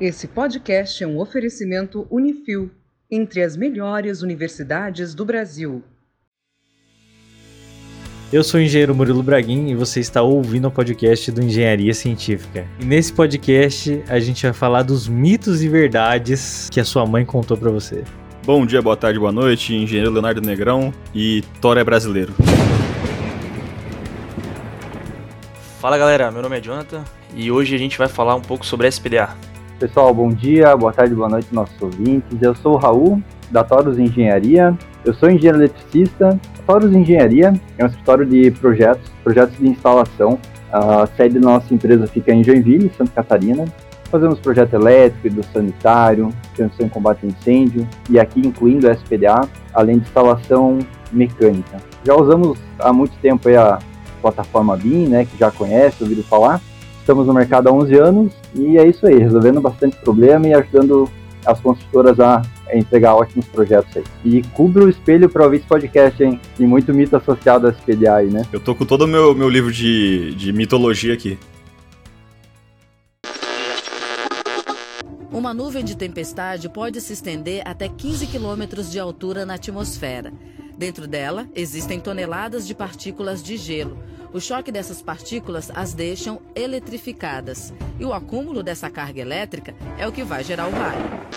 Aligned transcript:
Esse 0.00 0.28
podcast 0.28 1.02
é 1.02 1.06
um 1.08 1.18
oferecimento 1.18 2.06
Unifil, 2.08 2.70
entre 3.10 3.42
as 3.42 3.56
melhores 3.56 4.22
universidades 4.22 5.12
do 5.12 5.24
Brasil. 5.24 5.82
Eu 8.32 8.44
sou 8.44 8.60
o 8.60 8.62
engenheiro 8.62 8.94
Murilo 8.94 9.24
Braguin 9.24 9.66
e 9.70 9.74
você 9.74 9.98
está 9.98 10.22
ouvindo 10.22 10.68
o 10.68 10.70
podcast 10.70 11.32
do 11.32 11.42
Engenharia 11.42 11.92
Científica. 11.92 12.64
E 12.78 12.84
nesse 12.84 13.12
podcast 13.12 14.04
a 14.08 14.20
gente 14.20 14.44
vai 14.44 14.52
falar 14.52 14.82
dos 14.82 15.08
mitos 15.08 15.64
e 15.64 15.68
verdades 15.68 16.68
que 16.70 16.78
a 16.78 16.84
sua 16.84 17.04
mãe 17.04 17.24
contou 17.24 17.56
para 17.56 17.70
você. 17.70 18.04
Bom 18.46 18.64
dia, 18.64 18.80
boa 18.80 18.96
tarde, 18.96 19.18
boa 19.18 19.32
noite, 19.32 19.74
engenheiro 19.74 20.12
Leonardo 20.12 20.40
Negrão 20.40 20.94
e 21.12 21.42
Thor 21.60 21.76
é 21.76 21.82
brasileiro. 21.82 22.32
Fala 25.80 25.98
galera, 25.98 26.30
meu 26.30 26.42
nome 26.42 26.56
é 26.56 26.60
Jonathan 26.60 27.02
e 27.34 27.50
hoje 27.50 27.74
a 27.74 27.78
gente 27.78 27.98
vai 27.98 28.06
falar 28.08 28.36
um 28.36 28.42
pouco 28.42 28.64
sobre 28.64 28.86
SPDA. 28.86 29.57
Pessoal, 29.78 30.12
bom 30.12 30.28
dia, 30.28 30.76
boa 30.76 30.92
tarde, 30.92 31.14
boa 31.14 31.28
noite, 31.28 31.54
nossos 31.54 31.80
ouvintes. 31.80 32.42
Eu 32.42 32.52
sou 32.52 32.74
o 32.74 32.76
Raul, 32.76 33.22
da 33.48 33.62
Taurus 33.62 33.96
Engenharia. 33.96 34.76
Eu 35.04 35.14
sou 35.14 35.30
engenheiro 35.30 35.58
eletricista. 35.58 36.36
Taurus 36.66 36.92
Engenharia 36.92 37.54
é 37.78 37.84
um 37.84 37.86
escritório 37.86 38.26
de 38.26 38.50
projetos, 38.50 39.08
projetos 39.22 39.56
de 39.56 39.68
instalação. 39.68 40.36
A 40.72 41.06
sede 41.16 41.38
da 41.38 41.48
nossa 41.48 41.72
empresa 41.72 42.08
fica 42.08 42.34
em 42.34 42.42
Joinville, 42.42 42.90
Santa 42.98 43.12
Catarina. 43.12 43.66
Fazemos 44.10 44.40
projeto 44.40 44.74
elétrico, 44.74 45.36
do 45.36 45.46
sanitário, 45.46 46.34
prevenção 46.56 46.86
e 46.86 46.90
combate 46.90 47.24
a 47.24 47.28
incêndio, 47.28 47.86
e 48.10 48.18
aqui 48.18 48.40
incluindo 48.40 48.90
SPDA, 48.90 49.48
além 49.72 49.98
de 49.98 50.08
instalação 50.08 50.80
mecânica. 51.12 51.76
Já 52.04 52.16
usamos 52.16 52.58
há 52.80 52.92
muito 52.92 53.16
tempo 53.18 53.48
a 53.56 53.78
plataforma 54.20 54.76
BIM, 54.76 55.06
né, 55.06 55.24
que 55.24 55.38
já 55.38 55.52
conhece, 55.52 56.02
ouvido 56.02 56.24
falar. 56.24 56.60
Estamos 57.08 57.26
no 57.26 57.32
mercado 57.32 57.70
há 57.70 57.72
11 57.72 57.94
anos 57.96 58.32
e 58.54 58.76
é 58.76 58.86
isso 58.86 59.06
aí, 59.06 59.16
resolvendo 59.16 59.62
bastante 59.62 59.96
problema 59.96 60.46
e 60.46 60.52
ajudando 60.52 61.10
as 61.46 61.58
construtoras 61.58 62.20
a 62.20 62.42
entregar 62.70 63.14
ótimos 63.14 63.46
projetos 63.46 63.96
aí. 63.96 64.04
E 64.22 64.42
cubra 64.48 64.84
o 64.84 64.90
espelho 64.90 65.26
para 65.26 65.42
ouvir 65.42 65.56
esse 65.56 65.66
podcast, 65.66 66.22
hein? 66.22 66.38
Tem 66.54 66.66
muito 66.66 66.92
mito 66.92 67.16
associado 67.16 67.66
a 67.66 67.70
SPDA 67.70 68.16
aí, 68.16 68.28
né? 68.28 68.44
Eu 68.52 68.60
tô 68.60 68.74
com 68.74 68.84
todo 68.84 69.06
o 69.06 69.08
meu, 69.08 69.34
meu 69.34 69.48
livro 69.48 69.72
de, 69.72 70.34
de 70.34 70.52
mitologia 70.52 71.14
aqui. 71.14 71.38
Uma 75.32 75.54
nuvem 75.54 75.82
de 75.82 75.96
tempestade 75.96 76.68
pode 76.68 77.00
se 77.00 77.14
estender 77.14 77.62
até 77.64 77.88
15 77.88 78.26
quilômetros 78.26 78.92
de 78.92 79.00
altura 79.00 79.46
na 79.46 79.54
atmosfera. 79.54 80.30
Dentro 80.76 81.08
dela 81.08 81.48
existem 81.54 81.98
toneladas 81.98 82.66
de 82.66 82.74
partículas 82.74 83.42
de 83.42 83.56
gelo 83.56 83.96
o 84.32 84.40
choque 84.40 84.70
dessas 84.70 85.00
partículas 85.00 85.70
as 85.74 85.94
deixam 85.94 86.40
eletrificadas. 86.54 87.72
E 87.98 88.04
o 88.04 88.12
acúmulo 88.12 88.62
dessa 88.62 88.90
carga 88.90 89.20
elétrica 89.20 89.74
é 89.98 90.06
o 90.06 90.12
que 90.12 90.22
vai 90.22 90.44
gerar 90.44 90.68
o 90.68 90.70
raio. 90.70 91.28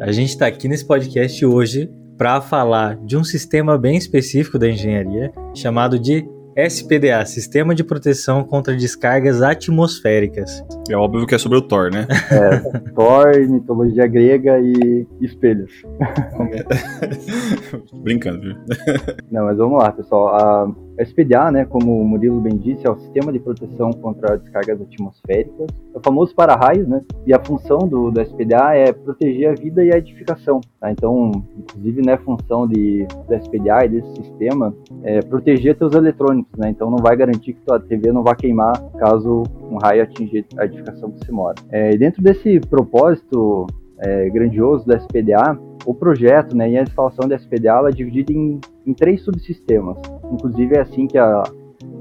A 0.00 0.12
gente 0.12 0.30
está 0.30 0.46
aqui 0.46 0.68
nesse 0.68 0.86
podcast 0.86 1.44
hoje 1.46 1.90
para 2.16 2.40
falar 2.40 2.96
de 2.96 3.16
um 3.16 3.24
sistema 3.24 3.78
bem 3.78 3.96
específico 3.96 4.58
da 4.58 4.68
engenharia 4.68 5.32
chamado 5.54 5.98
de 5.98 6.28
SPDA, 6.56 7.24
Sistema 7.24 7.74
de 7.74 7.84
Proteção 7.84 8.42
contra 8.42 8.76
Descargas 8.76 9.40
Atmosféricas. 9.40 10.62
É 10.90 10.96
óbvio 10.96 11.26
que 11.26 11.34
é 11.34 11.38
sobre 11.38 11.58
o 11.58 11.62
Thor, 11.62 11.90
né? 11.92 12.06
É, 12.30 12.90
Thor, 12.90 13.48
mitologia 13.48 14.06
grega 14.06 14.58
e 14.60 15.06
espelhos. 15.20 15.82
Brincando, 18.02 18.40
viu? 18.40 18.56
Não, 19.30 19.44
mas 19.44 19.56
vamos 19.56 19.78
lá, 19.78 19.92
pessoal. 19.92 20.28
A 20.28 21.02
SPDA, 21.02 21.50
né, 21.50 21.64
como 21.64 22.00
o 22.00 22.04
Murilo 22.04 22.40
bem 22.40 22.56
disse, 22.56 22.86
é 22.86 22.90
o 22.90 22.98
Sistema 22.98 23.32
de 23.32 23.38
Proteção 23.38 23.92
contra 23.92 24.36
Descargas 24.36 24.80
Atmosféricas. 24.80 25.68
É 25.94 25.98
o 25.98 26.00
famoso 26.02 26.34
para-raios, 26.34 26.86
né? 26.88 27.02
E 27.26 27.32
a 27.32 27.42
função 27.42 27.78
do, 27.78 28.10
do 28.10 28.20
SPDA 28.20 28.74
é 28.74 28.92
proteger 28.92 29.50
a 29.50 29.54
vida 29.54 29.84
e 29.84 29.92
a 29.92 29.98
edificação. 29.98 30.60
Tá? 30.80 30.90
Então, 30.90 31.30
inclusive, 31.56 32.02
né, 32.04 32.14
a 32.14 32.18
função 32.18 32.66
de, 32.66 33.06
do 33.28 33.34
SPDA 33.34 33.84
e 33.84 33.88
desse 33.88 34.16
sistema 34.16 34.74
é 35.02 35.20
proteger 35.22 35.76
seus 35.76 35.94
eletrônicos 35.94 36.48
né? 36.56 36.70
Então 36.70 36.90
não 36.90 36.98
vai 36.98 37.16
garantir 37.16 37.54
que 37.54 37.60
tua 37.60 37.80
TV 37.80 38.12
não 38.12 38.22
vai 38.22 38.34
queimar 38.34 38.72
caso 38.98 39.44
um 39.70 39.76
raio 39.76 40.02
atingir 40.02 40.46
a 40.56 40.66
edificação 40.78 41.10
que 41.10 41.24
você 41.24 41.32
mora. 41.32 41.54
É, 41.70 41.96
dentro 41.96 42.22
desse 42.22 42.60
propósito 42.60 43.66
é, 43.98 44.28
grandioso 44.30 44.86
da 44.86 44.96
SPDA, 44.96 45.58
o 45.84 45.94
projeto 45.94 46.56
né, 46.56 46.70
e 46.70 46.78
a 46.78 46.82
instalação 46.82 47.28
da 47.28 47.36
SPDA 47.36 47.88
é 47.88 47.90
dividida 47.90 48.32
em, 48.32 48.60
em 48.86 48.94
três 48.94 49.22
subsistemas. 49.22 49.98
Inclusive 50.32 50.76
é 50.76 50.80
assim 50.80 51.06
que, 51.06 51.18
a, 51.18 51.42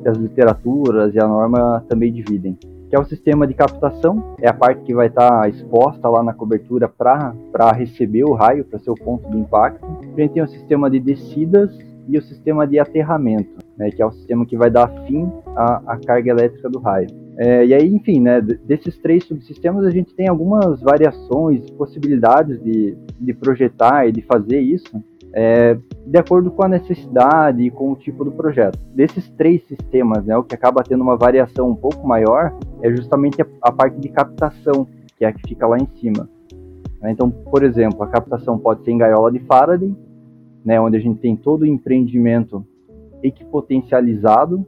que 0.02 0.10
as 0.10 0.18
literaturas 0.18 1.14
e 1.14 1.20
a 1.20 1.28
norma 1.28 1.84
também 1.88 2.12
dividem 2.12 2.58
que 2.90 2.96
é 2.96 3.00
o 3.00 3.04
sistema 3.04 3.46
de 3.46 3.54
captação, 3.54 4.34
é 4.40 4.48
a 4.48 4.54
parte 4.54 4.82
que 4.84 4.96
vai 4.96 5.08
estar 5.08 5.50
exposta 5.50 6.08
lá 6.08 6.24
na 6.24 6.34
cobertura 6.34 6.88
para 6.88 7.34
receber 7.74 8.24
o 8.24 8.32
raio, 8.32 8.64
para 8.64 8.80
ser 8.80 8.90
o 8.90 8.96
ponto 8.96 9.30
de 9.30 9.38
impacto. 9.38 9.86
A 9.86 10.22
gente 10.22 10.32
tem 10.32 10.42
o 10.42 10.48
sistema 10.48 10.90
de 10.90 10.98
descidas 10.98 11.78
e 12.08 12.18
o 12.18 12.22
sistema 12.22 12.66
de 12.66 12.80
aterramento 12.80 13.58
né, 13.78 13.92
que 13.92 14.02
é 14.02 14.06
o 14.06 14.12
sistema 14.12 14.46
que 14.46 14.58
vai 14.58 14.70
dar 14.70 14.88
fim 15.06 15.32
à, 15.56 15.94
à 15.94 15.98
carga 15.98 16.32
elétrica 16.32 16.70
do 16.70 16.80
raio. 16.80 17.08
É, 17.38 17.66
e 17.66 17.74
aí, 17.74 17.88
enfim, 17.88 18.20
né, 18.20 18.42
desses 18.42 18.98
três 18.98 19.24
subsistemas 19.26 19.86
a 19.86 19.92
gente 19.92 20.14
tem 20.16 20.28
algumas 20.28 20.82
variações, 20.82 21.70
possibilidades 21.72 22.60
de, 22.64 22.98
de 23.20 23.34
projetar 23.34 24.08
e 24.08 24.12
de 24.12 24.22
fazer 24.24 24.60
isso 24.60 25.04
é, 25.34 25.78
de 26.06 26.18
acordo 26.18 26.50
com 26.50 26.64
a 26.64 26.68
necessidade 26.68 27.62
e 27.62 27.70
com 27.70 27.92
o 27.92 27.96
tipo 27.96 28.24
do 28.24 28.32
projeto. 28.32 28.80
Desses 28.96 29.30
três 29.32 29.64
sistemas, 29.68 30.26
né, 30.26 30.36
o 30.36 30.44
que 30.44 30.56
acaba 30.56 30.82
tendo 30.84 31.04
uma 31.04 31.16
variação 31.16 31.70
um 31.70 31.76
pouco 31.76 32.08
maior 32.08 32.58
é 32.82 32.90
justamente 32.90 33.40
a, 33.42 33.46
a 33.62 33.72
parte 33.72 34.00
de 34.00 34.10
captação, 34.10 34.88
que 35.16 35.24
é 35.24 35.28
a 35.28 35.34
que 35.34 35.48
fica 35.48 35.68
lá 35.68 35.78
em 35.78 35.88
cima. 36.00 36.28
Então, 37.04 37.30
por 37.30 37.64
exemplo, 37.64 38.02
a 38.02 38.08
captação 38.08 38.58
pode 38.58 38.84
ser 38.84 38.92
em 38.92 38.98
gaiola 38.98 39.32
de 39.32 39.40
Faraday, 39.40 39.96
né, 40.66 40.82
onde 40.82 40.98
a 40.98 41.00
gente 41.00 41.20
tem 41.20 41.36
todo 41.36 41.62
o 41.62 41.66
empreendimento 41.68 42.66
equipotencializado, 43.22 44.66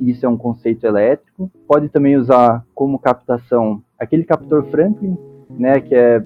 isso 0.00 0.24
é 0.26 0.28
um 0.28 0.36
conceito 0.36 0.86
elétrico. 0.86 1.50
Pode 1.66 1.88
também 1.88 2.16
usar 2.16 2.64
como 2.74 2.98
captação 2.98 3.82
aquele 3.98 4.24
captor 4.24 4.64
Franklin, 4.66 5.16
né, 5.50 5.80
que 5.80 5.94
é, 5.94 6.22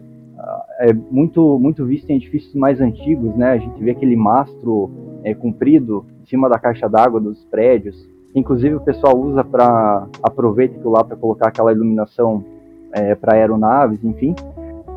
é 0.80 0.92
muito, 0.92 1.58
muito 1.58 1.84
visto 1.84 2.10
em 2.10 2.16
edifícios 2.16 2.54
mais 2.54 2.80
antigos, 2.80 3.34
né, 3.36 3.52
a 3.52 3.58
gente 3.58 3.82
vê 3.82 3.92
aquele 3.92 4.16
mastro 4.16 4.90
é, 5.22 5.34
comprido 5.34 6.04
em 6.22 6.26
cima 6.26 6.48
da 6.48 6.58
caixa 6.58 6.88
d'água 6.88 7.20
dos 7.20 7.44
prédios. 7.44 8.08
Inclusive 8.34 8.76
o 8.76 8.80
pessoal 8.80 9.18
usa 9.18 9.44
para 9.44 10.06
aproveita 10.22 10.76
aquilo 10.76 10.92
lá 10.92 11.04
para 11.04 11.16
colocar 11.16 11.48
aquela 11.48 11.72
iluminação 11.72 12.44
é, 12.92 13.14
para 13.14 13.34
aeronaves, 13.34 14.02
enfim. 14.04 14.34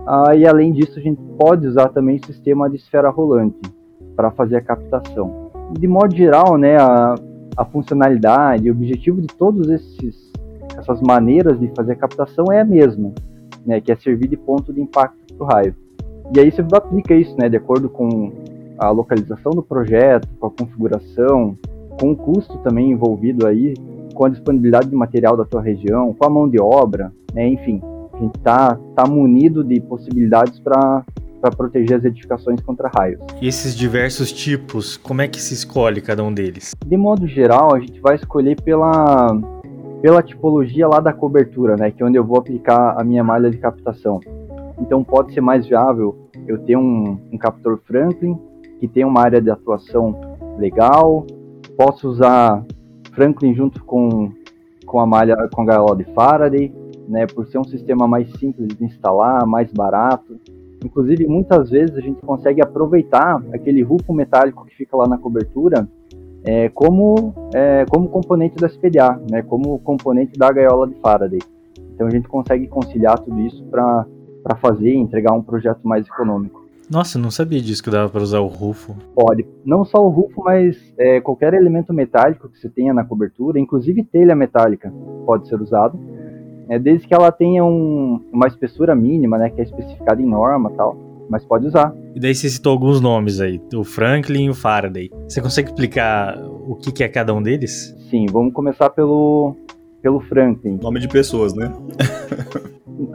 Ah, 0.05 0.35
e 0.35 0.45
além 0.45 0.71
disso 0.71 0.99
a 0.99 1.01
gente 1.01 1.21
pode 1.37 1.65
usar 1.65 1.89
também 1.89 2.17
o 2.17 2.25
sistema 2.25 2.69
de 2.69 2.75
esfera 2.75 3.09
rolante 3.09 3.61
para 4.15 4.31
fazer 4.31 4.57
a 4.57 4.61
captação 4.61 5.43
de 5.79 5.87
modo 5.87 6.15
geral, 6.15 6.57
né, 6.57 6.77
a, 6.77 7.15
a 7.55 7.65
funcionalidade, 7.65 8.69
o 8.69 8.73
objetivo 8.73 9.21
de 9.21 9.27
todos 9.27 9.69
esses 9.69 10.33
essas 10.77 11.01
maneiras 11.01 11.59
de 11.59 11.67
fazer 11.75 11.93
a 11.93 11.95
captação 11.95 12.45
é 12.51 12.61
a 12.61 12.65
mesma, 12.65 13.13
né, 13.65 13.79
que 13.79 13.91
é 13.91 13.95
servir 13.95 14.27
de 14.27 14.37
ponto 14.37 14.73
de 14.73 14.81
impacto 14.81 15.33
para 15.35 15.43
o 15.43 15.47
raio. 15.47 15.75
E 16.35 16.39
aí 16.39 16.51
você 16.51 16.63
aplica 16.73 17.13
isso, 17.13 17.35
né, 17.37 17.47
de 17.47 17.57
acordo 17.57 17.89
com 17.89 18.31
a 18.77 18.89
localização 18.89 19.51
do 19.51 19.61
projeto, 19.61 20.27
com 20.39 20.47
a 20.47 20.51
configuração, 20.51 21.57
com 21.99 22.11
o 22.11 22.15
custo 22.15 22.57
também 22.59 22.91
envolvido 22.91 23.45
aí, 23.45 23.75
com 24.13 24.25
a 24.25 24.29
disponibilidade 24.29 24.89
de 24.89 24.95
material 24.95 25.37
da 25.37 25.45
tua 25.45 25.61
região, 25.61 26.13
com 26.13 26.25
a 26.25 26.29
mão 26.29 26.49
de 26.49 26.59
obra, 26.59 27.11
né, 27.33 27.47
enfim, 27.47 27.81
a 28.13 28.17
gente 28.17 28.39
tá, 28.39 28.77
tá 28.95 29.05
munido 29.07 29.63
de 29.63 29.79
possibilidades 29.81 30.59
para 30.59 31.03
para 31.43 31.53
proteger 31.53 31.97
as 31.97 32.05
edificações 32.05 32.61
contra 32.61 32.89
raios. 32.97 33.19
E 33.41 33.47
esses 33.49 33.75
diversos 33.75 34.31
tipos, 34.31 34.95
como 34.95 35.21
é 35.21 35.27
que 35.27 35.41
se 35.41 35.53
escolhe 35.53 35.99
cada 35.99 36.23
um 36.23 36.33
deles? 36.33 36.73
De 36.85 36.95
modo 36.95 37.27
geral, 37.27 37.75
a 37.75 37.79
gente 37.81 37.99
vai 37.99 38.15
escolher 38.15 38.55
pela, 38.61 39.27
pela 40.01 40.23
tipologia 40.23 40.87
lá 40.87 41.01
da 41.01 41.11
cobertura, 41.11 41.75
né, 41.75 41.91
que 41.91 42.01
é 42.01 42.05
onde 42.05 42.17
eu 42.17 42.23
vou 42.23 42.37
aplicar 42.37 42.95
a 42.97 43.03
minha 43.03 43.25
malha 43.25 43.51
de 43.51 43.57
captação. 43.57 44.21
Então 44.79 45.03
pode 45.03 45.33
ser 45.33 45.41
mais 45.41 45.67
viável 45.67 46.29
eu 46.47 46.57
ter 46.59 46.77
um, 46.77 47.19
um 47.29 47.37
captor 47.37 47.77
Franklin, 47.85 48.39
que 48.79 48.87
tem 48.87 49.03
uma 49.03 49.21
área 49.21 49.41
de 49.41 49.49
atuação 49.49 50.15
legal, 50.57 51.27
posso 51.77 52.07
usar 52.07 52.63
Franklin 53.11 53.53
junto 53.53 53.83
com, 53.83 54.31
com 54.85 54.99
a 55.01 55.05
malha 55.05 55.35
com 55.53 55.61
a 55.63 55.65
gaiola 55.65 55.97
de 55.97 56.05
Faraday, 56.13 56.73
né, 57.07 57.27
por 57.27 57.45
ser 57.47 57.57
um 57.57 57.65
sistema 57.65 58.07
mais 58.07 58.31
simples 58.39 58.69
de 58.77 58.85
instalar, 58.85 59.45
mais 59.45 59.71
barato. 59.73 60.39
Inclusive, 60.83 61.25
muitas 61.27 61.69
vezes 61.69 61.95
a 61.95 62.01
gente 62.01 62.21
consegue 62.21 62.61
aproveitar 62.61 63.41
aquele 63.53 63.81
rufo 63.81 64.13
metálico 64.13 64.65
que 64.65 64.75
fica 64.75 64.97
lá 64.97 65.07
na 65.07 65.17
cobertura 65.17 65.87
é, 66.43 66.69
como, 66.69 67.33
é, 67.53 67.85
como 67.89 68.09
componente 68.09 68.57
da 68.57 68.67
SPDA, 68.67 69.19
né, 69.31 69.41
como 69.41 69.79
componente 69.79 70.37
da 70.37 70.51
gaiola 70.51 70.87
de 70.87 70.95
Faraday. 70.95 71.39
Então 71.93 72.07
a 72.07 72.09
gente 72.09 72.27
consegue 72.27 72.67
conciliar 72.67 73.19
tudo 73.19 73.39
isso 73.41 73.63
para 73.65 74.05
fazer 74.59 74.89
e 74.89 74.97
entregar 74.97 75.33
um 75.33 75.41
projeto 75.41 75.87
mais 75.87 76.05
econômico. 76.05 76.63
Nossa, 76.89 77.17
não 77.17 77.31
sabia 77.31 77.61
disso 77.61 77.81
que 77.81 77.89
dava 77.89 78.09
para 78.09 78.21
usar 78.21 78.39
o 78.39 78.47
rufo. 78.47 78.95
Pode. 79.15 79.45
Não 79.65 79.85
só 79.85 80.05
o 80.05 80.09
rufo, 80.09 80.43
mas 80.43 80.77
é, 80.97 81.21
qualquer 81.21 81.53
elemento 81.53 81.93
metálico 81.93 82.49
que 82.49 82.59
você 82.59 82.69
tenha 82.69 82.93
na 82.93 83.05
cobertura, 83.05 83.59
inclusive 83.59 84.03
telha 84.03 84.35
metálica, 84.35 84.93
pode 85.25 85.47
ser 85.47 85.61
usado. 85.61 85.97
É, 86.69 86.79
desde 86.79 87.07
que 87.07 87.13
ela 87.13 87.31
tenha 87.31 87.63
um, 87.63 88.19
uma 88.31 88.47
espessura 88.47 88.95
mínima, 88.95 89.37
né, 89.37 89.49
que 89.49 89.61
é 89.61 89.63
especificada 89.63 90.21
em 90.21 90.25
norma 90.25 90.71
tal, 90.71 90.97
mas 91.29 91.45
pode 91.45 91.67
usar. 91.67 91.93
E 92.15 92.19
daí 92.19 92.33
você 92.33 92.49
citou 92.49 92.71
alguns 92.71 93.01
nomes 93.01 93.39
aí, 93.39 93.61
o 93.73 93.83
Franklin 93.83 94.45
e 94.45 94.49
o 94.49 94.53
Faraday. 94.53 95.09
Você 95.27 95.41
consegue 95.41 95.69
explicar 95.69 96.37
o 96.67 96.75
que, 96.75 96.91
que 96.91 97.03
é 97.03 97.07
cada 97.07 97.33
um 97.33 97.41
deles? 97.41 97.95
Sim, 98.09 98.25
vamos 98.31 98.53
começar 98.53 98.89
pelo, 98.89 99.55
pelo 100.01 100.19
Franklin. 100.21 100.79
Nome 100.81 100.99
de 100.99 101.07
pessoas, 101.07 101.53
né? 101.53 101.71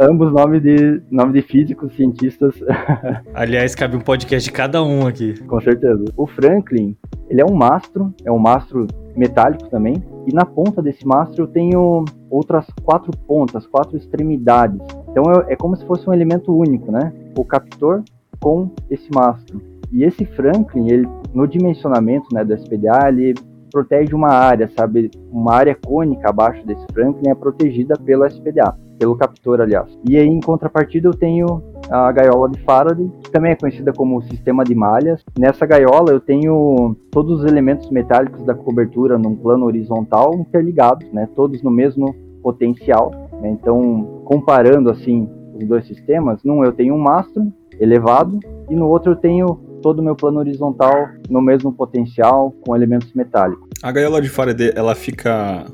Ambos 0.01 0.33
nomes 0.33 0.61
de, 0.61 1.01
nome 1.11 1.33
de 1.35 1.43
físicos, 1.43 1.95
cientistas. 1.95 2.55
Aliás, 3.33 3.75
cabe 3.75 3.97
um 3.97 4.01
podcast 4.01 4.49
de 4.49 4.53
cada 4.53 4.83
um 4.83 5.07
aqui. 5.07 5.41
Com 5.45 5.61
certeza. 5.61 6.05
O 6.17 6.27
Franklin, 6.27 6.97
ele 7.31 7.41
é 7.41 7.45
um 7.45 7.55
mastro, 7.55 8.13
é 8.25 8.33
um 8.33 8.39
mastro 8.39 8.87
metálico 9.17 9.69
também, 9.71 10.03
e 10.27 10.35
na 10.35 10.45
ponta 10.45 10.83
desse 10.83 11.07
mastro 11.07 11.45
eu 11.45 11.47
tenho 11.47 12.05
outras 12.31 12.67
quatro 12.83 13.11
pontas, 13.27 13.67
quatro 13.67 13.97
extremidades. 13.97 14.81
Então 15.11 15.25
é, 15.33 15.53
é 15.53 15.57
como 15.57 15.77
se 15.77 15.85
fosse 15.87 16.09
um 16.09 16.13
elemento 16.13 16.57
único, 16.57 16.91
né? 16.91 17.13
O 17.37 17.45
captor 17.45 18.03
com 18.41 18.71
esse 18.91 19.09
mastro. 19.13 19.61
E 19.91 20.05
esse 20.05 20.25
Franklin, 20.25 20.91
ele, 20.91 21.09
no 21.33 21.47
dimensionamento 21.47 22.27
né, 22.33 22.45
do 22.45 22.55
SPDA, 22.55 23.09
ele 23.09 23.35
protege 23.71 24.15
uma 24.15 24.31
área, 24.31 24.71
sabe? 24.77 25.11
Uma 25.31 25.55
área 25.55 25.75
cônica 25.75 26.29
abaixo 26.29 26.65
desse 26.67 26.85
Franklin 26.93 27.31
é 27.31 27.35
protegida 27.35 27.95
pelo 28.05 28.27
SPDA, 28.27 28.77
pelo 28.99 29.17
captor, 29.17 29.61
aliás. 29.61 29.89
E 30.09 30.17
aí, 30.17 30.27
em 30.27 30.41
contrapartida, 30.41 31.09
eu 31.09 31.15
tenho 31.15 31.63
a 31.91 32.13
gaiola 32.13 32.51
de 32.51 32.61
Faraday, 32.63 33.11
que 33.23 33.31
também 33.31 33.53
é 33.53 33.57
conhecida 33.57 33.93
como 33.93 34.23
sistema 34.23 34.65
de 34.65 34.75
malhas. 34.75 35.25
Nessa 35.39 35.65
gaiola 35.65 36.11
eu 36.11 36.21
tenho 36.21 36.97
todos 37.11 37.41
os 37.41 37.51
elementos 37.51 37.91
metálicos 37.91 38.45
da 38.45 38.55
cobertura 38.55 39.17
num 39.19 39.35
plano 39.35 39.67
horizontal 39.67 40.35
interligados, 40.35 41.11
né? 41.13 41.29
Todos 41.35 41.63
no 41.63 41.71
mesmo 41.71 42.15
potencial. 42.43 43.11
Né? 43.41 43.51
Então, 43.51 44.23
comparando 44.25 44.91
assim 44.91 45.29
os 45.55 45.67
dois 45.67 45.87
sistemas, 45.87 46.43
num 46.45 46.65
eu 46.65 46.73
tenho 46.73 46.95
um 46.95 46.99
mastro 46.99 47.53
elevado 47.81 48.39
e 48.69 48.75
no 48.75 48.87
outro 48.87 49.13
eu 49.13 49.17
tenho 49.17 49.61
todo 49.83 50.01
o 50.01 50.03
meu 50.03 50.15
plano 50.15 50.39
horizontal 50.41 51.09
no 51.29 51.41
mesmo 51.41 51.73
potencial 51.73 52.53
com 52.65 52.75
elementos 52.75 53.13
metálicos. 53.15 53.69
A 53.83 53.93
gaiola 53.93 54.21
de 54.21 54.29
Faraday, 54.29 54.73
ela 54.75 54.95
fica 54.95 55.65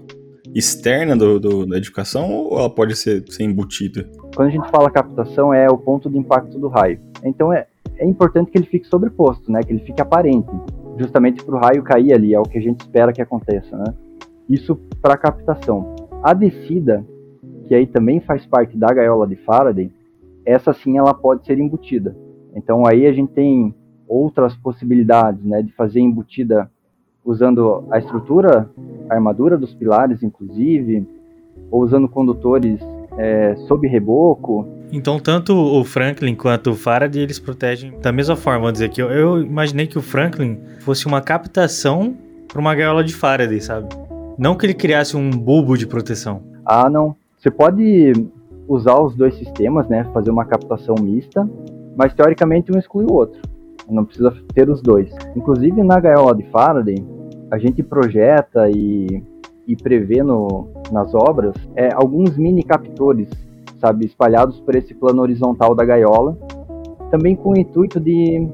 externa 0.55 1.17
do, 1.17 1.41
do, 1.41 1.67
da 1.67 1.77
edificação 1.77 2.31
ou 2.31 2.59
ela 2.59 2.71
pode 2.71 2.95
ser, 2.95 3.25
ser 3.31 3.43
embutida? 3.43 4.09
Quando 4.35 4.49
a 4.49 4.51
gente 4.51 4.71
fala 4.71 4.91
captação, 4.91 5.53
é 5.53 5.69
o 5.69 5.77
ponto 5.77 6.09
de 6.09 6.17
impacto 6.17 6.59
do 6.59 6.69
raio. 6.69 7.01
Então 7.25 7.53
é, 7.53 7.67
é 7.97 8.07
importante 8.07 8.51
que 8.51 8.59
ele 8.59 8.67
fique 8.67 8.87
sobreposto, 8.87 9.51
né? 9.51 9.61
que 9.63 9.73
ele 9.73 9.85
fique 9.85 10.01
aparente, 10.01 10.51
justamente 10.99 11.43
para 11.45 11.57
o 11.57 11.59
raio 11.59 11.83
cair 11.83 12.13
ali, 12.13 12.35
é 12.35 12.39
o 12.39 12.45
que 12.45 12.59
a 12.59 12.63
gente 12.63 12.81
espera 12.81 13.13
que 13.13 13.21
aconteça. 13.21 13.77
Né? 13.77 13.95
Isso 14.49 14.77
para 15.03 15.17
captação. 15.17 15.95
A 16.23 16.33
descida, 16.33 17.05
que 17.67 17.75
aí 17.75 17.87
também 17.87 18.21
faz 18.21 18.47
parte 18.47 18.77
da 18.77 18.93
gaiola 18.93 19.27
de 19.27 19.37
Faraday, 19.37 19.91
essa 20.47 20.73
sim 20.73 20.99
ela 20.99 21.15
pode 21.15 21.45
ser 21.47 21.59
embutida. 21.59 22.17
Então 22.55 22.87
aí 22.87 23.07
a 23.07 23.13
gente 23.13 23.33
tem 23.33 23.75
outras 24.07 24.55
possibilidades, 24.57 25.43
né, 25.43 25.63
de 25.63 25.73
fazer 25.73 26.01
embutida 26.01 26.71
usando 27.25 27.85
a 27.91 27.99
estrutura, 27.99 28.69
a 29.09 29.15
armadura 29.15 29.57
dos 29.57 29.75
pilares, 29.75 30.23
inclusive, 30.23 31.07
ou 31.71 31.83
usando 31.83 32.09
condutores 32.09 32.81
é, 33.17 33.57
sob 33.67 33.89
reboco. 33.89 34.67
Então, 34.93 35.19
tanto 35.19 35.55
o 35.55 35.83
Franklin 35.85 36.35
quanto 36.35 36.71
o 36.71 36.75
Faraday, 36.75 37.23
eles 37.23 37.39
protegem 37.39 37.99
da 38.01 38.13
mesma 38.13 38.37
forma, 38.37 38.61
vamos 38.61 38.75
dizer 38.75 38.91
que 38.91 39.01
eu, 39.01 39.11
eu 39.11 39.43
imaginei 39.43 39.87
que 39.87 39.99
o 39.99 40.03
Franklin 40.03 40.59
fosse 40.81 41.07
uma 41.07 41.21
captação 41.21 42.15
para 42.47 42.61
uma 42.61 42.75
gaiola 42.75 43.03
de 43.03 43.15
Faraday, 43.15 43.61
sabe? 43.61 43.89
Não 44.39 44.55
que 44.55 44.67
ele 44.67 44.75
criasse 44.75 45.17
um 45.17 45.31
bulbo 45.31 45.77
de 45.77 45.87
proteção. 45.87 46.43
Ah, 46.65 46.91
não. 46.91 47.17
Você 47.39 47.51
pode 47.51 48.13
usar 48.69 48.99
os 49.01 49.15
dois 49.15 49.35
sistemas, 49.37 49.89
né, 49.89 50.05
fazer 50.13 50.31
uma 50.31 50.45
captação 50.45 50.95
mista, 51.01 51.49
mas 51.97 52.15
teoricamente 52.15 52.73
um 52.73 52.79
exclui 52.79 53.05
o 53.05 53.13
outro 53.13 53.41
não 53.89 54.05
precisa 54.05 54.33
ter 54.55 54.69
os 54.69 54.81
dois. 54.81 55.11
Inclusive 55.37 55.83
na 55.83 56.01
gaiola 56.01 56.35
de 56.35 56.45
Faraday, 56.51 57.05
a 57.55 57.59
gente 57.59 57.85
projeta 57.85 58.69
e, 58.69 59.23
e 59.67 59.77
prevê 59.77 60.25
no, 60.25 60.69
nas 60.91 61.15
obras 61.15 61.55
é, 61.77 61.89
alguns 61.95 62.37
mini 62.37 62.65
captores, 62.65 63.29
sabe, 63.79 64.07
espalhados 64.07 64.61
por 64.61 64.75
esse 64.75 64.93
plano 64.93 65.23
horizontal 65.23 65.73
da 65.73 65.85
gaiola, 65.85 66.37
também 67.13 67.37
com 67.37 67.51
o 67.51 67.57
intuito 67.57 68.01
de, 68.01 68.45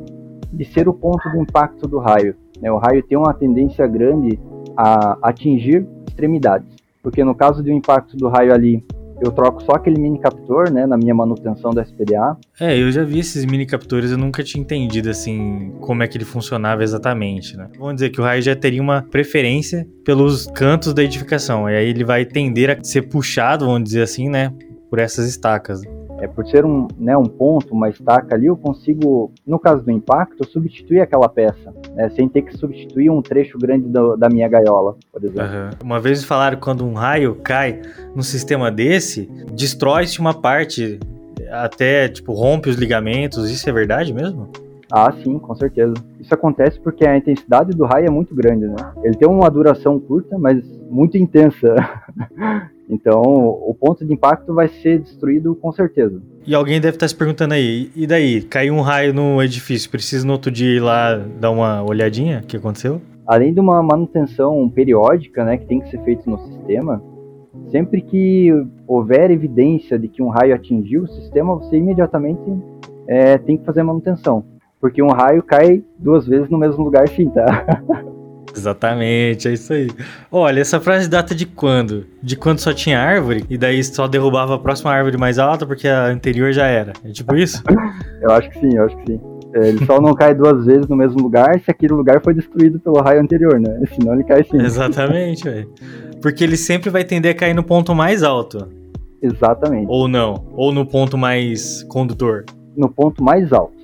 de 0.52 0.64
ser 0.67 0.87
o 0.87 0.93
ponto 0.93 1.31
de 1.31 1.38
impacto 1.38 1.88
do 1.88 1.99
raio. 1.99 2.37
Né? 2.61 2.70
O 2.70 2.76
raio 2.76 3.02
tem 3.02 3.17
uma 3.17 3.32
tendência 3.32 3.87
grande 3.87 4.38
a 4.76 5.17
atingir 5.23 5.87
extremidades, 6.06 6.76
porque 7.03 7.25
no 7.25 7.35
caso 7.35 7.62
de 7.62 7.73
um 7.73 7.76
impacto 7.76 8.19
do 8.19 8.29
raio 8.29 8.53
ali 8.53 8.85
eu 9.20 9.31
troco 9.31 9.62
só 9.62 9.72
aquele 9.72 10.00
mini 10.00 10.19
captor, 10.19 10.70
né, 10.70 10.87
na 10.87 10.96
minha 10.96 11.14
manutenção 11.14 11.72
da 11.72 11.82
SPDA. 11.82 12.37
É, 12.58 12.76
eu 12.78 12.90
já 12.90 13.05
vi 13.05 13.19
esses 13.19 13.44
mini 13.44 13.67
captores, 13.67 14.11
eu 14.11 14.19
nunca 14.19 14.43
tinha 14.43 14.61
entendido, 14.61 15.11
assim, 15.11 15.72
como 15.81 16.02
é 16.02 16.08
que 16.08 16.17
ele 16.17 16.25
funcionava 16.25 16.82
exatamente, 16.82 17.56
né. 17.56 17.69
Vamos 17.78 17.94
dizer 17.94 18.11
que 18.11 18.20
o 18.20 18.25
raio 18.25 18.43
já 18.43 18.56
teria 18.56 18.82
uma 18.82 19.02
preferência 19.02 19.87
pelos 20.05 20.46
cantos 20.46 20.94
da 20.94 21.02
edificação, 21.02 21.69
e 21.69 21.76
aí 21.76 21.88
ele 21.88 22.05
vai 22.05 22.25
tender 22.25 22.70
a 22.70 22.82
ser 22.82 23.02
puxado, 23.02 23.67
vamos 23.67 23.84
dizer 23.84 24.02
assim, 24.02 24.28
né, 24.28 24.52
por 24.88 24.99
essas 24.99 25.28
estacas. 25.28 25.81
É, 26.20 26.28
por 26.28 26.46
ser 26.46 26.64
um, 26.64 26.87
né, 26.99 27.17
um 27.17 27.25
ponto, 27.25 27.72
uma 27.72 27.88
estaca 27.88 28.34
ali, 28.34 28.46
eu 28.46 28.56
consigo, 28.56 29.32
no 29.46 29.58
caso 29.58 29.82
do 29.82 29.90
impacto, 29.90 30.46
substituir 30.49 31.00
aquela 31.00 31.28
peça, 31.28 31.72
né, 31.94 32.11
sem 32.11 32.28
ter 32.28 32.43
que 32.43 32.56
substituir 32.56 33.11
um 33.11 33.22
trecho 33.22 33.58
grande 33.58 33.88
do, 33.88 34.17
da 34.17 34.28
minha 34.28 34.49
gaiola, 34.49 34.96
por 35.11 35.25
exemplo. 35.25 35.43
Uhum. 35.43 35.70
Uma 35.82 36.00
vez 36.00 36.22
falaram 36.22 36.58
quando 36.58 36.84
um 36.84 36.93
raio 36.93 37.37
cai 37.37 37.81
num 38.14 38.22
sistema 38.22 38.70
desse, 38.70 39.31
destrói-se 39.52 40.20
uma 40.20 40.34
parte, 40.34 41.00
até 41.50 42.08
tipo 42.08 42.32
rompe 42.32 42.69
os 42.69 42.76
ligamentos, 42.76 43.50
isso 43.50 43.69
é 43.69 43.72
verdade 43.72 44.12
mesmo? 44.12 44.49
Ah, 44.93 45.12
sim, 45.22 45.38
com 45.38 45.55
certeza. 45.55 45.94
Isso 46.19 46.34
acontece 46.34 46.81
porque 46.81 47.06
a 47.06 47.17
intensidade 47.17 47.70
do 47.70 47.84
raio 47.84 48.06
é 48.06 48.11
muito 48.11 48.34
grande, 48.34 48.67
né? 48.67 48.93
Ele 49.05 49.14
tem 49.14 49.28
uma 49.28 49.49
duração 49.49 50.00
curta, 50.00 50.37
mas 50.37 50.62
muito 50.90 51.17
intensa. 51.17 51.75
Então, 52.90 53.22
o 53.22 53.72
ponto 53.72 54.04
de 54.04 54.12
impacto 54.12 54.52
vai 54.52 54.66
ser 54.66 54.98
destruído 54.98 55.54
com 55.54 55.70
certeza. 55.70 56.20
E 56.44 56.52
alguém 56.54 56.81
deve 56.81 56.96
estar 56.96 57.06
se 57.06 57.14
perguntando 57.14 57.54
aí, 57.54 57.88
e 57.94 58.04
daí? 58.04 58.42
Caiu 58.42 58.75
um 58.75 58.81
raio 58.81 59.14
no 59.14 59.40
edifício, 59.40 59.88
precisa 59.88 60.26
no 60.26 60.32
outro 60.32 60.50
dia 60.50 60.76
ir 60.76 60.81
lá 60.81 61.16
dar 61.16 61.52
uma 61.52 61.84
olhadinha? 61.84 62.40
O 62.42 62.46
que 62.46 62.56
aconteceu? 62.56 63.00
Além 63.25 63.54
de 63.54 63.60
uma 63.60 63.81
manutenção 63.81 64.69
periódica, 64.69 65.44
né, 65.44 65.56
que 65.56 65.66
tem 65.66 65.81
que 65.81 65.88
ser 65.88 66.02
feita 66.02 66.28
no 66.28 66.37
sistema, 66.38 67.00
sempre 67.70 68.00
que 68.00 68.50
houver 68.88 69.31
evidência 69.31 69.96
de 69.96 70.08
que 70.08 70.20
um 70.20 70.28
raio 70.28 70.52
atingiu 70.52 71.04
o 71.04 71.08
sistema, 71.08 71.54
você 71.54 71.76
imediatamente 71.76 72.43
é, 73.06 73.38
tem 73.38 73.56
que 73.56 73.65
fazer 73.65 73.84
manutenção. 73.84 74.44
Porque 74.81 75.00
um 75.00 75.10
raio 75.10 75.44
cai 75.44 75.84
duas 75.96 76.26
vezes 76.26 76.50
no 76.50 76.58
mesmo 76.58 76.82
lugar, 76.82 77.06
sim, 77.08 77.29
tá? 77.29 77.67
Exatamente, 78.60 79.48
é 79.48 79.52
isso 79.55 79.72
aí. 79.72 79.88
Olha, 80.31 80.60
essa 80.60 80.79
frase 80.79 81.08
data 81.08 81.34
de 81.34 81.46
quando? 81.46 82.06
De 82.22 82.36
quando 82.36 82.58
só 82.58 82.74
tinha 82.74 83.00
árvore 83.00 83.44
e 83.48 83.56
daí 83.56 83.82
só 83.82 84.06
derrubava 84.06 84.55
a 84.55 84.58
próxima 84.58 84.93
árvore 84.93 85.17
mais 85.17 85.38
alta 85.38 85.67
porque 85.67 85.88
a 85.88 86.06
anterior 86.06 86.52
já 86.52 86.67
era. 86.67 86.93
É 87.02 87.10
tipo 87.10 87.34
isso? 87.34 87.62
eu 88.20 88.31
acho 88.31 88.50
que 88.50 88.60
sim, 88.60 88.76
eu 88.76 88.84
acho 88.84 88.96
que 88.98 89.12
sim. 89.12 89.20
É, 89.55 89.69
ele 89.69 89.84
só 89.86 90.00
não 90.00 90.14
cai 90.14 90.34
duas 90.34 90.67
vezes 90.67 90.86
no 90.86 90.94
mesmo 90.94 91.20
lugar 91.22 91.58
se 91.60 91.70
aquele 91.70 91.94
lugar 91.94 92.22
foi 92.22 92.34
destruído 92.34 92.79
pelo 92.79 93.00
raio 93.00 93.20
anterior, 93.20 93.58
né? 93.58 93.81
Senão 93.98 94.14
ele 94.14 94.24
cai 94.24 94.44
sim. 94.44 94.60
Exatamente, 94.60 95.44
velho. 95.44 95.72
Porque 96.20 96.44
ele 96.44 96.56
sempre 96.56 96.90
vai 96.90 97.02
tender 97.02 97.34
a 97.34 97.34
cair 97.34 97.55
no 97.55 97.64
ponto 97.64 97.94
mais 97.94 98.22
alto. 98.22 98.69
Exatamente. 99.22 99.86
Ou 99.88 100.06
não. 100.06 100.46
Ou 100.52 100.70
no 100.70 100.84
ponto 100.84 101.17
mais 101.17 101.82
condutor. 101.84 102.44
No 102.76 102.90
ponto 102.90 103.24
mais 103.24 103.52
alto. 103.52 103.81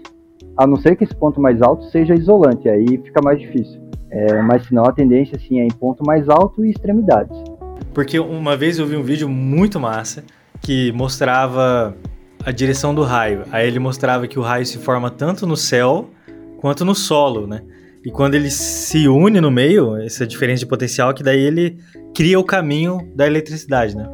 A 0.56 0.66
não 0.66 0.76
ser 0.76 0.97
que 0.97 1.04
esse 1.04 1.14
ponto 1.14 1.40
mais 1.40 1.61
alto 1.62 1.85
seja 1.87 2.14
isolante, 2.14 2.68
aí 2.68 2.87
fica 2.87 3.21
mais 3.23 3.40
difícil. 3.40 3.86
É, 4.11 4.41
mas 4.43 4.67
senão 4.67 4.85
a 4.85 4.93
tendência 4.93 5.37
assim, 5.37 5.61
é 5.61 5.65
em 5.65 5.71
ponto 5.71 6.05
mais 6.05 6.29
alto 6.29 6.65
e 6.65 6.71
extremidades. 6.71 7.37
Porque 7.93 8.19
uma 8.19 8.57
vez 8.57 8.79
eu 8.79 8.87
vi 8.87 8.97
um 8.97 9.03
vídeo 9.03 9.29
muito 9.29 9.81
massa 9.81 10.25
que 10.61 10.93
mostrava 10.93 11.97
a 12.45 12.51
direção 12.51 12.95
do 12.95 13.03
raio. 13.03 13.45
Aí 13.51 13.67
ele 13.67 13.79
mostrava 13.79 14.27
que 14.29 14.39
o 14.39 14.43
raio 14.43 14.65
se 14.65 14.79
forma 14.79 15.11
tanto 15.11 15.47
no 15.47 15.57
céu 15.57 16.11
quanto 16.61 16.85
no 16.85 16.95
solo, 16.95 17.47
né? 17.47 17.63
E 18.05 18.11
quando 18.11 18.37
ele 18.37 18.51
se 18.51 19.09
une 19.09 19.41
no 19.41 19.51
meio, 19.51 19.97
essa 19.97 20.27
diferença 20.27 20.61
de 20.61 20.67
potencial, 20.67 21.13
que 21.13 21.25
daí 21.25 21.41
ele 21.41 21.79
cria 22.15 22.39
o 22.39 22.45
caminho 22.45 23.13
da 23.17 23.27
eletricidade, 23.27 23.97
né? 23.97 24.09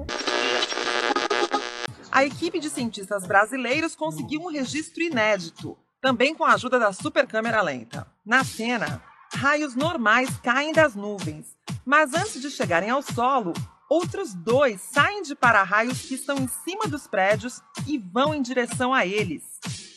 A 2.11 2.25
equipe 2.25 2.59
de 2.59 2.71
cientistas 2.71 3.27
brasileiros 3.27 3.95
conseguiu 3.95 4.41
um 4.41 4.51
registro 4.51 5.03
inédito, 5.03 5.77
também 6.01 6.35
com 6.35 6.45
a 6.45 6.55
ajuda 6.55 6.79
da 6.79 6.93
supercâmera 6.93 7.61
lenta. 7.61 8.07
Na 8.25 8.45
cena, 8.45 9.03
raios 9.35 9.75
normais 9.75 10.29
caem 10.43 10.73
das 10.73 10.95
nuvens, 10.95 11.57
mas 11.85 12.15
antes 12.15 12.41
de 12.41 12.51
chegarem 12.51 12.91
ao 12.91 13.03
solo, 13.03 13.53
outros 13.89 14.35
dois 14.35 14.81
saem 14.81 15.23
de 15.23 15.35
para-raios 15.35 16.03
que 16.03 16.15
estão 16.15 16.37
em 16.37 16.49
cima 16.49 16.87
dos 16.87 17.07
prédios 17.07 17.61
e 17.87 17.99
vão 17.99 18.35
em 18.35 18.41
direção 18.43 18.95
a 18.95 19.05
eles. 19.07 19.43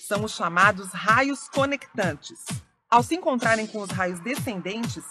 São 0.07 0.23
os 0.23 0.35
chamados 0.35 0.91
raios 0.91 1.47
conectantes. 1.49 2.45
Ao 2.89 3.01
se 3.01 3.15
encontrarem 3.15 3.67
com 3.67 3.81
os 3.81 3.89
raios 3.89 4.19
descendentes, 4.19 5.03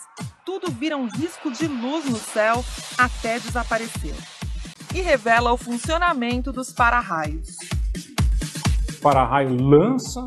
tudo 0.45 0.71
vira 0.71 0.97
um 0.97 1.09
risco 1.09 1.50
de 1.50 1.66
luz 1.66 2.04
no 2.04 2.19
céu 2.19 2.64
até 2.97 3.38
desaparecer. 3.38 4.14
e 4.95 5.00
revela 5.00 5.52
o 5.52 5.57
funcionamento 5.57 6.52
dos 6.52 6.73
para-raios. 6.73 7.57
O 8.88 9.00
para-raio 9.00 9.61
lança 9.61 10.21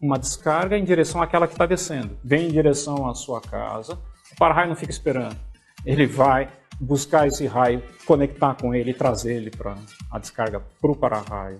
uma 0.00 0.18
descarga 0.18 0.78
em 0.78 0.84
direção 0.84 1.20
àquela 1.20 1.46
que 1.46 1.52
está 1.52 1.66
descendo. 1.66 2.16
Vem 2.24 2.48
em 2.48 2.50
direção 2.50 3.08
à 3.08 3.14
sua 3.14 3.40
casa. 3.40 3.98
O 4.32 4.36
para-raio 4.38 4.68
não 4.68 4.76
fica 4.76 4.90
esperando. 4.90 5.36
Ele 5.84 6.06
vai 6.06 6.48
buscar 6.80 7.26
esse 7.26 7.46
raio, 7.46 7.82
conectar 8.06 8.54
com 8.54 8.74
ele 8.74 8.92
e 8.92 8.94
trazer 8.94 9.34
ele 9.34 9.50
para 9.50 9.74
a 10.10 10.18
descarga 10.18 10.62
para 10.80 10.90
o 10.90 10.96
para-raio. 10.96 11.58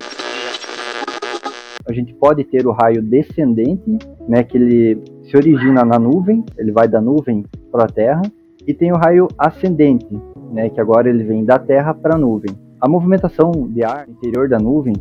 A 1.87 1.93
gente 1.93 2.15
pode 2.15 2.45
ter 2.45 2.67
o 2.67 2.73
raio 2.73 3.03
descendente, 3.03 3.99
né, 4.29 4.43
que 4.43 4.57
ele 4.57 5.03
se 5.25 5.37
origina 5.37 5.85
na 5.85 5.99
nuvem, 5.99 6.45
ele 6.57 6.73
vai 6.73 6.89
da 6.89 7.01
nuvem 7.01 7.45
para 7.71 7.85
a 7.85 7.89
Terra, 7.89 8.23
e 8.67 8.73
tem 8.73 8.93
o 8.93 8.97
raio 8.97 9.29
ascendente, 9.39 10.07
né, 10.53 10.69
que 10.71 10.81
agora 10.81 11.09
ele 11.09 11.25
vem 11.25 11.45
da 11.45 11.59
Terra 11.59 11.93
para 11.95 12.15
a 12.15 12.19
nuvem. 12.19 12.55
A 12.81 12.89
movimentação 12.89 13.51
de 13.69 13.83
ar 13.83 14.09
interior 14.09 14.49
da 14.49 14.59
nuvem, 14.59 14.95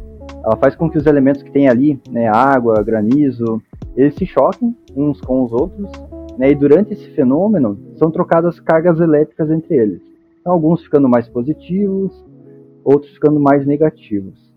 ela 0.44 0.56
faz 0.56 0.76
com 0.76 0.90
que 0.90 0.98
os 0.98 1.06
elementos 1.06 1.44
que 1.44 1.52
tem 1.52 1.68
ali, 1.68 2.00
né, 2.10 2.28
água, 2.28 2.82
granizo, 2.84 3.62
eles 3.96 4.16
se 4.16 4.26
choquem 4.26 4.76
uns 4.96 5.20
com 5.22 5.44
os 5.44 5.52
outros, 5.52 5.92
né, 6.38 6.52
e 6.52 6.56
durante 6.56 6.94
esse 6.94 7.10
fenômeno 7.12 7.78
são 7.96 8.10
trocadas 8.10 8.60
cargas 8.60 9.00
elétricas 9.00 9.50
entre 9.52 9.76
eles. 9.76 10.02
Então, 10.40 10.54
alguns 10.54 10.84
ficando 10.84 11.10
mais 11.10 11.28
positivos, 11.28 12.26
outros 12.84 13.12
ficando 13.14 13.40
mais 13.40 13.66
negativos. 13.66 14.50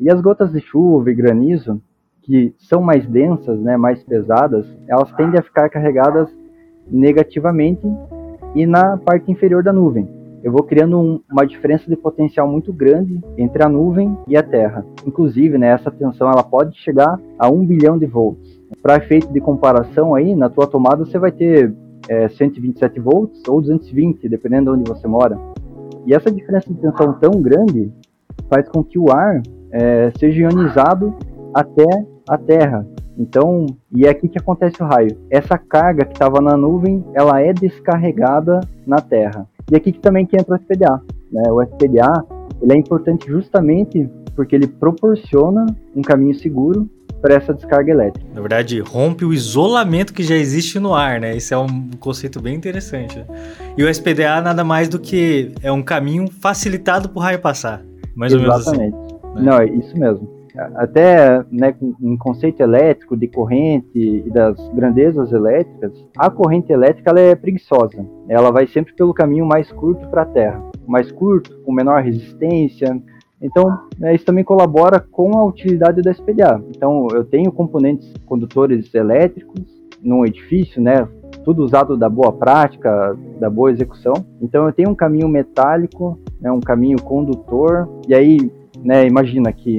E 0.00 0.10
as 0.10 0.20
gotas 0.20 0.52
de 0.52 0.60
chuva 0.60 1.10
e 1.10 1.14
granizo, 1.14 1.80
que 2.22 2.54
são 2.58 2.80
mais 2.80 3.06
densas, 3.06 3.58
né, 3.60 3.76
mais 3.76 4.02
pesadas, 4.02 4.66
elas 4.86 5.10
tendem 5.12 5.38
a 5.38 5.42
ficar 5.42 5.68
carregadas 5.68 6.28
negativamente 6.90 7.86
e 8.54 8.66
na 8.66 8.96
parte 8.96 9.30
inferior 9.30 9.62
da 9.62 9.72
nuvem. 9.72 10.17
Eu 10.42 10.52
vou 10.52 10.62
criando 10.62 10.98
um, 10.98 11.20
uma 11.30 11.44
diferença 11.44 11.88
de 11.88 11.96
potencial 11.96 12.46
muito 12.48 12.72
grande 12.72 13.20
entre 13.36 13.62
a 13.62 13.68
nuvem 13.68 14.16
e 14.26 14.36
a 14.36 14.42
Terra. 14.42 14.84
Inclusive, 15.06 15.58
né, 15.58 15.68
essa 15.68 15.90
tensão 15.90 16.30
ela 16.30 16.42
pode 16.42 16.76
chegar 16.78 17.18
a 17.38 17.48
1 17.50 17.66
bilhão 17.66 17.98
de 17.98 18.06
volts. 18.06 18.58
Para 18.82 18.96
efeito 18.96 19.32
de 19.32 19.40
comparação 19.40 20.14
aí, 20.14 20.34
na 20.34 20.48
tua 20.48 20.66
tomada 20.66 21.04
você 21.04 21.18
vai 21.18 21.32
ter 21.32 21.74
é, 22.08 22.28
127 22.28 23.00
volts 23.00 23.42
ou 23.48 23.60
220, 23.60 24.28
dependendo 24.28 24.72
de 24.72 24.78
onde 24.78 24.88
você 24.88 25.08
mora. 25.08 25.38
E 26.06 26.14
essa 26.14 26.30
diferença 26.30 26.72
de 26.72 26.80
tensão 26.80 27.12
tão 27.14 27.42
grande 27.42 27.92
faz 28.48 28.68
com 28.68 28.82
que 28.84 28.98
o 28.98 29.10
ar 29.10 29.42
é, 29.72 30.10
seja 30.18 30.42
ionizado 30.42 31.14
até 31.52 31.84
a 32.28 32.38
Terra. 32.38 32.86
Então, 33.18 33.66
e 33.92 34.06
é 34.06 34.10
aqui 34.10 34.28
que 34.28 34.38
acontece 34.38 34.80
o 34.80 34.86
raio. 34.86 35.18
Essa 35.28 35.58
carga 35.58 36.04
que 36.04 36.12
estava 36.12 36.40
na 36.40 36.56
nuvem, 36.56 37.04
ela 37.12 37.40
é 37.40 37.52
descarregada 37.52 38.60
na 38.86 39.00
Terra. 39.00 39.46
E 39.70 39.76
aqui 39.76 39.92
que 39.92 40.00
também 40.00 40.26
que 40.26 40.36
entra 40.36 40.54
o 40.54 40.56
SPDA. 40.56 41.02
Né? 41.30 41.42
O 41.50 41.62
SPDA 41.62 42.24
ele 42.60 42.72
é 42.72 42.76
importante 42.76 43.26
justamente 43.28 44.08
porque 44.34 44.54
ele 44.54 44.66
proporciona 44.66 45.66
um 45.94 46.02
caminho 46.02 46.34
seguro 46.34 46.88
para 47.20 47.34
essa 47.34 47.52
descarga 47.52 47.90
elétrica. 47.90 48.26
Na 48.32 48.40
verdade, 48.40 48.78
rompe 48.80 49.24
o 49.24 49.32
isolamento 49.32 50.12
que 50.12 50.22
já 50.22 50.36
existe 50.36 50.78
no 50.78 50.94
ar, 50.94 51.20
né? 51.20 51.36
Isso 51.36 51.52
é 51.52 51.58
um 51.58 51.90
conceito 51.98 52.40
bem 52.40 52.54
interessante. 52.54 53.24
E 53.76 53.82
o 53.82 53.88
SPDA 53.88 54.40
nada 54.40 54.62
mais 54.62 54.88
do 54.88 54.98
que 54.98 55.52
é 55.62 55.72
um 55.72 55.82
caminho 55.82 56.28
facilitado 56.30 57.08
para 57.08 57.18
o 57.18 57.22
raio 57.22 57.40
passar. 57.40 57.82
Mais 58.14 58.32
Exatamente. 58.32 58.68
ou 58.68 58.78
menos 58.78 58.94
assim. 58.94 59.34
Né? 59.34 59.42
Não, 59.42 59.58
é 59.58 59.66
isso 59.66 59.98
mesmo. 59.98 60.37
Até 60.74 61.44
né, 61.50 61.74
em 62.00 62.16
conceito 62.16 62.60
elétrico 62.60 63.16
de 63.16 63.28
corrente 63.28 63.98
e 63.98 64.30
das 64.30 64.56
grandezas 64.70 65.32
elétricas, 65.32 65.92
a 66.16 66.28
corrente 66.30 66.72
elétrica 66.72 67.10
ela 67.10 67.20
é 67.20 67.34
preguiçosa. 67.34 68.04
Ela 68.28 68.50
vai 68.50 68.66
sempre 68.66 68.92
pelo 68.94 69.14
caminho 69.14 69.46
mais 69.46 69.70
curto 69.70 70.08
para 70.08 70.22
a 70.22 70.26
Terra. 70.26 70.62
Mais 70.86 71.12
curto, 71.12 71.60
com 71.64 71.72
menor 71.72 72.02
resistência, 72.02 73.00
então, 73.40 73.82
né, 73.98 74.14
isso 74.14 74.24
também 74.24 74.42
colabora 74.42 74.98
com 74.98 75.38
a 75.38 75.44
utilidade 75.44 76.02
da 76.02 76.10
SPDA. 76.10 76.60
Então, 76.70 77.06
eu 77.12 77.24
tenho 77.24 77.52
componentes 77.52 78.12
condutores 78.26 78.92
elétricos 78.94 79.62
num 80.02 80.24
edifício, 80.24 80.82
né, 80.82 81.08
tudo 81.44 81.62
usado 81.62 81.96
da 81.96 82.08
boa 82.08 82.32
prática, 82.32 83.16
da 83.38 83.48
boa 83.48 83.70
execução. 83.70 84.14
Então, 84.40 84.66
eu 84.66 84.72
tenho 84.72 84.90
um 84.90 84.94
caminho 84.94 85.28
metálico, 85.28 86.18
né, 86.40 86.50
um 86.50 86.60
caminho 86.60 87.00
condutor, 87.00 87.88
e 88.08 88.14
aí 88.14 88.50
né, 88.82 89.06
imagina 89.06 89.52
que 89.52 89.78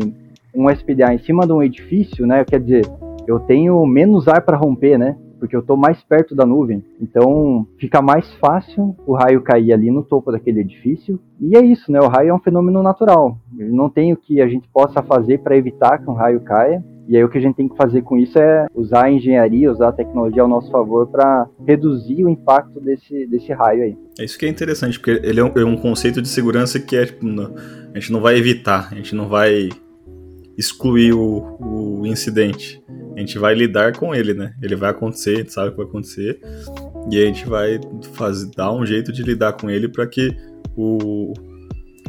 um 0.54 0.70
SPDA 0.70 1.14
em 1.14 1.20
cima 1.20 1.46
de 1.46 1.54
um 1.54 1.64
edifício, 1.64 2.26
né, 2.26 2.44
quer 2.44 2.60
dizer, 2.60 2.86
eu 3.30 3.40
tenho 3.40 3.86
menos 3.86 4.28
ar 4.28 4.42
para 4.42 4.58
romper, 4.58 4.98
né? 4.98 5.16
Porque 5.40 5.56
eu 5.56 5.62
estou 5.62 5.78
mais 5.78 6.02
perto 6.04 6.36
da 6.36 6.46
nuvem. 6.46 6.84
Então 7.00 7.66
fica 7.78 8.02
mais 8.02 8.30
fácil 8.36 8.96
o 9.06 9.14
raio 9.14 9.42
cair 9.42 9.72
ali 9.72 9.92
no 9.92 10.04
topo 10.04 10.32
daquele 10.32 10.62
edifício. 10.62 11.20
E 11.40 11.56
é 11.56 11.62
isso, 11.62 11.92
né? 11.92 12.00
O 12.00 12.08
raio 12.08 12.30
é 12.30 12.34
um 12.34 12.40
fenômeno 12.40 12.82
natural. 12.82 13.38
Não 13.54 13.88
tem 13.88 14.12
o 14.12 14.18
que 14.18 14.42
a 14.42 14.48
gente 14.48 14.68
possa 14.68 15.02
fazer 15.04 15.40
para 15.40 15.56
evitar 15.56 16.00
que 16.00 16.10
um 16.10 16.14
raio 16.14 16.42
caia. 16.42 16.84
E 17.08 17.16
aí 17.16 17.24
o 17.24 17.30
que 17.30 17.38
a 17.38 17.42
gente 17.42 17.56
tem 17.56 17.70
que 17.70 17.78
fazer 17.78 18.02
com 18.02 18.18
isso 18.18 18.38
é 18.38 18.68
usar 18.76 19.06
a 19.06 19.12
engenharia, 19.12 19.72
usar 19.72 19.90
a 19.90 19.94
tecnologia 19.94 20.42
ao 20.42 20.48
nosso 20.48 20.70
favor 20.72 21.08
para 21.08 21.48
reduzir 21.66 22.24
o 22.24 22.30
impacto 22.30 22.80
desse, 22.80 23.26
desse 23.28 23.54
raio 23.54 23.84
aí. 23.84 23.98
É 24.20 24.26
isso 24.26 24.38
que 24.38 24.46
é 24.46 24.50
interessante, 24.50 25.00
porque 25.00 25.22
ele 25.24 25.40
é 25.40 25.44
um, 25.44 25.52
é 25.56 25.66
um 25.66 25.78
conceito 25.78 26.22
de 26.22 26.28
segurança 26.28 26.80
que 26.80 26.96
é, 26.96 27.06
tipo, 27.06 27.26
a 27.94 28.00
gente 28.00 28.12
não 28.12 28.22
vai 28.22 28.38
evitar, 28.38 28.90
a 28.92 28.96
gente 28.96 29.16
não 29.16 29.28
vai 29.28 29.70
excluir 30.60 31.14
o, 31.14 31.58
o 31.58 32.06
incidente. 32.06 32.84
A 33.16 33.20
gente 33.20 33.40
vai 33.40 33.54
lidar 33.54 33.96
com 33.96 34.14
ele, 34.14 34.34
né? 34.34 34.54
Ele 34.62 34.76
vai 34.76 34.90
acontecer, 34.90 35.32
a 35.32 35.38
gente 35.38 35.54
sabe 35.54 35.70
o 35.70 35.72
que 35.72 35.78
vai 35.78 35.86
acontecer. 35.86 36.40
E 37.10 37.18
a 37.18 37.26
gente 37.26 37.48
vai 37.48 37.80
fazer, 38.14 38.52
dar 38.56 38.74
um 38.74 38.86
jeito 38.86 39.14
de 39.14 39.24
lidar 39.24 39.54
com 39.54 39.70
ele 39.70 39.88
para 39.88 40.06
que 40.06 40.36
o, 40.76 41.34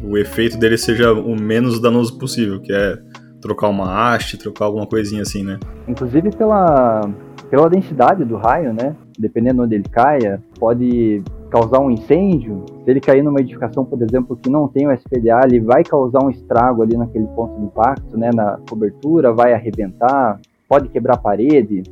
o 0.02 0.18
efeito 0.18 0.58
dele 0.58 0.76
seja 0.76 1.12
o 1.12 1.40
menos 1.40 1.80
danoso 1.80 2.18
possível, 2.18 2.60
que 2.60 2.72
é 2.72 2.98
trocar 3.40 3.68
uma 3.68 3.86
haste, 3.86 4.36
trocar 4.36 4.64
alguma 4.64 4.86
coisinha 4.86 5.22
assim, 5.22 5.44
né? 5.44 5.58
Inclusive 5.86 6.30
pela, 6.36 7.02
pela 7.48 7.70
densidade 7.70 8.24
do 8.24 8.36
raio, 8.36 8.72
né? 8.74 8.96
Dependendo 9.16 9.62
onde 9.62 9.76
ele 9.76 9.88
caia, 9.88 10.42
pode 10.58 11.22
causar 11.50 11.80
um 11.80 11.90
incêndio, 11.90 12.64
se 12.84 12.90
ele 12.90 13.00
cair 13.00 13.22
numa 13.22 13.40
edificação, 13.40 13.84
por 13.84 14.00
exemplo, 14.00 14.36
que 14.36 14.48
não 14.48 14.68
tem 14.68 14.86
o 14.86 14.92
SPDA, 14.92 15.40
ele 15.44 15.60
vai 15.60 15.82
causar 15.82 16.24
um 16.24 16.30
estrago 16.30 16.82
ali 16.82 16.96
naquele 16.96 17.26
ponto 17.26 17.58
de 17.58 17.66
impacto, 17.66 18.16
né, 18.16 18.30
na 18.32 18.58
cobertura, 18.68 19.32
vai 19.32 19.52
arrebentar, 19.52 20.40
pode 20.68 20.88
quebrar 20.88 21.14
a 21.14 21.18
parede. 21.18 21.82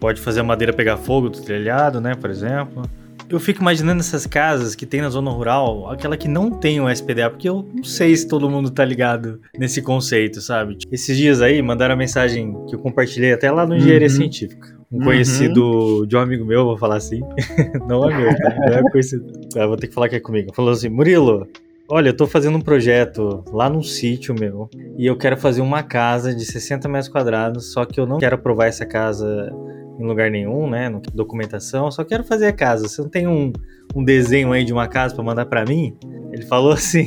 Pode 0.00 0.20
fazer 0.20 0.40
a 0.40 0.44
madeira 0.44 0.72
pegar 0.72 0.96
fogo 0.96 1.28
do 1.28 1.40
telhado, 1.40 2.00
né, 2.00 2.14
por 2.14 2.30
exemplo. 2.30 2.82
Eu 3.28 3.40
fico 3.40 3.60
imaginando 3.60 4.00
essas 4.00 4.24
casas 4.24 4.76
que 4.76 4.86
tem 4.86 5.00
na 5.00 5.10
zona 5.10 5.30
rural, 5.30 5.90
aquela 5.90 6.16
que 6.16 6.28
não 6.28 6.50
tem 6.50 6.80
o 6.80 6.88
SPDA, 6.88 7.28
porque 7.28 7.48
eu 7.48 7.68
não 7.74 7.82
sei 7.82 8.14
se 8.14 8.28
todo 8.28 8.48
mundo 8.48 8.70
tá 8.70 8.84
ligado 8.84 9.40
nesse 9.58 9.82
conceito, 9.82 10.40
sabe? 10.40 10.78
Esses 10.92 11.16
dias 11.16 11.42
aí 11.42 11.60
mandaram 11.60 11.94
a 11.94 11.98
mensagem 11.98 12.56
que 12.68 12.76
eu 12.76 12.78
compartilhei 12.78 13.32
até 13.32 13.50
lá 13.50 13.66
no 13.66 13.74
Engenharia 13.74 14.06
uhum. 14.06 14.14
Científica 14.14 14.75
um 14.90 15.02
conhecido 15.02 16.00
uhum. 16.00 16.06
de 16.06 16.16
um 16.16 16.20
amigo 16.20 16.44
meu, 16.44 16.64
vou 16.64 16.76
falar 16.76 16.96
assim. 16.96 17.20
não 17.88 18.08
é 18.08 18.16
meu, 18.16 18.36
tá? 18.36 18.54
Não 18.54 18.74
é 18.74 18.82
conhecido. 18.90 19.26
Ah, 19.56 19.66
vou 19.66 19.76
ter 19.76 19.88
que 19.88 19.94
falar 19.94 20.08
que 20.08 20.16
é 20.16 20.20
comigo. 20.20 20.54
Falou 20.54 20.70
assim: 20.70 20.88
Murilo, 20.88 21.46
olha, 21.88 22.10
eu 22.10 22.16
tô 22.16 22.26
fazendo 22.26 22.56
um 22.56 22.60
projeto 22.60 23.44
lá 23.52 23.68
num 23.68 23.82
sítio 23.82 24.34
meu 24.38 24.70
e 24.96 25.06
eu 25.06 25.16
quero 25.16 25.36
fazer 25.36 25.60
uma 25.60 25.82
casa 25.82 26.34
de 26.34 26.44
60 26.44 26.88
metros 26.88 27.08
quadrados, 27.08 27.72
só 27.72 27.84
que 27.84 27.98
eu 27.98 28.06
não 28.06 28.18
quero 28.18 28.36
aprovar 28.36 28.66
essa 28.66 28.86
casa 28.86 29.52
em 29.98 30.04
lugar 30.04 30.30
nenhum, 30.30 30.68
né? 30.68 30.88
No 30.88 31.00
documentação, 31.00 31.90
só 31.90 32.04
quero 32.04 32.22
fazer 32.22 32.46
a 32.46 32.52
casa. 32.52 32.86
Você 32.88 33.02
não 33.02 33.08
tem 33.08 33.26
um, 33.26 33.52
um 33.94 34.04
desenho 34.04 34.52
aí 34.52 34.64
de 34.64 34.72
uma 34.72 34.86
casa 34.86 35.14
para 35.14 35.24
mandar 35.24 35.46
para 35.46 35.64
mim? 35.64 35.96
Ele 36.32 36.44
falou 36.44 36.72
assim. 36.72 37.06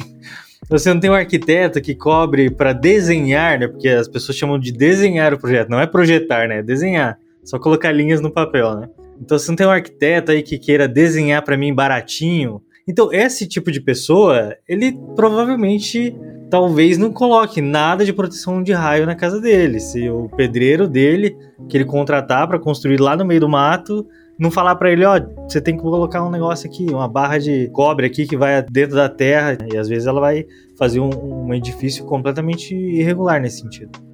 Você 0.67 0.93
não 0.93 0.99
tem 0.99 1.09
um 1.09 1.15
arquiteto 1.15 1.81
que 1.81 1.95
cobre 1.95 2.51
para 2.51 2.73
desenhar, 2.73 3.57
né? 3.57 3.67
Porque 3.67 3.87
as 3.87 4.07
pessoas 4.07 4.37
chamam 4.37 4.59
de 4.59 4.71
desenhar 4.71 5.33
o 5.33 5.39
projeto, 5.39 5.69
não 5.69 5.79
é 5.79 5.87
projetar, 5.87 6.47
né? 6.47 6.59
É 6.59 6.63
desenhar. 6.63 7.17
Só 7.43 7.59
colocar 7.59 7.91
linhas 7.91 8.21
no 8.21 8.31
papel, 8.31 8.75
né? 8.75 8.89
Então, 9.21 9.37
se 9.37 9.49
não 9.49 9.55
tem 9.55 9.67
um 9.67 9.71
arquiteto 9.71 10.31
aí 10.31 10.41
que 10.41 10.57
queira 10.57 10.87
desenhar 10.87 11.43
para 11.43 11.57
mim 11.57 11.73
baratinho, 11.73 12.61
então 12.87 13.11
esse 13.13 13.47
tipo 13.47 13.71
de 13.71 13.81
pessoa, 13.81 14.55
ele 14.67 14.97
provavelmente 15.15 16.15
talvez 16.49 16.97
não 16.97 17.11
coloque 17.11 17.61
nada 17.61 18.03
de 18.03 18.11
proteção 18.11 18.63
de 18.63 18.71
raio 18.71 19.05
na 19.05 19.15
casa 19.15 19.39
dele. 19.39 19.79
Se 19.79 20.09
o 20.09 20.27
pedreiro 20.29 20.87
dele 20.87 21.37
que 21.67 21.77
ele 21.77 21.85
contratar 21.85 22.47
para 22.47 22.57
construir 22.57 22.99
lá 22.99 23.15
no 23.15 23.25
meio 23.25 23.41
do 23.41 23.49
mato, 23.49 24.07
não 24.39 24.49
falar 24.49 24.75
para 24.75 24.91
ele, 24.91 25.05
ó, 25.05 25.19
você 25.47 25.61
tem 25.61 25.75
que 25.75 25.81
colocar 25.81 26.25
um 26.25 26.31
negócio 26.31 26.67
aqui, 26.67 26.87
uma 26.89 27.07
barra 27.07 27.37
de 27.37 27.69
cobre 27.73 28.07
aqui 28.07 28.25
que 28.25 28.37
vai 28.37 28.63
dentro 28.63 28.95
da 28.95 29.09
terra, 29.09 29.57
e 29.71 29.77
às 29.77 29.87
vezes 29.89 30.07
ela 30.07 30.21
vai 30.21 30.45
fazer 30.77 31.01
um, 31.01 31.09
um 31.45 31.53
edifício 31.53 32.05
completamente 32.05 32.73
irregular 32.73 33.41
nesse 33.41 33.59
sentido. 33.59 34.08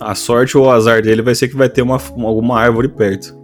A 0.00 0.14
sorte 0.14 0.56
ou 0.56 0.66
o 0.66 0.70
azar 0.70 1.02
dele 1.02 1.22
vai 1.22 1.34
ser 1.34 1.48
que 1.48 1.56
vai 1.56 1.68
ter 1.68 1.82
uma, 1.82 1.98
alguma 2.24 2.58
árvore 2.58 2.88
perto. 2.88 3.36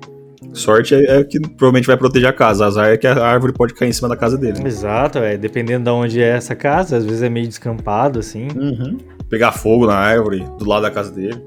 Sorte 0.52 0.94
é, 0.94 1.18
é, 1.18 1.24
que 1.24 1.40
provavelmente 1.40 1.86
vai 1.86 1.96
proteger 1.96 2.28
a 2.28 2.32
casa. 2.32 2.64
Azar 2.66 2.88
é 2.88 2.96
que 2.96 3.06
a 3.06 3.26
árvore 3.26 3.52
pode 3.52 3.74
cair 3.74 3.88
em 3.88 3.92
cima 3.92 4.08
da 4.08 4.16
casa 4.16 4.38
dele. 4.38 4.64
Exato, 4.64 5.18
é. 5.18 5.36
Dependendo 5.36 5.84
de 5.84 5.90
onde 5.90 6.22
é 6.22 6.28
essa 6.28 6.54
casa, 6.54 6.96
às 6.96 7.04
vezes 7.04 7.22
é 7.22 7.28
meio 7.28 7.48
descampado, 7.48 8.20
assim. 8.20 8.46
Uhum. 8.54 8.98
Pegar 9.28 9.50
fogo 9.50 9.86
na 9.86 9.96
árvore 9.96 10.44
do 10.58 10.64
lado 10.64 10.82
da 10.82 10.90
casa 10.90 11.10
dele. 11.10 11.42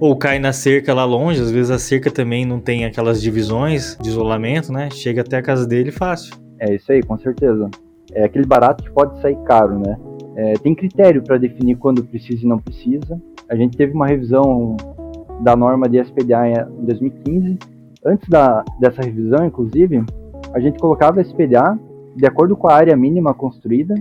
Ou 0.00 0.16
cai 0.16 0.38
na 0.38 0.52
cerca 0.52 0.94
lá 0.94 1.04
longe, 1.04 1.42
às 1.42 1.50
vezes 1.50 1.70
a 1.70 1.78
cerca 1.78 2.10
também 2.10 2.46
não 2.46 2.58
tem 2.58 2.86
aquelas 2.86 3.20
divisões 3.20 3.98
de 4.00 4.08
isolamento, 4.08 4.72
né? 4.72 4.88
Chega 4.90 5.20
até 5.20 5.36
a 5.36 5.42
casa 5.42 5.66
dele 5.66 5.90
fácil. 5.90 6.34
É 6.58 6.74
isso 6.74 6.90
aí, 6.90 7.02
com 7.02 7.18
certeza. 7.18 7.68
É 8.12 8.24
aquele 8.24 8.46
barato 8.46 8.82
que 8.82 8.90
pode 8.90 9.20
sair 9.20 9.36
caro, 9.44 9.78
né? 9.78 9.96
é, 10.38 10.52
tem 10.54 10.72
critério 10.72 11.20
para 11.20 11.36
definir 11.36 11.76
quando 11.76 12.04
precisa 12.04 12.44
e 12.44 12.48
não 12.48 12.60
precisa. 12.60 13.20
A 13.48 13.56
gente 13.56 13.76
teve 13.76 13.94
uma 13.94 14.06
revisão 14.06 14.76
da 15.40 15.56
norma 15.56 15.88
de 15.88 15.98
SPDA 15.98 16.48
em 16.48 16.84
2015. 16.84 17.58
Antes 18.04 18.28
da, 18.28 18.64
dessa 18.78 19.02
revisão, 19.02 19.46
inclusive, 19.46 20.04
a 20.52 20.60
gente 20.60 20.78
colocava 20.78 21.20
SPDA 21.20 21.78
de 22.14 22.26
acordo 22.26 22.56
com 22.56 22.68
a 22.68 22.74
área 22.74 22.96
mínima 22.96 23.32
construída 23.32 23.94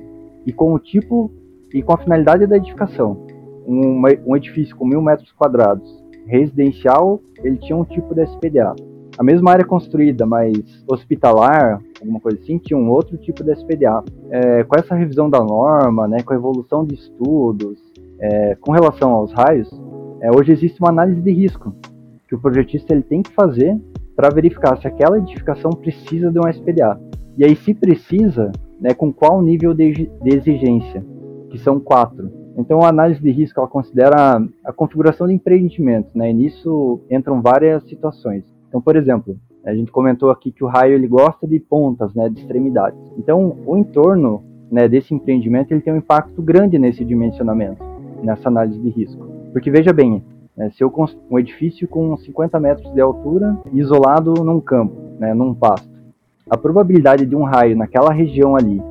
e 0.45 0.51
com 0.51 0.73
o 0.73 0.79
tipo 0.79 1.31
e 1.73 1.81
com 1.81 1.93
a 1.93 1.97
finalidade 1.97 2.47
da 2.47 2.57
edificação. 2.57 3.25
Um, 3.65 4.01
um 4.25 4.35
edifício 4.35 4.75
com 4.75 4.85
mil 4.85 5.01
metros 5.01 5.31
quadrados 5.33 6.07
residencial, 6.27 7.21
ele 7.43 7.57
tinha 7.57 7.77
um 7.77 7.85
tipo 7.85 8.13
de 8.13 8.23
SPDA. 8.23 8.75
A 9.17 9.23
mesma 9.23 9.51
área 9.51 9.65
construída, 9.65 10.25
mas 10.25 10.53
hospitalar, 10.87 11.81
alguma 11.99 12.19
coisa 12.19 12.37
assim, 12.39 12.59
tinha 12.59 12.77
um 12.77 12.89
outro 12.89 13.17
tipo 13.17 13.43
de 13.43 13.51
SPDA. 13.53 14.03
É, 14.29 14.63
com 14.63 14.77
essa 14.77 14.93
revisão 14.93 15.29
da 15.29 15.39
norma, 15.39 16.07
né, 16.07 16.21
com 16.21 16.33
a 16.33 16.35
evolução 16.35 16.85
de 16.85 16.93
estudos, 16.93 17.81
é, 18.19 18.55
com 18.55 18.71
relação 18.71 19.11
aos 19.11 19.31
raios, 19.31 19.69
é, 20.21 20.31
hoje 20.31 20.51
existe 20.51 20.79
uma 20.79 20.89
análise 20.89 21.21
de 21.21 21.31
risco 21.31 21.75
que 22.27 22.35
o 22.35 22.39
projetista 22.39 22.93
ele 22.93 23.03
tem 23.03 23.21
que 23.21 23.31
fazer 23.31 23.79
para 24.15 24.29
verificar 24.29 24.77
se 24.77 24.87
aquela 24.87 25.17
edificação 25.17 25.71
precisa 25.71 26.31
de 26.31 26.39
um 26.39 26.47
SPDA. 26.49 26.99
E 27.37 27.45
aí, 27.45 27.55
se 27.55 27.73
precisa, 27.73 28.51
né, 28.81 28.93
com 28.93 29.13
qual 29.13 29.41
nível 29.41 29.73
de, 29.73 30.09
exigência, 30.25 31.05
que 31.51 31.57
são 31.59 31.79
quatro. 31.79 32.31
Então, 32.57 32.81
a 32.81 32.89
análise 32.89 33.21
de 33.21 33.29
risco 33.29 33.59
ela 33.59 33.69
considera 33.69 34.41
a 34.65 34.73
configuração 34.73 35.27
do 35.27 35.33
empreendimento, 35.33 36.09
né, 36.15 36.31
e 36.31 36.33
nisso 36.33 36.99
entram 37.11 37.41
várias 37.41 37.83
situações. 37.83 38.43
Então, 38.67 38.81
por 38.81 38.95
exemplo, 38.95 39.37
a 39.63 39.73
gente 39.75 39.91
comentou 39.91 40.31
aqui 40.31 40.51
que 40.51 40.63
o 40.63 40.67
raio 40.67 40.95
ele 40.95 41.07
gosta 41.07 41.47
de 41.47 41.59
pontas, 41.59 42.13
né, 42.15 42.27
de 42.27 42.39
extremidades. 42.39 42.99
Então, 43.19 43.55
o 43.67 43.77
entorno 43.77 44.43
né, 44.71 44.87
desse 44.87 45.13
empreendimento 45.13 45.71
ele 45.71 45.81
tem 45.81 45.93
um 45.93 45.97
impacto 45.97 46.41
grande 46.41 46.79
nesse 46.79 47.05
dimensionamento, 47.05 47.83
nessa 48.23 48.49
análise 48.49 48.79
de 48.79 48.89
risco. 48.89 49.25
Porque 49.51 49.71
veja 49.71 49.93
bem, 49.93 50.23
né, 50.55 50.69
se 50.71 50.83
eu 50.83 50.91
um 51.29 51.39
edifício 51.39 51.87
com 51.87 52.15
50 52.17 52.59
metros 52.59 52.93
de 52.93 53.01
altura, 53.01 53.57
isolado 53.73 54.33
num 54.43 54.59
campo, 54.59 54.95
né, 55.19 55.33
num 55.33 55.53
pasto, 55.53 55.89
a 56.49 56.57
probabilidade 56.57 57.25
de 57.25 57.35
um 57.35 57.43
raio 57.43 57.77
naquela 57.77 58.11
região 58.11 58.55
ali 58.55 58.81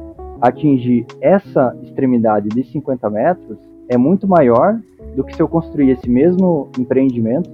atingir 0.40 1.06
essa 1.20 1.74
extremidade 1.82 2.48
de 2.50 2.62
50 2.64 3.08
metros 3.08 3.58
é 3.88 3.96
muito 3.96 4.28
maior 4.28 4.78
do 5.14 5.24
que 5.24 5.34
se 5.34 5.40
eu 5.40 5.48
construir 5.48 5.90
esse 5.90 6.08
mesmo 6.08 6.68
empreendimento 6.78 7.50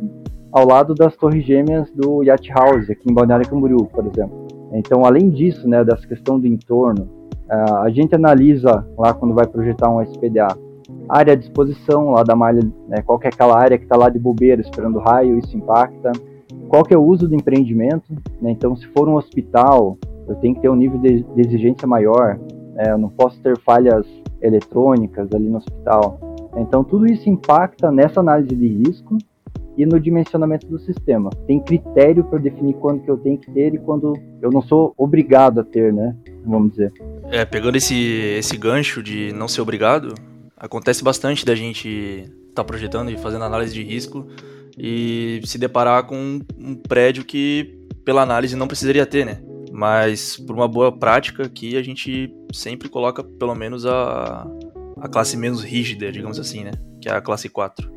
ao 0.51 0.67
lado 0.67 0.95
das 0.95 1.17
torres 1.17 1.45
gêmeas 1.45 1.91
do 1.93 2.23
Yacht 2.23 2.51
House, 2.53 2.91
aqui 2.91 3.11
em 3.11 3.15
Balneário 3.15 3.49
Camboriú, 3.49 3.87
por 3.87 4.07
exemplo. 4.07 4.47
Então, 4.73 5.05
além 5.05 5.31
disso, 5.31 5.69
né, 5.69 5.85
dessa 5.85 6.07
questão 6.07 6.39
do 6.39 6.47
entorno, 6.47 7.09
a 7.49 7.89
gente 7.91 8.15
analisa 8.15 8.87
lá 8.97 9.13
quando 9.15 9.35
vai 9.35 9.47
projetar 9.47 9.91
um 9.91 10.03
SPDA 10.03 10.49
área 11.09 11.33
à 11.33 11.37
disposição 11.37 12.11
lá 12.11 12.23
da 12.23 12.35
malha, 12.35 12.63
né, 12.89 13.03
qual 13.05 13.19
que 13.19 13.27
é 13.27 13.31
aquela 13.31 13.59
área 13.59 13.79
que 13.79 13.85
está 13.85 13.97
lá 13.97 14.09
de 14.09 14.19
bobeira 14.19 14.61
esperando 14.61 14.99
raio, 14.99 15.39
isso 15.39 15.57
impacta. 15.57 16.13
Qual 16.69 16.83
que 16.85 16.95
é 16.95 16.99
o 16.99 17.03
uso 17.03 17.29
do 17.29 17.35
empreendimento, 17.35 18.13
né, 18.41 18.51
então 18.51 18.75
se 18.77 18.87
for 18.89 19.09
um 19.09 19.17
hospital, 19.17 19.99
eu 20.29 20.35
tenho 20.37 20.55
que 20.55 20.61
ter 20.61 20.69
um 20.69 20.77
nível 20.77 20.99
de, 20.99 21.23
de 21.23 21.41
exigência 21.41 21.87
maior, 21.87 22.39
né, 22.75 22.91
eu 22.91 22.99
não 22.99 23.09
posso 23.09 23.41
ter 23.41 23.59
falhas 23.59 24.07
eletrônicas 24.41 25.29
ali 25.33 25.49
no 25.49 25.59
hospital. 25.59 26.19
Então 26.57 26.83
tudo 26.83 27.07
isso 27.07 27.29
impacta 27.29 27.91
nessa 27.91 28.21
análise 28.21 28.55
de 28.55 28.69
risco 28.69 29.19
e 29.77 29.87
no 29.87 29.99
dimensionamento 29.99 30.67
do 30.67 30.79
sistema. 30.79 31.31
Tem 31.47 31.61
critério 31.61 32.25
para 32.25 32.39
definir 32.39 32.75
quando 32.75 33.03
que 33.03 33.11
eu 33.11 33.17
tenho 33.17 33.39
que 33.39 33.51
ter 33.51 33.75
e 33.75 33.79
quando 33.79 34.15
eu 34.41 34.51
não 34.51 34.61
sou 34.61 34.93
obrigado 34.97 35.61
a 35.61 35.65
ter, 35.65 35.93
né? 35.93 36.15
Vamos 36.45 36.73
dizer. 36.73 36.93
É, 37.31 37.45
pegando 37.45 37.77
esse, 37.77 37.95
esse 37.95 38.57
gancho 38.57 39.03
de 39.03 39.33
não 39.33 39.49
ser 39.49 39.63
obrigado, 39.63 40.15
Acontece 40.63 41.03
bastante 41.03 41.45
da 41.45 41.57
gente 41.57 41.89
estar 42.49 42.63
tá 42.63 42.65
projetando 42.65 43.11
e 43.11 43.19
fazendo 43.19 43.45
análise 43.45 43.75
de 43.75 43.83
risco 43.83 44.29
e 44.79 45.41
se 45.45 45.59
deparar 45.59 46.05
com 46.05 46.41
um 46.57 46.77
prédio 46.77 47.25
que, 47.25 47.77
pela 48.05 48.23
análise, 48.23 48.55
não 48.55 48.69
precisaria 48.69 49.05
ter, 49.05 49.27
né? 49.27 49.43
Mas 49.73 50.37
por 50.37 50.55
uma 50.55 50.69
boa 50.69 50.97
prática 50.97 51.43
aqui, 51.43 51.77
a 51.77 51.83
gente 51.83 52.33
sempre 52.53 52.89
coloca 52.89 53.25
pelo 53.25 53.57
menos 53.57 53.85
a, 53.85 54.47
a 55.01 55.09
classe 55.09 55.37
menos 55.37 55.65
rígida, 55.65 56.13
digamos 56.13 56.39
assim, 56.39 56.63
né? 56.63 56.71
Que 57.01 57.09
é 57.09 57.13
a 57.13 57.21
classe 57.21 57.49
4. 57.49 57.91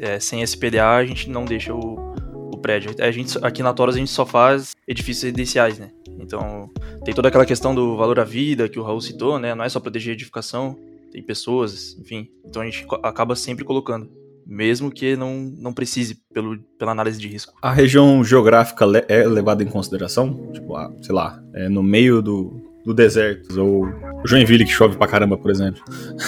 É, 0.00 0.18
sem 0.18 0.42
SPDA, 0.42 0.96
a 0.96 1.04
gente 1.04 1.30
não 1.30 1.44
deixa 1.44 1.72
o, 1.72 2.14
o 2.52 2.58
prédio. 2.58 2.96
A 2.98 3.12
gente, 3.12 3.38
aqui 3.42 3.62
na 3.62 3.72
Toros 3.72 3.94
a 3.94 3.98
gente 3.98 4.10
só 4.10 4.26
faz 4.26 4.74
edifícios 4.88 5.22
residenciais, 5.22 5.78
né? 5.78 5.92
Então 6.18 6.68
tem 7.04 7.14
toda 7.14 7.28
aquela 7.28 7.46
questão 7.46 7.72
do 7.72 7.96
valor 7.96 8.18
à 8.18 8.24
vida 8.24 8.68
que 8.68 8.80
o 8.80 8.82
Raul 8.82 9.00
citou, 9.00 9.38
né? 9.38 9.54
Não 9.54 9.64
é 9.64 9.68
só 9.68 9.78
proteger 9.78 10.10
a 10.10 10.14
edificação, 10.14 10.76
tem 11.10 11.22
pessoas, 11.22 11.96
enfim. 11.98 12.28
Então 12.44 12.62
a 12.62 12.64
gente 12.64 12.86
acaba 13.02 13.34
sempre 13.34 13.64
colocando. 13.64 14.08
Mesmo 14.46 14.90
que 14.90 15.14
não, 15.14 15.52
não 15.58 15.74
precise 15.74 16.18
pelo, 16.32 16.58
pela 16.78 16.92
análise 16.92 17.20
de 17.20 17.28
risco. 17.28 17.52
A 17.60 17.70
região 17.70 18.24
geográfica 18.24 18.86
é 19.06 19.26
levada 19.26 19.62
em 19.62 19.66
consideração? 19.66 20.50
Tipo, 20.52 20.74
ah, 20.74 20.90
sei 21.02 21.14
lá, 21.14 21.38
é 21.52 21.68
no 21.68 21.82
meio 21.82 22.22
do, 22.22 22.62
do 22.82 22.94
deserto, 22.94 23.60
ou 23.60 23.86
Joinville 24.24 24.64
que 24.64 24.70
chove 24.70 24.96
pra 24.96 25.06
caramba, 25.06 25.36
por 25.36 25.50
exemplo. 25.50 25.82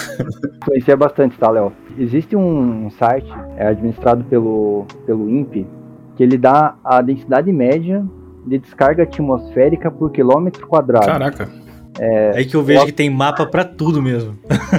Influencia 0.61 0.95
bastante, 0.95 1.35
tá, 1.37 1.49
Léo? 1.49 1.73
Existe 1.97 2.35
um 2.35 2.91
site 2.91 3.31
é 3.57 3.67
administrado 3.67 4.23
pelo, 4.25 4.85
pelo 5.07 5.27
INPE 5.27 5.65
que 6.15 6.23
ele 6.23 6.37
dá 6.37 6.75
a 6.83 7.01
densidade 7.01 7.51
média 7.51 8.05
de 8.45 8.59
descarga 8.59 9.03
atmosférica 9.03 9.89
por 9.89 10.11
quilômetro 10.11 10.67
quadrado. 10.67 11.05
Caraca. 11.05 11.49
É, 11.99 12.37
aí 12.37 12.45
que 12.45 12.55
eu 12.55 12.63
vejo 12.63 12.85
que 12.85 12.91
tem 12.91 13.09
mapa 13.09 13.45
para 13.45 13.65
tudo 13.65 14.01
mesmo. 14.01 14.37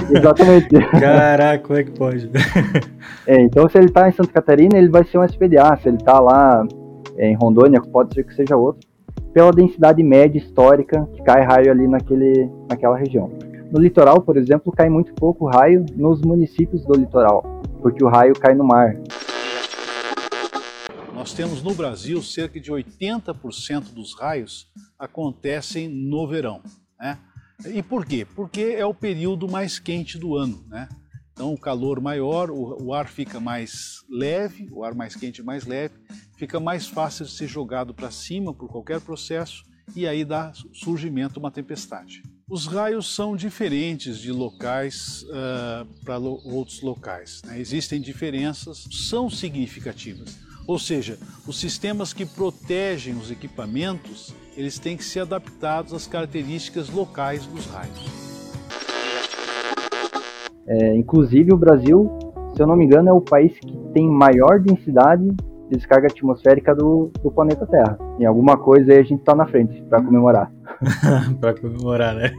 Exatamente. 0.09 0.69
Caraca, 0.99 1.63
como 1.63 1.79
é 1.79 1.83
que 1.83 1.91
pode? 1.91 2.29
É, 3.25 3.39
então, 3.39 3.69
se 3.69 3.77
ele 3.77 3.89
tá 3.89 4.09
em 4.09 4.11
Santa 4.11 4.33
Catarina, 4.33 4.77
ele 4.77 4.89
vai 4.89 5.05
ser 5.05 5.17
um 5.17 5.23
SPDA. 5.23 5.77
Se 5.81 5.87
ele 5.87 5.97
tá 5.97 6.19
lá 6.19 6.67
é, 7.15 7.29
em 7.29 7.35
Rondônia, 7.35 7.79
pode 7.79 8.13
ser 8.13 8.25
que 8.25 8.35
seja 8.35 8.57
outro. 8.57 8.85
Pela 9.33 9.51
densidade 9.51 10.03
média 10.03 10.37
histórica 10.37 11.07
que 11.13 11.23
cai 11.23 11.41
raio 11.41 11.71
ali 11.71 11.87
naquele, 11.87 12.49
naquela 12.69 12.97
região. 12.97 13.31
No 13.71 13.79
litoral, 13.79 14.21
por 14.21 14.35
exemplo, 14.35 14.73
cai 14.73 14.89
muito 14.89 15.13
pouco 15.13 15.45
raio 15.45 15.85
nos 15.95 16.21
municípios 16.21 16.83
do 16.85 16.99
litoral, 16.99 17.61
porque 17.81 18.03
o 18.03 18.09
raio 18.09 18.33
cai 18.33 18.53
no 18.53 18.65
mar. 18.65 18.97
Nós 21.13 21.33
temos 21.33 21.63
no 21.63 21.73
Brasil 21.73 22.21
cerca 22.21 22.59
de 22.59 22.71
80% 22.71 23.93
dos 23.93 24.19
raios 24.19 24.67
acontecem 24.99 25.87
no 25.87 26.27
verão. 26.27 26.61
Né? 27.03 27.17
E 27.65 27.83
por 27.83 28.05
quê? 28.05 28.25
Porque 28.33 28.61
é 28.61 28.85
o 28.85 28.93
período 28.93 29.49
mais 29.49 29.77
quente 29.77 30.17
do 30.17 30.37
ano. 30.37 30.63
Né? 30.69 30.87
Então, 31.33 31.53
o 31.53 31.57
calor 31.57 31.99
maior, 31.99 32.49
o, 32.49 32.85
o 32.85 32.93
ar 32.93 33.09
fica 33.09 33.39
mais 33.41 33.97
leve, 34.09 34.69
o 34.71 34.83
ar 34.85 34.95
mais 34.95 35.15
quente 35.15 35.43
mais 35.43 35.65
leve, 35.65 35.95
fica 36.37 36.59
mais 36.59 36.87
fácil 36.87 37.25
de 37.25 37.31
ser 37.31 37.47
jogado 37.47 37.93
para 37.93 38.09
cima 38.09 38.53
por 38.53 38.69
qualquer 38.69 39.01
processo 39.01 39.63
e 39.93 40.07
aí 40.07 40.23
dá 40.23 40.53
surgimento 40.71 41.39
uma 41.39 41.51
tempestade. 41.51 42.23
Os 42.47 42.67
raios 42.67 43.13
são 43.13 43.35
diferentes 43.35 44.19
de 44.19 44.31
locais 44.31 45.23
uh, 45.23 45.85
para 46.05 46.17
lo 46.17 46.39
outros 46.45 46.81
locais. 46.81 47.41
Né? 47.45 47.59
Existem 47.59 47.99
diferenças, 47.99 48.87
são 49.09 49.29
significativas. 49.29 50.37
Ou 50.65 50.79
seja, 50.79 51.17
os 51.45 51.59
sistemas 51.59 52.13
que 52.13 52.25
protegem 52.25 53.17
os 53.17 53.29
equipamentos 53.29 54.33
eles 54.55 54.77
têm 54.77 54.95
que 54.95 55.03
ser 55.03 55.21
adaptados 55.21 55.93
às 55.93 56.07
características 56.07 56.89
locais 56.89 57.45
dos 57.45 57.65
raios. 57.67 58.23
É, 60.65 60.95
inclusive 60.95 61.53
o 61.53 61.57
Brasil, 61.57 62.09
se 62.55 62.61
eu 62.61 62.67
não 62.67 62.75
me 62.75 62.85
engano, 62.85 63.09
é 63.09 63.13
o 63.13 63.21
país 63.21 63.51
que 63.59 63.77
tem 63.93 64.07
maior 64.07 64.59
densidade 64.59 65.23
de 65.23 65.77
descarga 65.77 66.07
atmosférica 66.07 66.73
do, 66.75 67.11
do 67.21 67.31
planeta 67.31 67.65
Terra. 67.65 67.97
Em 68.19 68.25
alguma 68.25 68.57
coisa 68.57 68.93
aí 68.93 68.99
a 68.99 69.03
gente 69.03 69.23
tá 69.23 69.35
na 69.35 69.45
frente 69.45 69.81
para 69.89 70.01
comemorar. 70.01 70.51
para 71.41 71.53
comemorar, 71.59 72.15
né? 72.15 72.31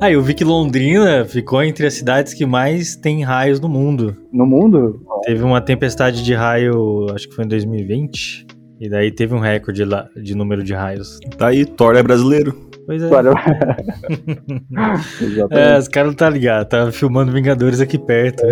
Ah, 0.00 0.10
eu 0.10 0.22
vi 0.22 0.34
que 0.34 0.44
Londrina 0.44 1.24
ficou 1.24 1.62
entre 1.62 1.86
as 1.86 1.94
cidades 1.94 2.34
que 2.34 2.44
mais 2.44 2.96
tem 2.96 3.24
raios 3.24 3.60
no 3.60 3.68
mundo. 3.68 4.16
No 4.32 4.46
mundo? 4.46 5.00
Teve 5.24 5.42
uma 5.42 5.60
tempestade 5.60 6.22
de 6.22 6.34
raio, 6.34 7.06
acho 7.14 7.28
que 7.28 7.34
foi 7.34 7.44
em 7.44 7.48
2020 7.48 8.59
e 8.80 8.88
daí 8.88 9.12
teve 9.12 9.34
um 9.34 9.38
recorde 9.38 9.84
lá 9.84 10.08
de 10.16 10.34
número 10.34 10.64
de 10.64 10.72
raios. 10.72 11.18
Tá 11.36 11.48
aí, 11.48 11.66
Thor 11.66 11.94
é 11.96 12.02
brasileiro. 12.02 12.56
Pois 12.86 13.02
é. 13.02 13.10
é, 15.50 15.76
os 15.78 15.86
caras 15.86 16.08
não 16.08 16.16
tá 16.16 16.30
ligado, 16.30 16.66
tá 16.66 16.90
filmando 16.90 17.30
Vingadores 17.30 17.78
aqui 17.80 17.98
perto. 17.98 18.42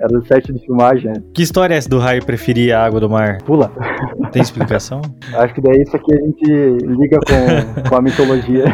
Era 0.00 0.18
o 0.18 0.24
set 0.24 0.50
de 0.50 0.58
filmagem. 0.64 1.12
Que 1.34 1.42
história 1.42 1.74
é 1.74 1.76
essa 1.76 1.88
do 1.88 1.98
raio 1.98 2.24
preferir 2.24 2.74
a 2.74 2.82
água 2.82 2.98
do 2.98 3.10
mar? 3.10 3.36
Pula. 3.42 3.70
Tem 4.32 4.40
explicação? 4.40 5.02
Acho 5.36 5.54
que 5.54 5.60
daí 5.60 5.82
isso 5.82 5.94
aqui 5.94 6.14
a 6.14 6.16
gente 6.16 6.86
liga 6.86 7.18
com, 7.18 7.90
com 7.90 7.96
a 7.96 8.00
mitologia. 8.00 8.64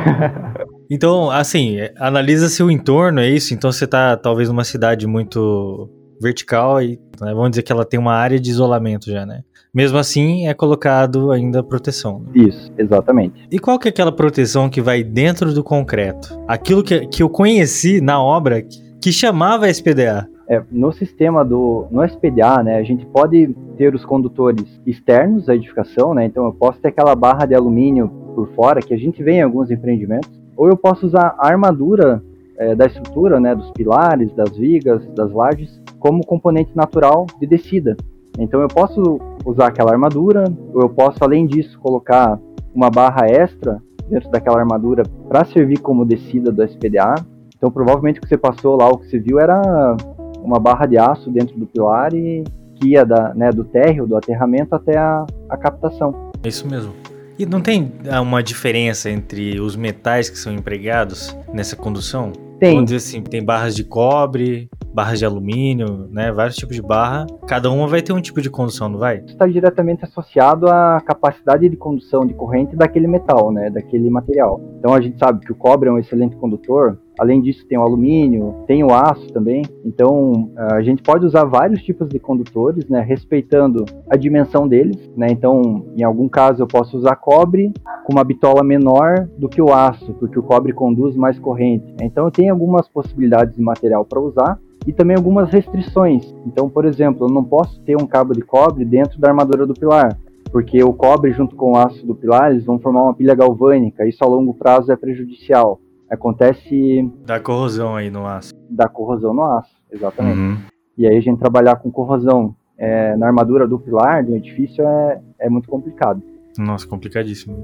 Então, 0.88 1.28
assim, 1.28 1.78
analisa 1.98 2.48
seu 2.48 2.70
entorno, 2.70 3.18
é 3.18 3.28
isso? 3.28 3.52
Então 3.52 3.72
você 3.72 3.88
tá 3.88 4.16
talvez 4.16 4.48
numa 4.48 4.62
cidade 4.62 5.04
muito 5.04 5.90
vertical 6.22 6.80
e 6.80 6.96
né, 7.20 7.34
vamos 7.34 7.50
dizer 7.50 7.62
que 7.62 7.72
ela 7.72 7.84
tem 7.84 7.98
uma 7.98 8.14
área 8.14 8.38
de 8.38 8.48
isolamento 8.48 9.10
já, 9.10 9.26
né? 9.26 9.40
Mesmo 9.76 9.98
assim, 9.98 10.48
é 10.48 10.54
colocado 10.54 11.30
ainda 11.30 11.62
proteção. 11.62 12.20
Né? 12.20 12.46
Isso, 12.46 12.72
exatamente. 12.78 13.46
E 13.52 13.58
qual 13.58 13.78
que 13.78 13.86
é 13.86 13.90
aquela 13.90 14.10
proteção 14.10 14.70
que 14.70 14.80
vai 14.80 15.04
dentro 15.04 15.52
do 15.52 15.62
concreto? 15.62 16.34
Aquilo 16.48 16.82
que, 16.82 17.06
que 17.08 17.22
eu 17.22 17.28
conheci 17.28 18.00
na 18.00 18.18
obra 18.18 18.62
que 18.98 19.12
chamava 19.12 19.68
SPDA. 19.68 20.26
É, 20.48 20.62
no 20.72 20.90
sistema 20.92 21.44
do 21.44 21.88
no 21.90 22.02
SPDA, 22.02 22.62
né, 22.62 22.78
a 22.78 22.82
gente 22.82 23.04
pode 23.04 23.54
ter 23.76 23.94
os 23.94 24.02
condutores 24.02 24.64
externos 24.86 25.44
da 25.44 25.54
edificação, 25.54 26.14
né, 26.14 26.24
então 26.24 26.46
eu 26.46 26.54
posso 26.54 26.80
ter 26.80 26.88
aquela 26.88 27.14
barra 27.14 27.44
de 27.44 27.54
alumínio 27.54 28.08
por 28.34 28.48
fora 28.54 28.80
que 28.80 28.94
a 28.94 28.98
gente 28.98 29.22
vê 29.22 29.32
em 29.32 29.42
alguns 29.42 29.70
empreendimentos, 29.70 30.30
ou 30.56 30.68
eu 30.68 30.76
posso 30.78 31.04
usar 31.04 31.36
a 31.38 31.48
armadura 31.48 32.22
é, 32.56 32.74
da 32.74 32.86
estrutura, 32.86 33.38
né, 33.38 33.54
dos 33.54 33.70
pilares, 33.72 34.32
das 34.32 34.56
vigas, 34.56 35.06
das 35.14 35.30
lajes, 35.30 35.78
como 35.98 36.24
componente 36.24 36.74
natural 36.74 37.26
de 37.38 37.46
descida. 37.46 37.94
Então 38.38 38.60
eu 38.60 38.68
posso 38.68 39.18
usar 39.46 39.68
aquela 39.68 39.92
armadura, 39.92 40.44
ou 40.74 40.82
eu 40.82 40.88
posso, 40.88 41.22
além 41.22 41.46
disso, 41.46 41.78
colocar 41.78 42.38
uma 42.74 42.90
barra 42.90 43.26
extra 43.26 43.80
dentro 44.10 44.30
daquela 44.30 44.58
armadura 44.58 45.04
para 45.28 45.44
servir 45.44 45.78
como 45.78 46.04
descida 46.04 46.52
do 46.52 46.62
SPDA. 46.62 47.14
Então 47.56 47.70
provavelmente 47.70 48.18
o 48.18 48.22
que 48.22 48.28
você 48.28 48.36
passou 48.36 48.76
lá, 48.76 48.88
o 48.88 48.98
que 48.98 49.08
você 49.08 49.18
viu 49.18 49.40
era 49.40 49.96
uma 50.42 50.60
barra 50.60 50.86
de 50.86 50.98
aço 50.98 51.30
dentro 51.30 51.58
do 51.58 51.66
pilar 51.66 52.12
e 52.12 52.44
que 52.74 52.88
ia 52.88 53.04
da, 53.04 53.32
né, 53.34 53.50
do 53.50 53.64
térreo, 53.64 54.06
do 54.06 54.16
aterramento 54.16 54.74
até 54.74 54.98
a, 54.98 55.24
a 55.48 55.56
captação. 55.56 56.30
É 56.44 56.48
isso 56.48 56.68
mesmo. 56.68 56.92
E 57.38 57.44
não 57.44 57.60
tem 57.60 57.92
ah, 58.10 58.20
uma 58.20 58.42
diferença 58.42 59.10
entre 59.10 59.60
os 59.60 59.76
metais 59.76 60.28
que 60.28 60.38
são 60.38 60.52
empregados 60.52 61.36
nessa 61.52 61.76
condução? 61.76 62.32
Tem. 62.58 62.74
Vamos 62.74 62.86
dizer 62.86 62.96
assim, 62.96 63.22
tem 63.22 63.44
barras 63.44 63.74
de 63.74 63.84
cobre, 63.84 64.70
barras 64.96 65.18
de 65.18 65.26
alumínio, 65.26 66.08
né? 66.10 66.32
Vários 66.32 66.56
tipos 66.56 66.74
de 66.74 66.80
barra. 66.80 67.26
Cada 67.46 67.70
uma 67.70 67.86
vai 67.86 68.00
ter 68.00 68.14
um 68.14 68.20
tipo 68.20 68.40
de 68.40 68.48
condução, 68.48 68.88
não 68.88 68.98
vai? 68.98 69.18
Está 69.18 69.46
diretamente 69.46 70.06
associado 70.06 70.66
à 70.68 71.02
capacidade 71.04 71.68
de 71.68 71.76
condução 71.76 72.24
de 72.24 72.32
corrente 72.32 72.74
daquele 72.74 73.06
metal, 73.06 73.52
né? 73.52 73.68
Daquele 73.68 74.08
material. 74.08 74.58
Então 74.78 74.94
a 74.94 75.00
gente 75.02 75.18
sabe 75.18 75.44
que 75.44 75.52
o 75.52 75.54
cobre 75.54 75.90
é 75.90 75.92
um 75.92 75.98
excelente 75.98 76.34
condutor, 76.36 76.98
Além 77.18 77.40
disso, 77.40 77.66
tem 77.66 77.78
o 77.78 77.82
alumínio, 77.82 78.54
tem 78.66 78.84
o 78.84 78.92
aço 78.92 79.32
também. 79.32 79.62
Então, 79.84 80.50
a 80.56 80.82
gente 80.82 81.02
pode 81.02 81.24
usar 81.24 81.44
vários 81.44 81.82
tipos 81.82 82.08
de 82.08 82.18
condutores, 82.18 82.88
né, 82.88 83.00
respeitando 83.00 83.86
a 84.10 84.16
dimensão 84.16 84.68
deles. 84.68 85.10
Né? 85.16 85.28
Então, 85.30 85.86
em 85.96 86.02
algum 86.02 86.28
caso, 86.28 86.62
eu 86.62 86.66
posso 86.66 86.96
usar 86.98 87.16
cobre 87.16 87.72
com 88.04 88.12
uma 88.12 88.22
bitola 88.22 88.62
menor 88.62 89.26
do 89.38 89.48
que 89.48 89.62
o 89.62 89.72
aço, 89.72 90.12
porque 90.14 90.38
o 90.38 90.42
cobre 90.42 90.74
conduz 90.74 91.16
mais 91.16 91.38
corrente. 91.38 91.86
Então, 92.02 92.26
eu 92.26 92.30
tenho 92.30 92.52
algumas 92.52 92.86
possibilidades 92.86 93.56
de 93.56 93.62
material 93.62 94.04
para 94.04 94.20
usar 94.20 94.58
e 94.86 94.92
também 94.92 95.16
algumas 95.16 95.50
restrições. 95.50 96.34
Então, 96.46 96.68
por 96.68 96.84
exemplo, 96.84 97.26
eu 97.26 97.32
não 97.32 97.42
posso 97.42 97.80
ter 97.80 97.96
um 97.96 98.06
cabo 98.06 98.32
de 98.32 98.42
cobre 98.42 98.84
dentro 98.84 99.18
da 99.18 99.28
armadura 99.28 99.66
do 99.66 99.74
pilar, 99.74 100.16
porque 100.52 100.82
o 100.82 100.92
cobre 100.92 101.32
junto 101.32 101.56
com 101.56 101.72
o 101.72 101.76
aço 101.76 102.06
do 102.06 102.14
pilar 102.14 102.52
eles 102.52 102.64
vão 102.64 102.78
formar 102.78 103.02
uma 103.02 103.14
pilha 103.14 103.34
galvânica. 103.34 104.06
Isso 104.06 104.22
a 104.22 104.26
longo 104.26 104.54
prazo 104.54 104.92
é 104.92 104.96
prejudicial 104.96 105.80
acontece. 106.10 107.10
Da 107.24 107.40
corrosão 107.40 107.96
aí 107.96 108.10
no 108.10 108.26
aço. 108.26 108.52
Da 108.70 108.88
corrosão 108.88 109.34
no 109.34 109.44
aço, 109.44 109.74
exatamente. 109.90 110.38
Uhum. 110.38 110.56
E 110.96 111.06
aí 111.06 111.16
a 111.16 111.20
gente 111.20 111.38
trabalhar 111.38 111.76
com 111.76 111.90
corrosão 111.90 112.54
é, 112.78 113.16
na 113.16 113.26
armadura 113.26 113.66
do 113.66 113.78
pilar 113.78 114.24
do 114.24 114.34
edifício 114.34 114.86
é, 114.86 115.20
é 115.40 115.50
muito 115.50 115.68
complicado. 115.68 116.22
Nossa, 116.58 116.86
complicadíssimo. 116.86 117.56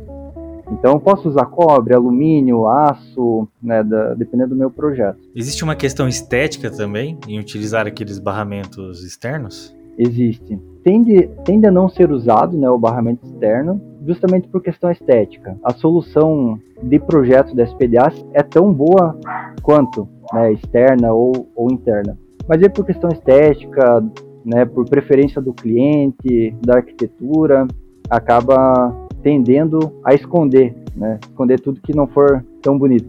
Então 0.73 0.93
eu 0.95 1.01
posso 1.01 1.29
usar 1.29 1.45
cobre, 1.47 1.95
alumínio, 1.95 2.67
aço, 2.67 3.47
né, 3.63 3.85
da, 3.85 4.15
dependendo 4.15 4.51
do 4.51 4.57
meu 4.57 4.71
projeto. 4.71 5.19
Existe 5.35 5.63
uma 5.63 5.77
questão 5.77 6.09
estética 6.09 6.71
também 6.71 7.19
em 7.29 7.39
utilizar 7.39 7.87
aqueles 7.87 8.19
barramentos 8.19 9.05
externos? 9.05 9.77
Existe. 9.99 10.59
Tende, 10.83 11.29
tende 11.45 11.67
a 11.67 11.71
não 11.71 11.89
ser 11.89 12.11
usado 12.11 12.57
né, 12.57 12.69
o 12.71 12.79
barramento 12.79 13.27
externo, 13.27 13.81
justamente 14.07 14.49
por 14.49 14.63
questão 14.63 14.91
estética. 14.91 15.57
A 15.63 15.73
solução 15.75 16.59
de 16.83 16.99
projeto 16.99 17.55
da 17.55 17.65
SPDA 17.65 18.11
é 18.33 18.43
tão 18.43 18.73
boa 18.73 19.17
quanto 19.63 20.09
né, 20.33 20.53
externa 20.53 21.13
ou, 21.13 21.49
ou 21.55 21.71
interna. 21.71 22.19
Mas 22.49 22.63
é 22.63 22.69
por 22.69 22.85
questão 22.85 23.11
estética, 23.11 24.03
né, 24.45 24.65
por 24.65 24.89
preferência 24.89 25.41
do 25.41 25.53
cliente, 25.53 26.53
da 26.65 26.77
arquitetura, 26.77 27.67
acaba 28.11 28.95
tendendo 29.23 29.93
a 30.05 30.15
esconder, 30.15 30.75
né, 30.95 31.19
esconder 31.23 31.61
tudo 31.61 31.81
que 31.81 31.95
não 31.95 32.07
for 32.07 32.45
tão 32.61 32.79
bonito. 32.79 33.09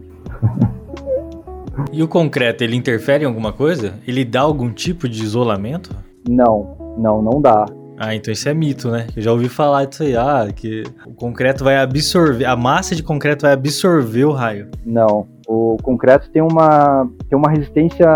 e 1.92 2.02
o 2.02 2.08
concreto, 2.08 2.64
ele 2.64 2.76
interfere 2.76 3.24
em 3.24 3.26
alguma 3.26 3.52
coisa? 3.52 3.94
Ele 4.06 4.24
dá 4.24 4.40
algum 4.40 4.70
tipo 4.70 5.08
de 5.08 5.22
isolamento? 5.22 5.90
Não, 6.28 6.76
não, 6.98 7.20
não 7.20 7.40
dá. 7.40 7.66
Ah, 7.96 8.14
então 8.14 8.32
isso 8.32 8.48
é 8.48 8.54
mito, 8.54 8.90
né? 8.90 9.06
Eu 9.14 9.22
já 9.22 9.32
ouvi 9.32 9.48
falar 9.48 9.84
disso 9.84 10.02
aí. 10.02 10.16
Ah, 10.16 10.48
que 10.54 10.82
o 11.06 11.14
concreto 11.14 11.62
vai 11.62 11.76
absorver, 11.76 12.44
a 12.44 12.56
massa 12.56 12.94
de 12.94 13.02
concreto 13.02 13.42
vai 13.42 13.52
absorver 13.52 14.24
o 14.24 14.32
raio. 14.32 14.68
Não, 14.84 15.26
o 15.46 15.76
concreto 15.82 16.28
tem 16.30 16.42
uma, 16.42 17.08
tem 17.28 17.38
uma 17.38 17.50
resistência 17.50 18.06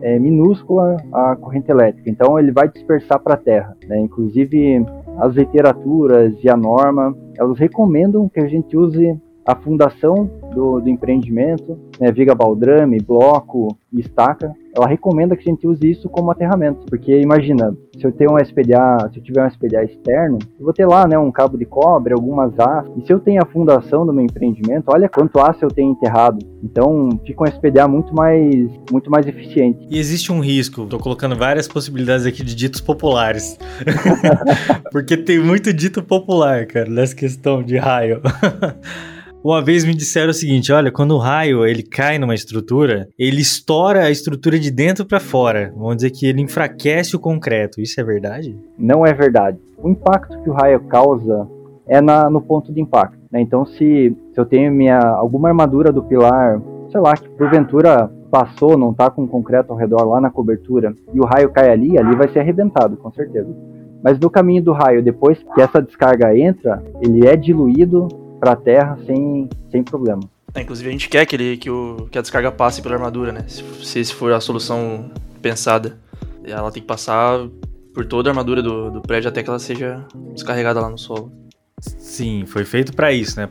é, 0.00 0.18
minúscula 0.18 0.96
à 1.12 1.34
corrente 1.36 1.70
elétrica, 1.70 2.08
então 2.08 2.38
ele 2.38 2.52
vai 2.52 2.68
dispersar 2.68 3.18
para 3.18 3.34
a 3.34 3.38
terra. 3.38 3.76
Né? 3.88 3.98
Inclusive, 3.98 4.84
as 5.18 5.34
literaturas 5.34 6.34
e 6.42 6.48
a 6.48 6.56
norma, 6.56 7.16
elas 7.38 7.58
recomendam 7.58 8.28
que 8.28 8.40
a 8.40 8.48
gente 8.48 8.76
use 8.76 9.18
a 9.46 9.54
fundação 9.54 10.28
do, 10.52 10.80
do 10.80 10.88
empreendimento, 10.88 11.78
né, 12.00 12.10
viga 12.10 12.34
baldrame, 12.34 12.98
bloco 13.00 13.76
e 13.92 14.00
estaca, 14.00 14.52
ela 14.74 14.86
recomenda 14.86 15.36
que 15.36 15.48
a 15.48 15.52
gente 15.52 15.66
use 15.66 15.88
isso 15.88 16.08
como 16.08 16.30
aterramento, 16.30 16.84
porque 16.86 17.18
imagina, 17.20 17.74
se 17.96 18.04
eu 18.04 18.12
tenho 18.12 18.32
um 18.32 18.38
SPDA, 18.38 19.08
se 19.10 19.18
eu 19.18 19.22
tiver 19.22 19.42
um 19.42 19.48
SPDA 19.48 19.84
externo, 19.84 20.38
eu 20.58 20.64
vou 20.64 20.72
ter 20.72 20.84
lá, 20.84 21.06
né, 21.06 21.16
um 21.16 21.30
cabo 21.30 21.56
de 21.56 21.64
cobre, 21.64 22.12
algumas 22.12 22.58
aço, 22.58 22.92
e 22.96 23.06
se 23.06 23.12
eu 23.12 23.20
tenho 23.20 23.40
a 23.42 23.46
fundação 23.46 24.04
do 24.04 24.12
meu 24.12 24.24
empreendimento, 24.24 24.86
olha 24.88 25.08
quanto 25.08 25.38
aço 25.40 25.64
eu 25.64 25.70
tenho 25.70 25.92
enterrado. 25.92 26.44
Então, 26.62 27.08
fica 27.24 27.44
um 27.44 27.46
SPDA 27.46 27.88
muito 27.88 28.14
mais, 28.14 28.68
muito 28.90 29.10
mais 29.10 29.26
eficiente. 29.26 29.86
E 29.88 29.98
existe 29.98 30.32
um 30.32 30.40
risco, 30.40 30.84
tô 30.86 30.98
colocando 30.98 31.36
várias 31.36 31.68
possibilidades 31.68 32.26
aqui 32.26 32.42
de 32.42 32.54
ditos 32.54 32.80
populares, 32.80 33.58
porque 34.92 35.16
tem 35.16 35.38
muito 35.38 35.72
dito 35.72 36.02
popular, 36.02 36.66
cara, 36.66 36.90
nessa 36.90 37.14
questão 37.14 37.62
de 37.62 37.78
raio. 37.78 38.20
Uma 39.46 39.62
vez 39.62 39.84
me 39.84 39.94
disseram 39.94 40.30
o 40.30 40.34
seguinte: 40.34 40.72
olha, 40.72 40.90
quando 40.90 41.12
o 41.12 41.18
raio 41.18 41.64
ele 41.64 41.84
cai 41.84 42.18
numa 42.18 42.34
estrutura, 42.34 43.08
ele 43.16 43.40
estoura 43.40 44.02
a 44.02 44.10
estrutura 44.10 44.58
de 44.58 44.72
dentro 44.72 45.06
para 45.06 45.20
fora. 45.20 45.72
Vamos 45.76 45.98
dizer 45.98 46.10
que 46.10 46.26
ele 46.26 46.42
enfraquece 46.42 47.14
o 47.14 47.20
concreto. 47.20 47.80
Isso 47.80 48.00
é 48.00 48.02
verdade? 48.02 48.58
Não 48.76 49.06
é 49.06 49.14
verdade. 49.14 49.56
O 49.78 49.88
impacto 49.88 50.36
que 50.42 50.50
o 50.50 50.52
raio 50.52 50.80
causa 50.88 51.46
é 51.86 52.00
na, 52.00 52.28
no 52.28 52.40
ponto 52.40 52.72
de 52.72 52.80
impacto. 52.80 53.20
Né? 53.30 53.40
Então, 53.40 53.64
se, 53.64 54.16
se 54.34 54.40
eu 54.40 54.44
tenho 54.44 54.72
minha, 54.72 54.98
alguma 54.98 55.46
armadura 55.46 55.92
do 55.92 56.02
pilar, 56.02 56.60
sei 56.90 57.00
lá, 57.00 57.16
que 57.16 57.28
porventura 57.28 58.10
passou, 58.28 58.76
não 58.76 58.90
está 58.90 59.10
com 59.10 59.28
concreto 59.28 59.72
ao 59.72 59.78
redor 59.78 60.02
lá 60.06 60.20
na 60.20 60.28
cobertura, 60.28 60.92
e 61.14 61.20
o 61.20 61.24
raio 61.24 61.50
cai 61.50 61.70
ali, 61.70 61.96
ali 61.96 62.16
vai 62.16 62.28
ser 62.32 62.40
arrebentado, 62.40 62.96
com 62.96 63.12
certeza. 63.12 63.56
Mas 64.02 64.18
no 64.18 64.28
caminho 64.28 64.64
do 64.64 64.72
raio, 64.72 65.04
depois 65.04 65.38
que 65.54 65.60
essa 65.60 65.80
descarga 65.80 66.36
entra, 66.36 66.82
ele 67.00 67.28
é 67.28 67.36
diluído 67.36 68.08
para 68.38 68.52
a 68.52 68.56
terra 68.56 68.98
sem, 69.06 69.48
sem 69.70 69.82
problema. 69.82 70.22
É, 70.54 70.62
inclusive 70.62 70.88
a 70.88 70.92
gente 70.92 71.08
quer 71.08 71.26
que, 71.26 71.36
ele, 71.36 71.56
que, 71.56 71.70
o, 71.70 72.08
que 72.10 72.18
a 72.18 72.22
descarga 72.22 72.50
passe 72.50 72.80
pela 72.80 72.94
armadura, 72.94 73.32
né? 73.32 73.44
Se, 73.48 74.04
se 74.04 74.14
for 74.14 74.32
a 74.32 74.40
solução 74.40 75.10
pensada. 75.42 75.98
Ela 76.44 76.70
tem 76.70 76.80
que 76.80 76.86
passar 76.86 77.46
por 77.92 78.06
toda 78.06 78.28
a 78.28 78.32
armadura 78.32 78.62
do, 78.62 78.90
do 78.90 79.00
prédio 79.00 79.28
até 79.28 79.42
que 79.42 79.48
ela 79.48 79.58
seja 79.58 80.04
descarregada 80.32 80.80
lá 80.80 80.88
no 80.88 80.98
solo. 80.98 81.32
Sim, 81.80 82.44
foi 82.46 82.64
feito 82.64 82.94
para 82.94 83.12
isso, 83.12 83.38
né? 83.38 83.48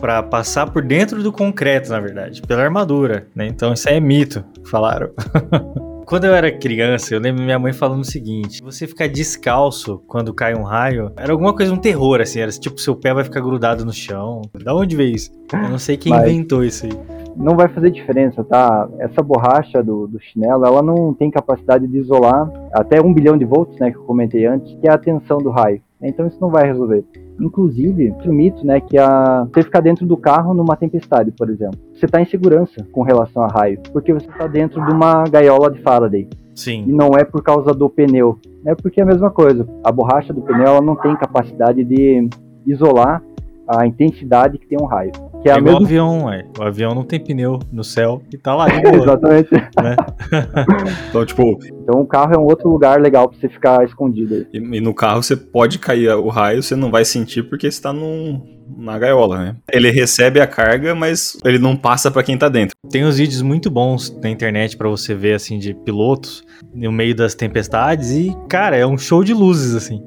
Para 0.00 0.22
passar 0.22 0.70
por 0.70 0.82
dentro 0.82 1.22
do 1.22 1.32
concreto, 1.32 1.90
na 1.90 2.00
verdade, 2.00 2.42
pela 2.42 2.62
armadura, 2.62 3.26
né? 3.34 3.46
Então 3.46 3.72
isso 3.72 3.88
aí 3.88 3.96
é 3.96 4.00
mito, 4.00 4.44
falaram. 4.64 5.10
Quando 6.06 6.24
eu 6.24 6.34
era 6.34 6.52
criança, 6.52 7.14
eu 7.14 7.20
lembro 7.20 7.42
minha 7.42 7.58
mãe 7.58 7.72
falando 7.72 8.00
o 8.00 8.04
seguinte: 8.04 8.62
você 8.62 8.86
ficar 8.86 9.08
descalço 9.08 10.02
quando 10.06 10.34
cai 10.34 10.54
um 10.54 10.62
raio 10.62 11.10
era 11.16 11.32
alguma 11.32 11.54
coisa, 11.54 11.72
um 11.72 11.78
terror, 11.78 12.20
assim. 12.20 12.40
Era 12.40 12.50
tipo, 12.50 12.80
seu 12.80 12.94
pé 12.94 13.14
vai 13.14 13.24
ficar 13.24 13.40
grudado 13.40 13.84
no 13.84 13.92
chão. 13.92 14.42
Da 14.62 14.74
onde 14.74 14.96
veio 14.96 15.14
isso? 15.14 15.32
Eu 15.52 15.70
não 15.70 15.78
sei 15.78 15.96
quem 15.96 16.12
Mas 16.12 16.30
inventou 16.30 16.64
isso 16.64 16.86
aí. 16.86 16.92
Não 17.36 17.56
vai 17.56 17.68
fazer 17.68 17.90
diferença, 17.90 18.44
tá? 18.44 18.88
Essa 18.98 19.22
borracha 19.22 19.82
do, 19.82 20.06
do 20.06 20.20
chinelo, 20.20 20.64
ela 20.64 20.82
não 20.82 21.12
tem 21.12 21.30
capacidade 21.30 21.86
de 21.86 21.98
isolar 21.98 22.48
até 22.72 23.00
um 23.00 23.12
bilhão 23.12 23.36
de 23.36 23.44
volts, 23.44 23.78
né? 23.78 23.90
Que 23.90 23.96
eu 23.96 24.04
comentei 24.04 24.46
antes, 24.46 24.72
que 24.80 24.86
é 24.86 24.92
a 24.92 24.98
tensão 24.98 25.38
do 25.38 25.50
raio. 25.50 25.80
Então 26.00 26.26
isso 26.26 26.38
não 26.40 26.50
vai 26.50 26.66
resolver. 26.66 27.04
Inclusive, 27.40 28.14
o 28.24 28.32
mito, 28.32 28.64
né, 28.64 28.80
que 28.80 28.96
a 28.96 29.46
você 29.52 29.62
ficar 29.62 29.80
dentro 29.80 30.06
do 30.06 30.16
carro 30.16 30.54
numa 30.54 30.76
tempestade, 30.76 31.32
por 31.32 31.50
exemplo, 31.50 31.78
você 31.92 32.06
está 32.06 32.20
em 32.20 32.26
segurança 32.26 32.86
com 32.92 33.02
relação 33.02 33.42
a 33.42 33.48
raio, 33.48 33.80
porque 33.92 34.12
você 34.12 34.28
está 34.28 34.46
dentro 34.46 34.84
de 34.84 34.92
uma 34.92 35.24
gaiola 35.24 35.70
de 35.70 35.82
Faraday. 35.82 36.28
Sim. 36.54 36.84
E 36.86 36.92
não 36.92 37.10
é 37.18 37.24
por 37.24 37.42
causa 37.42 37.72
do 37.72 37.90
pneu, 37.90 38.38
é 38.64 38.74
porque 38.74 39.00
é 39.00 39.02
a 39.02 39.06
mesma 39.06 39.30
coisa. 39.30 39.66
A 39.82 39.90
borracha 39.90 40.32
do 40.32 40.42
pneu 40.42 40.66
ela 40.66 40.80
não 40.80 40.94
tem 40.94 41.16
capacidade 41.16 41.82
de 41.82 42.28
isolar 42.64 43.22
a 43.66 43.86
intensidade 43.86 44.58
que 44.58 44.66
tem 44.66 44.78
um 44.80 44.86
raio. 44.86 45.12
Que 45.44 45.50
é, 45.50 45.52
É 45.54 45.58
igual 45.58 45.76
avião, 45.76 46.24
ué. 46.24 46.46
O 46.58 46.62
avião 46.62 46.94
não 46.94 47.04
tem 47.04 47.20
pneu 47.20 47.58
no 47.70 47.84
céu 47.84 48.22
e 48.32 48.38
tá 48.38 48.54
lá 48.54 48.66
de 48.68 48.80
boa, 48.82 48.96
Exatamente. 48.96 49.50
né? 49.52 49.94
Então, 51.10 51.24
tipo, 51.26 51.58
Então 51.82 52.00
o 52.00 52.06
carro 52.06 52.34
é 52.34 52.38
um 52.38 52.44
outro 52.44 52.68
lugar 52.68 53.00
legal 53.00 53.28
pra 53.28 53.38
você 53.38 53.48
ficar 53.48 53.84
escondido 53.84 54.34
aí. 54.34 54.46
e, 54.52 54.58
e 54.58 54.80
no 54.80 54.94
carro 54.94 55.22
você 55.22 55.36
pode 55.36 55.78
cair 55.78 56.08
o 56.16 56.28
raio, 56.28 56.62
você 56.62 56.74
não 56.74 56.90
vai 56.90 57.04
sentir 57.04 57.42
porque 57.44 57.66
está 57.66 57.92
num, 57.92 58.40
na 58.78 58.98
gaiola, 58.98 59.38
né? 59.38 59.56
Ele 59.70 59.90
recebe 59.90 60.40
a 60.40 60.46
carga, 60.46 60.94
mas 60.94 61.36
ele 61.44 61.58
não 61.58 61.76
passa 61.76 62.10
pra 62.10 62.22
quem 62.22 62.36
tá 62.38 62.48
dentro. 62.48 62.74
Tem 62.90 63.04
uns 63.04 63.18
vídeos 63.18 63.42
muito 63.42 63.70
bons 63.70 64.16
na 64.22 64.30
internet 64.30 64.76
pra 64.76 64.88
você 64.88 65.14
ver, 65.14 65.34
assim, 65.34 65.58
de 65.58 65.74
pilotos 65.74 66.42
no 66.74 66.90
meio 66.90 67.14
das 67.14 67.34
tempestades 67.34 68.10
e, 68.10 68.34
cara, 68.48 68.76
é 68.76 68.86
um 68.86 68.96
show 68.98 69.22
de 69.22 69.34
luzes, 69.34 69.74
assim. 69.74 70.00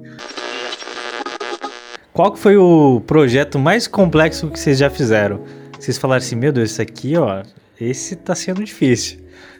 Qual 2.17 2.35
foi 2.35 2.57
o 2.57 2.99
projeto 2.99 3.59
mais 3.59 3.87
complexo 3.87 4.49
que 4.49 4.59
vocês 4.59 4.79
já 4.79 4.89
fizeram? 4.89 5.43
Vocês 5.79 5.99
falaram 5.99 6.17
assim, 6.17 6.35
meu 6.35 6.51
Deus, 6.51 6.71
esse 6.71 6.81
aqui, 6.81 7.15
ó, 7.15 7.43
esse 7.79 8.15
tá 8.15 8.33
sendo 8.33 8.63
difícil. 8.63 9.19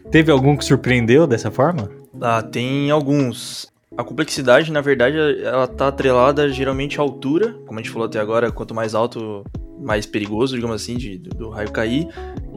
Teve 0.10 0.32
algum 0.32 0.58
que 0.58 0.66
surpreendeu 0.66 1.28
dessa 1.28 1.52
forma? 1.52 1.92
Ah, 2.20 2.42
tem 2.42 2.90
alguns. 2.90 3.68
A 3.96 4.04
complexidade, 4.04 4.72
na 4.72 4.82
verdade, 4.82 5.18
ela 5.44 5.68
tá 5.68 5.90
atrelada 5.90 6.50
geralmente 6.50 7.00
à 7.00 7.04
altura. 7.04 7.54
Como 7.68 7.78
a 7.80 7.84
gente 7.84 7.92
falou 7.92 8.08
até 8.08 8.20
agora, 8.20 8.52
quanto 8.52 8.74
mais 8.74 8.96
alto, 8.96 9.44
mais 9.80 10.08
perigoso, 10.08 10.56
digamos 10.56 10.82
assim, 10.82 10.98
de, 10.98 11.16
do, 11.20 11.30
do 11.30 11.50
raio 11.50 11.72
cair. 11.72 12.08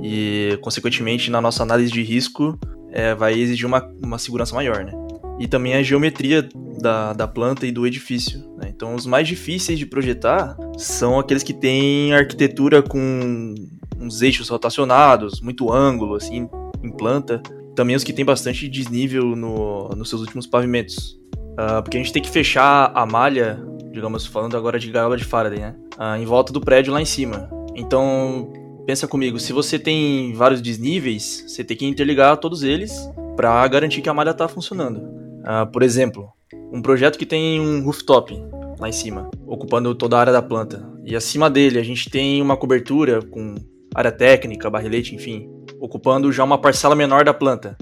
E, 0.02 0.58
consequentemente, 0.62 1.30
na 1.30 1.42
nossa 1.42 1.62
análise 1.62 1.92
de 1.92 2.02
risco, 2.02 2.58
é, 2.90 3.14
vai 3.14 3.38
exigir 3.38 3.66
uma, 3.66 3.86
uma 4.02 4.16
segurança 4.18 4.54
maior, 4.54 4.82
né? 4.82 4.92
E 5.40 5.48
também 5.48 5.74
a 5.74 5.82
geometria 5.82 6.46
da, 6.80 7.14
da 7.14 7.26
planta 7.26 7.66
e 7.66 7.72
do 7.72 7.86
edifício. 7.86 8.40
né? 8.58 8.70
Então, 8.74 8.94
os 8.94 9.06
mais 9.06 9.26
difíceis 9.26 9.78
de 9.78 9.86
projetar 9.86 10.54
são 10.76 11.18
aqueles 11.18 11.42
que 11.42 11.54
têm 11.54 12.12
arquitetura 12.12 12.82
com 12.82 13.54
uns 13.98 14.20
eixos 14.22 14.48
rotacionados, 14.48 15.40
muito 15.40 15.72
ângulo, 15.72 16.14
assim, 16.14 16.48
em 16.82 16.90
planta. 16.90 17.42
Também 17.74 17.96
os 17.96 18.04
que 18.04 18.12
têm 18.12 18.24
bastante 18.24 18.68
desnível 18.68 19.34
no, 19.34 19.88
nos 19.96 20.10
seus 20.10 20.20
últimos 20.20 20.46
pavimentos. 20.46 21.18
Ah, 21.56 21.82
porque 21.82 21.96
a 21.96 22.00
gente 22.00 22.12
tem 22.12 22.22
que 22.22 22.30
fechar 22.30 22.90
a 22.94 23.04
malha, 23.04 23.62
digamos, 23.92 24.26
falando 24.26 24.56
agora 24.56 24.78
de 24.78 24.90
gaiola 24.90 25.16
de 25.16 25.24
Faraday, 25.24 25.58
né? 25.58 25.74
Ah, 25.98 26.18
em 26.18 26.24
volta 26.24 26.52
do 26.52 26.60
prédio 26.60 26.92
lá 26.92 27.00
em 27.00 27.06
cima. 27.06 27.48
Então, 27.74 28.52
pensa 28.86 29.06
comigo, 29.06 29.38
se 29.38 29.52
você 29.52 29.78
tem 29.78 30.32
vários 30.32 30.60
desníveis, 30.60 31.44
você 31.46 31.62
tem 31.62 31.76
que 31.76 31.86
interligar 31.86 32.36
todos 32.38 32.62
eles 32.62 32.92
para 33.36 33.66
garantir 33.68 34.02
que 34.02 34.08
a 34.08 34.14
malha 34.14 34.30
está 34.30 34.48
funcionando. 34.48 35.19
Ah, 35.44 35.66
por 35.66 35.82
exemplo, 35.82 36.28
um 36.72 36.82
projeto 36.82 37.18
que 37.18 37.26
tem 37.26 37.60
um 37.60 37.82
rooftop 37.82 38.34
lá 38.78 38.88
em 38.88 38.92
cima, 38.92 39.30
ocupando 39.46 39.94
toda 39.94 40.16
a 40.16 40.20
área 40.20 40.32
da 40.32 40.42
planta. 40.42 40.88
E 41.04 41.14
acima 41.14 41.50
dele 41.50 41.78
a 41.78 41.82
gente 41.82 42.08
tem 42.10 42.40
uma 42.40 42.56
cobertura 42.56 43.20
com 43.22 43.54
área 43.94 44.12
técnica, 44.12 44.70
barrilete, 44.70 45.14
enfim, 45.14 45.48
ocupando 45.78 46.32
já 46.32 46.44
uma 46.44 46.58
parcela 46.58 46.94
menor 46.94 47.24
da 47.24 47.34
planta. 47.34 47.76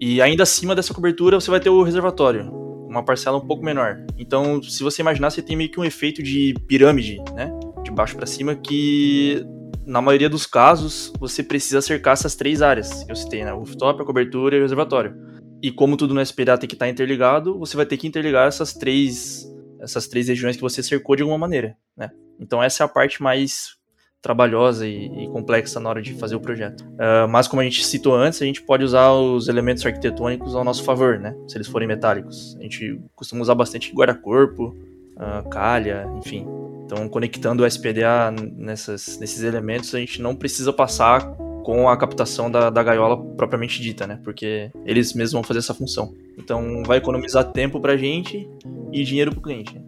E 0.00 0.20
ainda 0.20 0.42
acima 0.42 0.74
dessa 0.74 0.94
cobertura 0.94 1.40
você 1.40 1.50
vai 1.50 1.60
ter 1.60 1.70
o 1.70 1.82
reservatório, 1.82 2.50
uma 2.88 3.04
parcela 3.04 3.36
um 3.38 3.46
pouco 3.46 3.64
menor. 3.64 4.04
Então, 4.18 4.62
se 4.62 4.82
você 4.82 5.02
imaginar, 5.02 5.30
você 5.30 5.42
tem 5.42 5.56
meio 5.56 5.70
que 5.70 5.78
um 5.78 5.84
efeito 5.84 6.22
de 6.22 6.54
pirâmide, 6.66 7.18
né? 7.34 7.50
De 7.84 7.90
baixo 7.90 8.16
para 8.16 8.26
cima, 8.26 8.54
que 8.54 9.44
na 9.86 10.00
maioria 10.00 10.28
dos 10.28 10.46
casos 10.46 11.12
você 11.18 11.42
precisa 11.42 11.80
cercar 11.80 12.14
essas 12.14 12.34
três 12.34 12.62
áreas 12.62 13.04
que 13.04 13.12
eu 13.12 13.16
citei, 13.16 13.44
né? 13.44 13.52
O 13.52 13.58
rooftop, 13.58 14.02
a 14.02 14.04
cobertura 14.04 14.56
e 14.56 14.58
o 14.58 14.62
reservatório. 14.62 15.14
E 15.62 15.70
como 15.70 15.96
tudo 15.96 16.14
no 16.14 16.20
SPDA 16.20 16.56
tem 16.56 16.68
que 16.68 16.74
estar 16.74 16.88
interligado, 16.88 17.58
você 17.58 17.76
vai 17.76 17.86
ter 17.86 17.96
que 17.96 18.06
interligar 18.06 18.48
essas 18.48 18.72
três, 18.72 19.46
essas 19.80 20.06
três 20.08 20.28
regiões 20.28 20.56
que 20.56 20.62
você 20.62 20.82
cercou 20.82 21.16
de 21.16 21.22
alguma 21.22 21.38
maneira, 21.38 21.76
né? 21.96 22.10
Então 22.38 22.62
essa 22.62 22.82
é 22.82 22.86
a 22.86 22.88
parte 22.88 23.22
mais 23.22 23.78
trabalhosa 24.22 24.86
e, 24.86 25.06
e 25.24 25.28
complexa 25.28 25.80
na 25.80 25.88
hora 25.88 26.02
de 26.02 26.14
fazer 26.14 26.34
o 26.34 26.40
projeto. 26.40 26.84
Ah, 26.98 27.26
mas 27.28 27.48
como 27.48 27.60
a 27.60 27.64
gente 27.64 27.84
citou 27.84 28.14
antes, 28.14 28.40
a 28.40 28.44
gente 28.44 28.62
pode 28.62 28.84
usar 28.84 29.12
os 29.12 29.48
elementos 29.48 29.84
arquitetônicos 29.84 30.54
ao 30.54 30.64
nosso 30.64 30.84
favor, 30.84 31.18
né? 31.18 31.34
Se 31.48 31.56
eles 31.56 31.66
forem 31.66 31.88
metálicos. 31.88 32.56
A 32.58 32.62
gente 32.62 33.00
costuma 33.14 33.42
usar 33.42 33.54
bastante 33.54 33.92
guarda-corpo, 33.92 34.76
ah, 35.16 35.42
calha, 35.50 36.06
enfim. 36.18 36.46
Então, 36.84 37.08
conectando 37.08 37.62
o 37.62 37.66
SPDA 37.66 38.34
nessas, 38.56 39.18
nesses 39.18 39.42
elementos, 39.42 39.94
a 39.94 39.98
gente 39.98 40.20
não 40.20 40.34
precisa 40.34 40.72
passar 40.72 41.32
com 41.62 41.88
a 41.88 41.96
captação 41.96 42.50
da, 42.50 42.70
da 42.70 42.82
gaiola 42.82 43.16
propriamente 43.16 43.80
dita, 43.80 44.06
né? 44.06 44.18
Porque 44.24 44.70
eles 44.84 45.12
mesmos 45.14 45.32
vão 45.32 45.42
fazer 45.42 45.60
essa 45.60 45.74
função. 45.74 46.14
Então, 46.38 46.82
vai 46.84 46.98
economizar 46.98 47.44
tempo 47.52 47.80
pra 47.80 47.96
gente 47.96 48.48
e 48.92 49.04
dinheiro 49.04 49.32
pro 49.32 49.40
cliente. 49.40 49.74
né? 49.74 49.82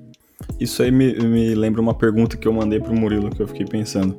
Isso 0.59 0.83
aí 0.83 0.91
me, 0.91 1.15
me 1.15 1.55
lembra 1.55 1.81
uma 1.81 1.95
pergunta 1.95 2.37
que 2.37 2.47
eu 2.47 2.53
mandei 2.53 2.81
pro 2.81 2.95
Murilo, 2.95 3.31
que 3.31 3.41
eu 3.41 3.49
fiquei 3.49 3.67
pensando. 3.67 4.19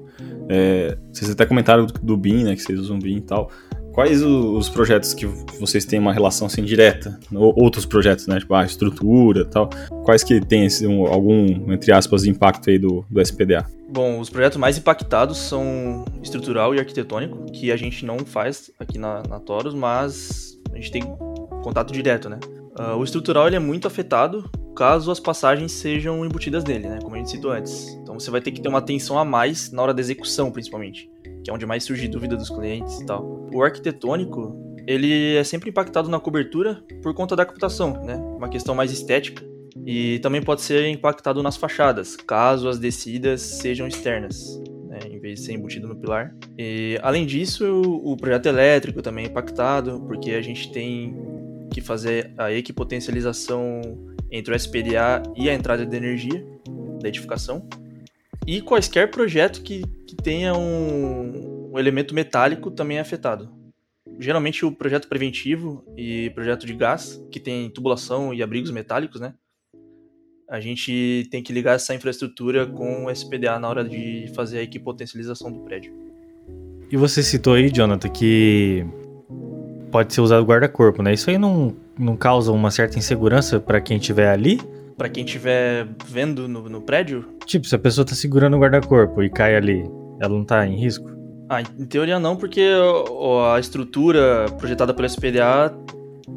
É, 0.49 0.97
vocês 1.11 1.29
até 1.29 1.45
comentaram 1.45 1.85
do, 1.85 1.93
do 1.93 2.17
BIM, 2.17 2.43
né, 2.43 2.55
que 2.55 2.61
vocês 2.61 2.79
usam 2.79 2.99
BIM 2.99 3.17
e 3.17 3.21
tal. 3.21 3.49
Quais 3.93 4.23
os 4.23 4.69
projetos 4.69 5.13
que 5.13 5.25
vocês 5.59 5.85
têm 5.85 5.99
uma 5.99 6.11
relação 6.11 6.47
assim 6.47 6.63
direta? 6.63 7.19
Ou 7.31 7.53
outros 7.55 7.85
projetos, 7.85 8.25
né, 8.25 8.39
tipo 8.39 8.53
a 8.55 8.65
estrutura 8.65 9.45
tal. 9.45 9.69
Quais 10.03 10.23
que 10.23 10.41
um- 10.87 11.05
algum, 11.05 11.71
entre 11.71 11.91
aspas, 11.91 12.25
impacto 12.25 12.69
aí 12.71 12.79
do, 12.79 13.05
do 13.09 13.21
SPDA? 13.21 13.65
Bom, 13.89 14.19
os 14.19 14.29
projetos 14.29 14.57
mais 14.57 14.77
impactados 14.79 15.37
são 15.37 16.03
estrutural 16.23 16.73
e 16.73 16.79
arquitetônico, 16.79 17.45
que 17.51 17.71
a 17.71 17.77
gente 17.77 18.03
não 18.03 18.17
faz 18.19 18.71
aqui 18.79 18.97
na, 18.97 19.21
na 19.29 19.39
Taurus, 19.39 19.75
mas 19.75 20.59
a 20.71 20.75
gente 20.75 20.91
tem 20.91 21.03
contato 21.63 21.93
direto, 21.93 22.27
né? 22.27 22.39
Ah, 22.75 22.95
o 22.95 23.03
estrutural 23.03 23.45
ele 23.45 23.55
é 23.55 23.59
muito 23.59 23.87
afetado 23.87 24.49
caso 24.75 25.11
as 25.11 25.19
passagens 25.19 25.71
sejam 25.71 26.25
embutidas 26.25 26.63
nele, 26.63 26.87
né? 26.89 26.97
Como 27.03 27.13
a 27.13 27.19
gente 27.19 27.29
citou 27.29 27.51
antes. 27.51 27.89
Então 28.01 28.19
você 28.19 28.31
vai 28.31 28.41
ter 28.41 28.51
que 28.51 28.59
ter 28.59 28.69
uma 28.69 28.79
atenção 28.79 29.19
a 29.19 29.23
mais 29.23 29.71
na 29.71 29.83
hora 29.83 29.93
da 29.93 30.01
execução, 30.01 30.51
principalmente, 30.51 31.07
que 31.43 31.49
é 31.49 31.53
onde 31.53 31.65
mais 31.65 31.83
surge 31.83 32.07
dúvida 32.07 32.35
dos 32.35 32.49
clientes 32.49 32.99
e 32.99 33.05
tal. 33.05 33.49
O 33.53 33.61
arquitetônico, 33.63 34.55
ele 34.87 35.35
é 35.35 35.43
sempre 35.43 35.69
impactado 35.69 36.09
na 36.09 36.19
cobertura 36.19 36.83
por 37.01 37.13
conta 37.13 37.35
da 37.35 37.45
captação, 37.45 38.03
né? 38.03 38.15
Uma 38.15 38.49
questão 38.49 38.73
mais 38.73 38.91
estética. 38.91 39.43
E 39.85 40.19
também 40.19 40.41
pode 40.41 40.61
ser 40.61 40.87
impactado 40.87 41.43
nas 41.43 41.57
fachadas, 41.57 42.15
caso 42.15 42.69
as 42.69 42.79
descidas 42.79 43.41
sejam 43.41 43.87
externas, 43.87 44.61
né, 44.87 44.99
em 45.11 45.19
vez 45.19 45.39
de 45.39 45.45
ser 45.45 45.53
embutido 45.53 45.87
no 45.87 45.95
pilar. 45.95 46.33
E, 46.57 46.97
além 47.01 47.25
disso, 47.25 47.81
o 47.81 48.15
projeto 48.15 48.45
elétrico 48.45 49.01
também 49.01 49.25
é 49.25 49.27
impactado, 49.27 49.99
porque 50.07 50.31
a 50.31 50.41
gente 50.41 50.71
tem 50.71 51.17
que 51.69 51.81
fazer 51.81 52.31
a 52.37 52.51
equipotencialização 52.51 53.81
entre 54.31 54.53
o 54.53 54.55
SPDA 54.55 55.21
e 55.35 55.49
a 55.49 55.53
entrada 55.53 55.85
de 55.85 55.97
energia 55.97 56.45
da 57.01 57.09
edificação. 57.09 57.67
E 58.45 58.61
quaisquer 58.61 59.09
projeto 59.09 59.61
que, 59.61 59.83
que 60.07 60.15
tenha 60.15 60.53
um, 60.53 61.71
um 61.73 61.79
elemento 61.79 62.13
metálico 62.13 62.69
também 62.69 62.97
é 62.97 63.01
afetado. 63.01 63.49
Geralmente 64.19 64.65
o 64.65 64.71
projeto 64.71 65.07
preventivo 65.07 65.83
e 65.97 66.29
projeto 66.31 66.65
de 66.65 66.73
gás, 66.73 67.23
que 67.31 67.39
tem 67.39 67.69
tubulação 67.69 68.33
e 68.33 68.43
abrigos 68.43 68.69
metálicos, 68.71 69.19
né? 69.19 69.33
a 70.53 70.59
gente 70.59 71.27
tem 71.31 71.41
que 71.41 71.51
ligar 71.51 71.75
essa 71.75 71.95
infraestrutura 71.95 72.67
com 72.67 73.05
o 73.05 73.11
SPDA 73.11 73.57
na 73.57 73.67
hora 73.67 73.83
de 73.83 74.31
fazer 74.35 74.59
a 74.59 74.61
equipotencialização 74.61 75.51
do 75.51 75.61
prédio. 75.61 75.91
E 76.91 76.95
você 76.95 77.23
citou 77.23 77.55
aí, 77.55 77.71
Jonathan, 77.71 78.07
que 78.07 78.85
pode 79.91 80.13
ser 80.13 80.21
usado 80.21 80.45
guarda-corpo, 80.45 81.01
né? 81.01 81.11
Isso 81.11 81.27
aí 81.29 81.39
não, 81.39 81.75
não 81.97 82.15
causa 82.15 82.51
uma 82.51 82.69
certa 82.69 82.99
insegurança 82.99 83.59
pra 83.59 83.81
quem 83.81 83.97
estiver 83.97 84.29
ali? 84.29 84.59
Pra 84.97 85.09
quem 85.09 85.25
estiver 85.25 85.87
vendo 86.07 86.47
no, 86.47 86.69
no 86.69 86.81
prédio, 86.81 87.25
Tipo, 87.45 87.67
se 87.67 87.75
a 87.75 87.79
pessoa 87.79 88.05
tá 88.05 88.13
segurando 88.15 88.55
o 88.55 88.59
guarda-corpo 88.59 89.21
e 89.21 89.29
cai 89.29 89.55
ali, 89.55 89.83
ela 90.21 90.33
não 90.33 90.45
tá 90.45 90.65
em 90.65 90.79
risco? 90.79 91.11
ah, 91.49 91.61
em 91.61 91.85
teoria 91.85 92.19
não, 92.19 92.35
porque 92.35 92.63
a 93.53 93.59
estrutura 93.59 94.45
projetada 94.57 94.93
pelo 94.93 95.05
SPDA, 95.05 95.71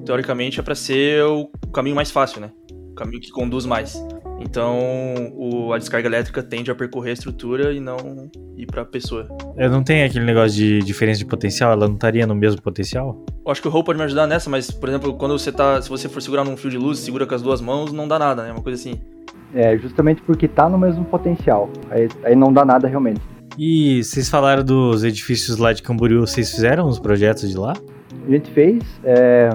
teoricamente, 0.05 0.61
é 0.61 0.62
para 0.62 0.75
ser 0.75 1.23
o 1.25 1.49
caminho 1.73 1.97
mais 1.97 2.11
fácil, 2.11 2.40
né? 2.40 2.51
O 2.90 2.95
caminho 2.95 3.21
que 3.21 3.31
conduz 3.31 3.64
mais. 3.64 3.95
Então, 4.38 4.79
o- 5.35 5.72
a 5.72 5.79
descarga 5.79 6.07
elétrica 6.09 6.42
tende 6.42 6.70
a 6.70 6.75
percorrer 6.75 7.11
a 7.11 7.12
estrutura 7.14 7.72
e 7.72 7.81
não 7.81 7.96
ir 8.57 8.66
para 8.66 8.83
a 8.83 8.85
pessoa. 8.85 9.27
É, 9.57 9.68
Não 9.68 9.83
tem 9.83 10.03
aquele 10.05 10.25
negócio 10.25 10.57
de 10.57 10.81
diferença 10.81 11.18
de 11.18 11.25
potencial? 11.27 11.72
Ela 11.72 11.87
não 11.88 11.94
estaria 11.94 12.27
no 12.27 12.35
mesmo 12.35 12.61
potencial? 12.61 13.25
Eu 13.44 13.51
acho 13.53 13.62
que 13.62 13.68
o 13.68 13.70
Roll 13.70 13.85
pode 13.85 13.99
me 13.99 14.05
ajudar 14.05 14.27
nessa, 14.27 14.51
mas, 14.51 14.70
por 14.70 14.88
exemplo, 14.88 15.14
quando 15.14 15.38
você 15.38 15.51
tá. 15.51 15.81
Se 15.81 15.88
você 15.88 16.09
for 16.09 16.20
segurar 16.20 16.44
num 16.44 16.57
fio 16.57 16.70
de 16.70 16.77
luz, 16.79 16.99
segura 16.99 17.27
com 17.27 17.35
as 17.35 17.42
duas 17.42 17.61
mãos, 17.61 17.92
não 17.92 18.07
dá 18.07 18.18
nada, 18.18 18.42
né? 18.44 18.53
Uma 18.53 18.62
coisa 18.62 18.79
assim. 18.81 19.01
É, 19.55 19.77
justamente 19.79 20.20
porque 20.22 20.46
tá 20.49 20.68
no 20.68 20.77
mesmo 20.79 21.05
potencial. 21.05 21.70
Aí, 21.90 22.09
aí 22.25 22.37
não 22.37 22.53
dá 22.53 22.64
nada 22.64 22.87
realmente. 22.88 23.20
E 23.59 24.03
vocês 24.05 24.29
falaram 24.29 24.62
dos 24.62 25.03
edifícios 25.03 25.57
lá 25.57 25.72
de 25.72 25.83
Camboriú, 25.83 26.20
vocês 26.27 26.51
fizeram 26.51 26.87
os 26.88 26.99
projetos 26.99 27.49
de 27.49 27.57
lá? 27.57 27.72
A 28.27 28.31
gente 28.31 28.51
fez, 28.51 28.83
é, 29.03 29.49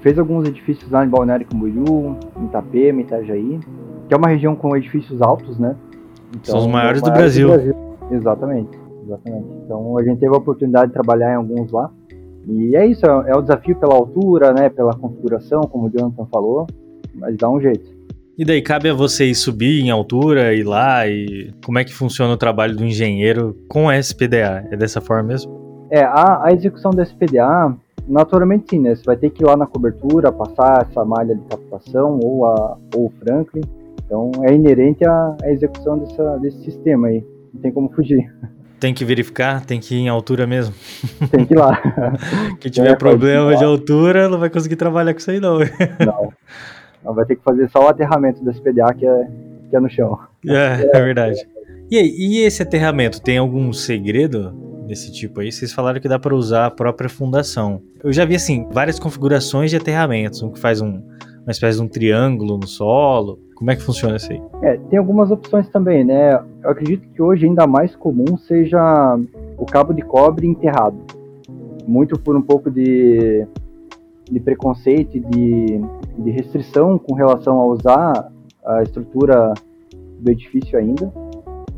fez 0.00 0.18
alguns 0.18 0.48
edifícios 0.48 0.90
lá 0.90 1.04
em 1.04 1.08
Balneário 1.08 1.44
Camboriú, 1.46 2.16
em 2.40 2.44
Itapema, 2.46 3.00
Itajaí, 3.02 3.60
que 4.08 4.14
é 4.14 4.16
uma 4.16 4.28
região 4.28 4.54
com 4.54 4.76
edifícios 4.76 5.20
altos, 5.22 5.58
né? 5.58 5.76
São 6.42 6.58
os 6.58 6.66
maiores 6.66 7.00
do 7.00 7.10
do 7.10 7.12
Brasil. 7.12 7.48
Exatamente, 8.10 8.78
exatamente. 9.04 9.46
Então 9.64 9.98
a 9.98 10.02
gente 10.02 10.18
teve 10.18 10.34
a 10.34 10.38
oportunidade 10.38 10.88
de 10.88 10.92
trabalhar 10.92 11.32
em 11.32 11.36
alguns 11.36 11.70
lá. 11.70 11.90
E 12.46 12.76
é 12.76 12.86
isso, 12.86 13.06
é, 13.06 13.30
é 13.30 13.36
o 13.36 13.40
desafio 13.40 13.76
pela 13.76 13.94
altura, 13.94 14.52
né? 14.52 14.68
Pela 14.68 14.94
configuração, 14.94 15.62
como 15.62 15.86
o 15.86 15.90
Jonathan 15.90 16.26
falou, 16.26 16.66
mas 17.14 17.36
dá 17.36 17.48
um 17.48 17.60
jeito. 17.60 17.94
E 18.36 18.44
daí 18.44 18.60
cabe 18.60 18.90
a 18.90 18.94
vocês 18.94 19.38
subir 19.38 19.80
em 19.80 19.90
altura, 19.90 20.52
ir 20.54 20.64
lá 20.64 21.06
e 21.06 21.52
como 21.64 21.78
é 21.78 21.84
que 21.84 21.94
funciona 21.94 22.34
o 22.34 22.36
trabalho 22.36 22.76
do 22.76 22.84
engenheiro 22.84 23.56
com 23.68 23.88
a 23.88 23.96
SPDA? 23.96 24.66
É 24.72 24.76
dessa 24.76 25.00
forma 25.00 25.22
mesmo? 25.22 25.86
É, 25.88 26.02
a, 26.02 26.44
a 26.44 26.52
execução 26.52 26.90
da 26.90 27.04
SPDA, 27.04 27.76
naturalmente 28.08 28.70
sim, 28.70 28.80
né? 28.80 28.96
Você 28.96 29.04
vai 29.04 29.16
ter 29.16 29.30
que 29.30 29.44
ir 29.44 29.46
lá 29.46 29.56
na 29.56 29.66
cobertura, 29.66 30.32
passar 30.32 30.88
essa 30.90 31.04
malha 31.04 31.36
de 31.36 31.42
captação 31.42 32.18
ou, 32.24 32.44
a, 32.46 32.76
ou 32.96 33.06
o 33.06 33.12
Franklin. 33.20 33.62
Então 34.04 34.30
é 34.42 34.52
inerente 34.54 35.04
à, 35.04 35.36
à 35.42 35.50
execução 35.50 35.98
dessa, 35.98 36.38
desse 36.38 36.62
sistema 36.64 37.08
aí. 37.08 37.24
Não 37.52 37.60
tem 37.60 37.72
como 37.72 37.90
fugir. 37.92 38.32
Tem 38.80 38.92
que 38.92 39.04
verificar, 39.04 39.64
tem 39.64 39.80
que 39.80 39.94
ir 39.94 40.00
em 40.00 40.08
altura 40.08 40.46
mesmo. 40.46 40.74
Tem 41.30 41.46
que 41.46 41.54
ir 41.54 41.56
lá. 41.56 41.80
Quem 42.60 42.70
tiver 42.70 42.90
é, 42.90 42.96
problema 42.96 43.56
de 43.56 43.64
altura 43.64 44.28
não 44.28 44.38
vai 44.38 44.50
conseguir 44.50 44.76
trabalhar 44.76 45.14
com 45.14 45.20
isso 45.20 45.30
aí 45.30 45.40
não. 45.40 45.58
Não. 45.58 46.32
não 47.02 47.14
vai 47.14 47.24
ter 47.24 47.36
que 47.36 47.42
fazer 47.42 47.70
só 47.70 47.84
o 47.84 47.88
aterramento 47.88 48.44
do 48.44 48.50
SPDA 48.50 48.92
que 48.92 49.06
é, 49.06 49.26
que 49.70 49.76
é 49.76 49.80
no 49.80 49.88
chão. 49.88 50.18
É, 50.46 50.90
é 50.92 51.00
verdade. 51.00 51.38
E, 51.90 51.98
aí, 51.98 52.14
e 52.16 52.38
esse 52.40 52.62
aterramento, 52.62 53.22
tem 53.22 53.38
algum 53.38 53.72
segredo 53.72 54.52
desse 54.86 55.12
tipo 55.12 55.40
aí? 55.40 55.52
Vocês 55.52 55.72
falaram 55.72 56.00
que 56.00 56.08
dá 56.08 56.18
para 56.18 56.34
usar 56.34 56.66
a 56.66 56.70
própria 56.70 57.08
fundação. 57.08 57.82
Eu 58.02 58.12
já 58.12 58.24
vi, 58.24 58.34
assim, 58.34 58.68
várias 58.70 58.98
configurações 58.98 59.70
de 59.70 59.76
aterramentos. 59.76 60.42
Um 60.42 60.50
que 60.50 60.58
faz 60.58 60.80
um, 60.80 61.02
uma 61.42 61.50
espécie 61.50 61.78
de 61.78 61.84
um 61.84 61.88
triângulo 61.88 62.58
no 62.58 62.66
solo. 62.66 63.38
Como 63.54 63.70
é 63.70 63.76
que 63.76 63.82
funciona 63.82 64.16
isso 64.16 64.32
aí? 64.32 64.42
É, 64.62 64.76
tem 64.76 64.98
algumas 64.98 65.30
opções 65.30 65.68
também, 65.68 66.04
né? 66.04 66.34
Eu 66.62 66.70
acredito 66.70 67.08
que 67.08 67.22
hoje 67.22 67.46
ainda 67.46 67.66
mais 67.66 67.94
comum 67.94 68.36
seja 68.36 69.18
o 69.56 69.64
cabo 69.64 69.92
de 69.92 70.02
cobre 70.02 70.46
enterrado. 70.46 70.96
Muito 71.86 72.18
por 72.18 72.36
um 72.36 72.42
pouco 72.42 72.70
de, 72.70 73.46
de 74.30 74.40
preconceito, 74.40 75.20
de, 75.20 75.80
de 76.18 76.30
restrição 76.30 76.98
com 76.98 77.14
relação 77.14 77.60
a 77.60 77.66
usar 77.66 78.32
a 78.64 78.82
estrutura 78.82 79.54
do 80.18 80.30
edifício 80.30 80.78
ainda. 80.78 81.12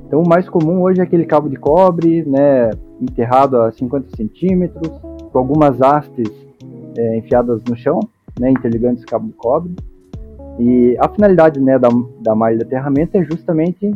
Então, 0.07 0.23
o 0.23 0.29
mais 0.29 0.49
comum 0.49 0.83
hoje 0.83 1.01
é 1.01 1.03
aquele 1.03 1.27
cabo 1.27 1.49
de 1.49 1.57
cobre, 1.57 2.25
né, 2.25 2.71
enterrado 3.01 3.61
a 3.61 3.73
50 3.73 4.17
centímetros, 4.17 4.89
com 5.33 5.39
algumas 5.39 5.83
hastes 5.83 6.31
é, 6.97 7.19
enfiadas 7.19 7.61
no 7.69 7.77
chão, 7.77 7.99
né, 8.39 8.51
interligando 8.51 8.95
esse 8.95 9.07
cabo 9.07 9.27
de 9.27 9.33
cobre. 9.33 9.75
E 10.59 10.97
a 10.99 11.09
finalidade 11.09 11.61
né, 11.61 11.79
da, 11.79 11.89
da 12.21 12.35
malha 12.35 12.57
de 12.57 12.65
aterramento 12.65 13.17
é 13.17 13.25
justamente 13.25 13.95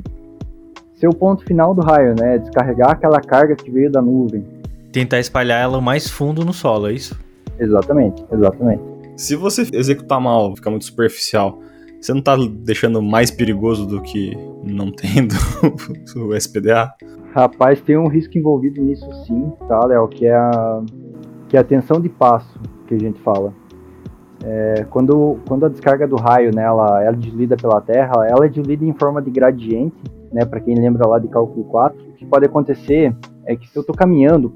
ser 0.94 1.08
o 1.08 1.14
ponto 1.14 1.44
final 1.44 1.74
do 1.74 1.80
raio, 1.80 2.14
né, 2.18 2.38
descarregar 2.38 2.90
aquela 2.90 3.20
carga 3.20 3.56
que 3.56 3.70
veio 3.70 3.90
da 3.90 4.02
nuvem. 4.02 4.44
Tentar 4.92 5.18
espalhar 5.18 5.62
ela 5.62 5.80
mais 5.80 6.10
fundo 6.10 6.44
no 6.44 6.52
solo, 6.52 6.88
é 6.88 6.92
isso? 6.92 7.18
Exatamente, 7.58 8.24
exatamente. 8.30 8.82
Se 9.16 9.36
você 9.36 9.66
executar 9.72 10.20
mal, 10.20 10.54
ficar 10.54 10.70
muito 10.70 10.84
superficial, 10.84 11.58
você 12.00 12.12
não 12.12 12.22
tá 12.22 12.36
deixando 12.36 13.02
mais 13.02 13.30
perigoso 13.30 13.86
do 13.86 14.00
que 14.00 14.36
não 14.64 14.90
tendo 14.90 15.34
o 16.16 16.34
SPDA? 16.34 16.92
Rapaz, 17.34 17.80
tem 17.80 17.96
um 17.96 18.08
risco 18.08 18.36
envolvido 18.36 18.82
nisso 18.82 19.06
sim, 19.26 19.52
tá, 19.68 19.84
Léo? 19.86 20.08
Que 20.08 20.26
é 20.26 20.34
a, 20.34 20.82
que 21.48 21.56
é 21.56 21.60
a 21.60 21.64
tensão 21.64 22.00
de 22.00 22.08
passo 22.08 22.58
que 22.86 22.94
a 22.94 22.98
gente 22.98 23.20
fala. 23.20 23.54
É, 24.44 24.86
quando, 24.90 25.38
quando 25.46 25.66
a 25.66 25.68
descarga 25.68 26.06
do 26.06 26.16
raio 26.16 26.50
né, 26.54 26.62
ela, 26.62 27.02
ela 27.02 27.16
diluída 27.16 27.56
pela 27.56 27.80
Terra, 27.80 28.26
ela 28.26 28.46
é 28.46 28.48
diluída 28.48 28.84
em 28.84 28.92
forma 28.94 29.20
de 29.20 29.30
gradiente, 29.30 29.96
né, 30.32 30.44
para 30.44 30.60
quem 30.60 30.74
lembra 30.74 31.06
lá 31.06 31.18
de 31.18 31.28
cálculo 31.28 31.64
4. 31.64 31.98
O 32.00 32.12
que 32.14 32.26
pode 32.26 32.46
acontecer 32.46 33.14
é 33.44 33.54
que 33.54 33.68
se 33.68 33.76
eu 33.76 33.80
estou 33.80 33.94
caminhando 33.94 34.54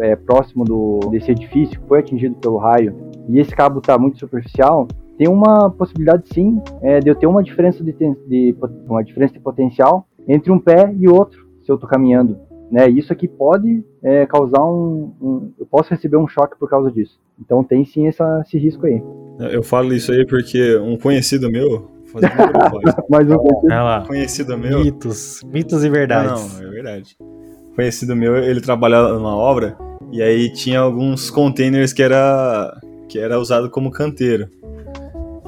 é, 0.00 0.16
próximo 0.16 0.64
do, 0.64 1.00
desse 1.10 1.30
edifício 1.30 1.80
que 1.80 1.86
foi 1.86 2.00
atingido 2.00 2.34
pelo 2.36 2.56
raio 2.56 2.94
e 3.28 3.38
esse 3.38 3.54
cabo 3.54 3.78
está 3.78 3.98
muito 3.98 4.18
superficial, 4.18 4.86
tem 5.18 5.28
uma 5.28 5.70
possibilidade 5.70 6.28
sim 6.32 6.60
é, 6.82 7.00
de 7.00 7.08
eu 7.08 7.14
ter 7.14 7.26
uma 7.26 7.42
diferença 7.42 7.82
de, 7.82 7.92
de, 7.92 8.56
uma 8.86 9.02
diferença 9.02 9.34
de 9.34 9.40
potencial 9.40 10.06
entre 10.28 10.50
um 10.52 10.58
pé 10.58 10.94
e 10.98 11.08
outro 11.08 11.46
se 11.62 11.70
eu 11.70 11.76
estou 11.76 11.88
caminhando 11.88 12.38
né? 12.70 12.88
Isso 12.88 13.12
aqui 13.12 13.28
pode 13.28 13.84
é, 14.02 14.26
causar 14.26 14.64
um, 14.64 15.12
um, 15.20 15.52
Eu 15.58 15.66
posso 15.66 15.90
receber 15.90 16.16
um 16.16 16.26
choque 16.26 16.58
por 16.58 16.68
causa 16.68 16.90
disso. 16.90 17.18
Então 17.40 17.62
tem 17.62 17.84
sim 17.84 18.06
essa, 18.06 18.42
esse 18.44 18.58
risco 18.58 18.86
aí. 18.86 19.02
Eu 19.38 19.62
falo 19.62 19.92
isso 19.92 20.12
aí 20.12 20.26
porque 20.26 20.76
um 20.76 20.96
conhecido 20.96 21.50
meu. 21.50 21.90
Mais 23.10 23.30
um 23.30 23.36
conhecido. 23.36 24.06
Conhecido 24.06 24.58
meu. 24.58 24.80
Mitos. 24.82 25.42
Mitos 25.44 25.84
e 25.84 25.90
verdades. 25.90 26.54
Não, 26.54 26.60
não, 26.60 26.68
é 26.68 26.70
verdade. 26.70 27.16
Conhecido 27.74 28.16
meu, 28.16 28.36
ele 28.36 28.60
trabalhava 28.60 29.12
numa 29.12 29.36
obra 29.36 29.76
e 30.10 30.22
aí 30.22 30.50
tinha 30.50 30.80
alguns 30.80 31.30
containers 31.30 31.92
que 31.92 32.02
era, 32.02 32.74
que 33.08 33.18
era 33.18 33.38
usado 33.38 33.70
como 33.70 33.90
canteiro. 33.90 34.48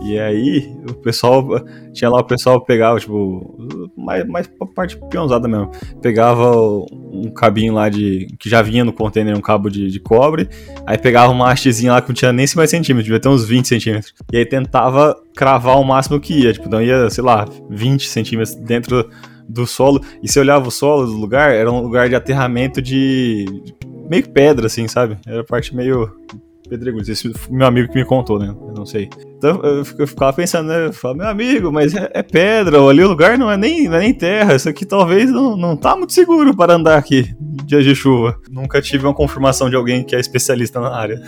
E 0.01 0.19
aí, 0.19 0.77
o 0.89 0.95
pessoal. 0.95 1.45
Tinha 1.93 2.09
lá 2.09 2.21
o 2.21 2.25
pessoal 2.25 2.65
pegava, 2.65 2.99
tipo. 2.99 3.57
Mais, 3.97 4.27
mais 4.27 4.47
pra 4.47 4.67
parte 4.67 4.97
pionzada 5.11 5.49
mesmo. 5.49 5.71
Pegava 6.01 6.57
um 6.57 7.31
cabinho 7.35 7.75
lá 7.75 7.89
de. 7.89 8.27
Que 8.39 8.49
já 8.49 8.63
vinha 8.63 8.85
no 8.85 8.93
container 8.93 9.37
um 9.37 9.41
cabo 9.41 9.69
de, 9.69 9.91
de 9.91 10.01
cobre. 10.01 10.49
Aí 10.87 10.97
pegava 10.97 11.33
uma 11.33 11.51
hastezinha 11.51 11.93
lá 11.93 12.01
que 12.01 12.09
não 12.09 12.15
tinha 12.15 12.33
nem 12.33 12.47
50 12.47 12.69
centímetros, 12.69 13.05
devia 13.05 13.21
ter 13.21 13.29
uns 13.29 13.45
20 13.45 13.67
centímetros. 13.67 14.15
E 14.33 14.37
aí 14.37 14.47
tentava 14.47 15.17
cravar 15.35 15.79
o 15.79 15.85
máximo 15.85 16.21
que 16.21 16.43
ia. 16.43 16.53
Tipo, 16.53 16.69
então 16.69 16.81
ia, 16.81 17.11
sei 17.11 17.25
lá, 17.25 17.47
20 17.69 18.09
centímetros 18.09 18.55
dentro 18.55 19.11
do 19.49 19.67
solo. 19.67 20.01
E 20.23 20.31
se 20.31 20.39
olhava 20.39 20.69
o 20.69 20.71
solo 20.71 21.07
do 21.07 21.13
lugar, 21.13 21.53
era 21.53 21.71
um 21.71 21.81
lugar 21.81 22.09
de 22.09 22.15
aterramento 22.15 22.81
de. 22.81 23.47
meio 24.09 24.29
pedra, 24.29 24.67
assim, 24.67 24.87
sabe? 24.87 25.17
Era 25.27 25.43
parte 25.43 25.75
meio 25.75 26.15
pedregulho. 26.69 27.11
Esse 27.11 27.33
meu 27.51 27.67
amigo 27.67 27.91
que 27.91 27.99
me 27.99 28.05
contou, 28.05 28.39
né? 28.39 28.49
Eu 28.49 28.75
não 28.75 28.87
sei. 28.87 29.09
Então 29.37 29.61
eu 29.63 29.85
ficava 29.85 30.33
pensando, 30.33 30.69
né? 30.69 30.87
Eu 30.87 30.93
falava, 30.93 31.19
meu 31.19 31.29
amigo, 31.29 31.73
mas 31.73 31.95
é, 31.95 32.11
é, 32.13 32.23
pedra, 32.23 32.81
ali 32.81 33.03
o 33.03 33.09
lugar 33.09 33.39
não 33.39 33.51
é, 33.51 33.57
nem, 33.57 33.89
não 33.89 33.97
é 33.97 34.01
nem 34.01 34.15
terra. 34.15 34.55
Isso 34.55 34.69
aqui 34.69 34.85
talvez 34.85 35.31
não, 35.31 35.57
não 35.57 35.77
tá 35.77 35.97
muito 35.97 36.13
seguro 36.13 36.57
para 36.57 36.75
andar 36.75 36.99
aqui 36.99 37.35
dias 37.65 37.85
de 37.85 37.95
chuva. 37.95 38.39
Nunca 38.51 38.81
tive 38.81 39.07
uma 39.07 39.15
confirmação 39.15 39.69
de 39.69 39.77
alguém 39.77 40.03
que 40.03 40.17
é 40.17 40.21
especialista 40.21 40.81
na 40.81 40.95
área. 40.95 41.21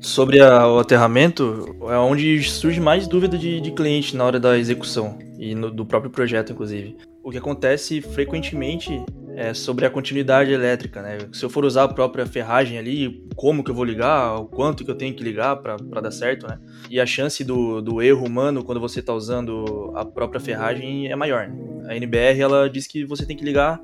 Sobre 0.00 0.40
a, 0.40 0.68
o 0.68 0.78
aterramento, 0.78 1.76
é 1.88 1.96
onde 1.96 2.42
surge 2.42 2.80
mais 2.80 3.06
dúvida 3.08 3.36
de, 3.36 3.60
de 3.60 3.70
cliente 3.70 4.16
na 4.16 4.24
hora 4.24 4.38
da 4.38 4.58
execução 4.58 5.18
e 5.38 5.54
no, 5.54 5.70
do 5.70 5.84
próprio 5.84 6.10
projeto, 6.10 6.52
inclusive. 6.52 6.96
O 7.22 7.30
que 7.30 7.38
acontece 7.38 8.00
frequentemente 8.00 9.02
é 9.36 9.52
sobre 9.52 9.84
a 9.84 9.90
continuidade 9.90 10.50
elétrica, 10.50 11.02
né? 11.02 11.18
Se 11.30 11.44
eu 11.44 11.50
for 11.50 11.62
usar 11.66 11.84
a 11.84 11.88
própria 11.88 12.24
ferragem 12.24 12.78
ali, 12.78 13.22
como 13.36 13.62
que 13.62 13.70
eu 13.70 13.74
vou 13.74 13.84
ligar, 13.84 14.40
o 14.40 14.46
quanto 14.46 14.82
que 14.82 14.90
eu 14.90 14.94
tenho 14.94 15.14
que 15.14 15.22
ligar 15.22 15.56
para 15.56 16.00
dar 16.00 16.10
certo, 16.10 16.48
né? 16.48 16.58
E 16.88 16.98
a 16.98 17.04
chance 17.04 17.44
do, 17.44 17.82
do 17.82 18.00
erro 18.00 18.26
humano 18.26 18.64
quando 18.64 18.80
você 18.80 19.00
está 19.00 19.12
usando 19.12 19.92
a 19.94 20.06
própria 20.06 20.40
ferragem 20.40 21.08
é 21.08 21.14
maior. 21.14 21.52
A 21.86 21.94
NBR 21.94 22.40
ela 22.40 22.70
diz 22.70 22.86
que 22.86 23.04
você 23.04 23.26
tem 23.26 23.36
que 23.36 23.44
ligar 23.44 23.78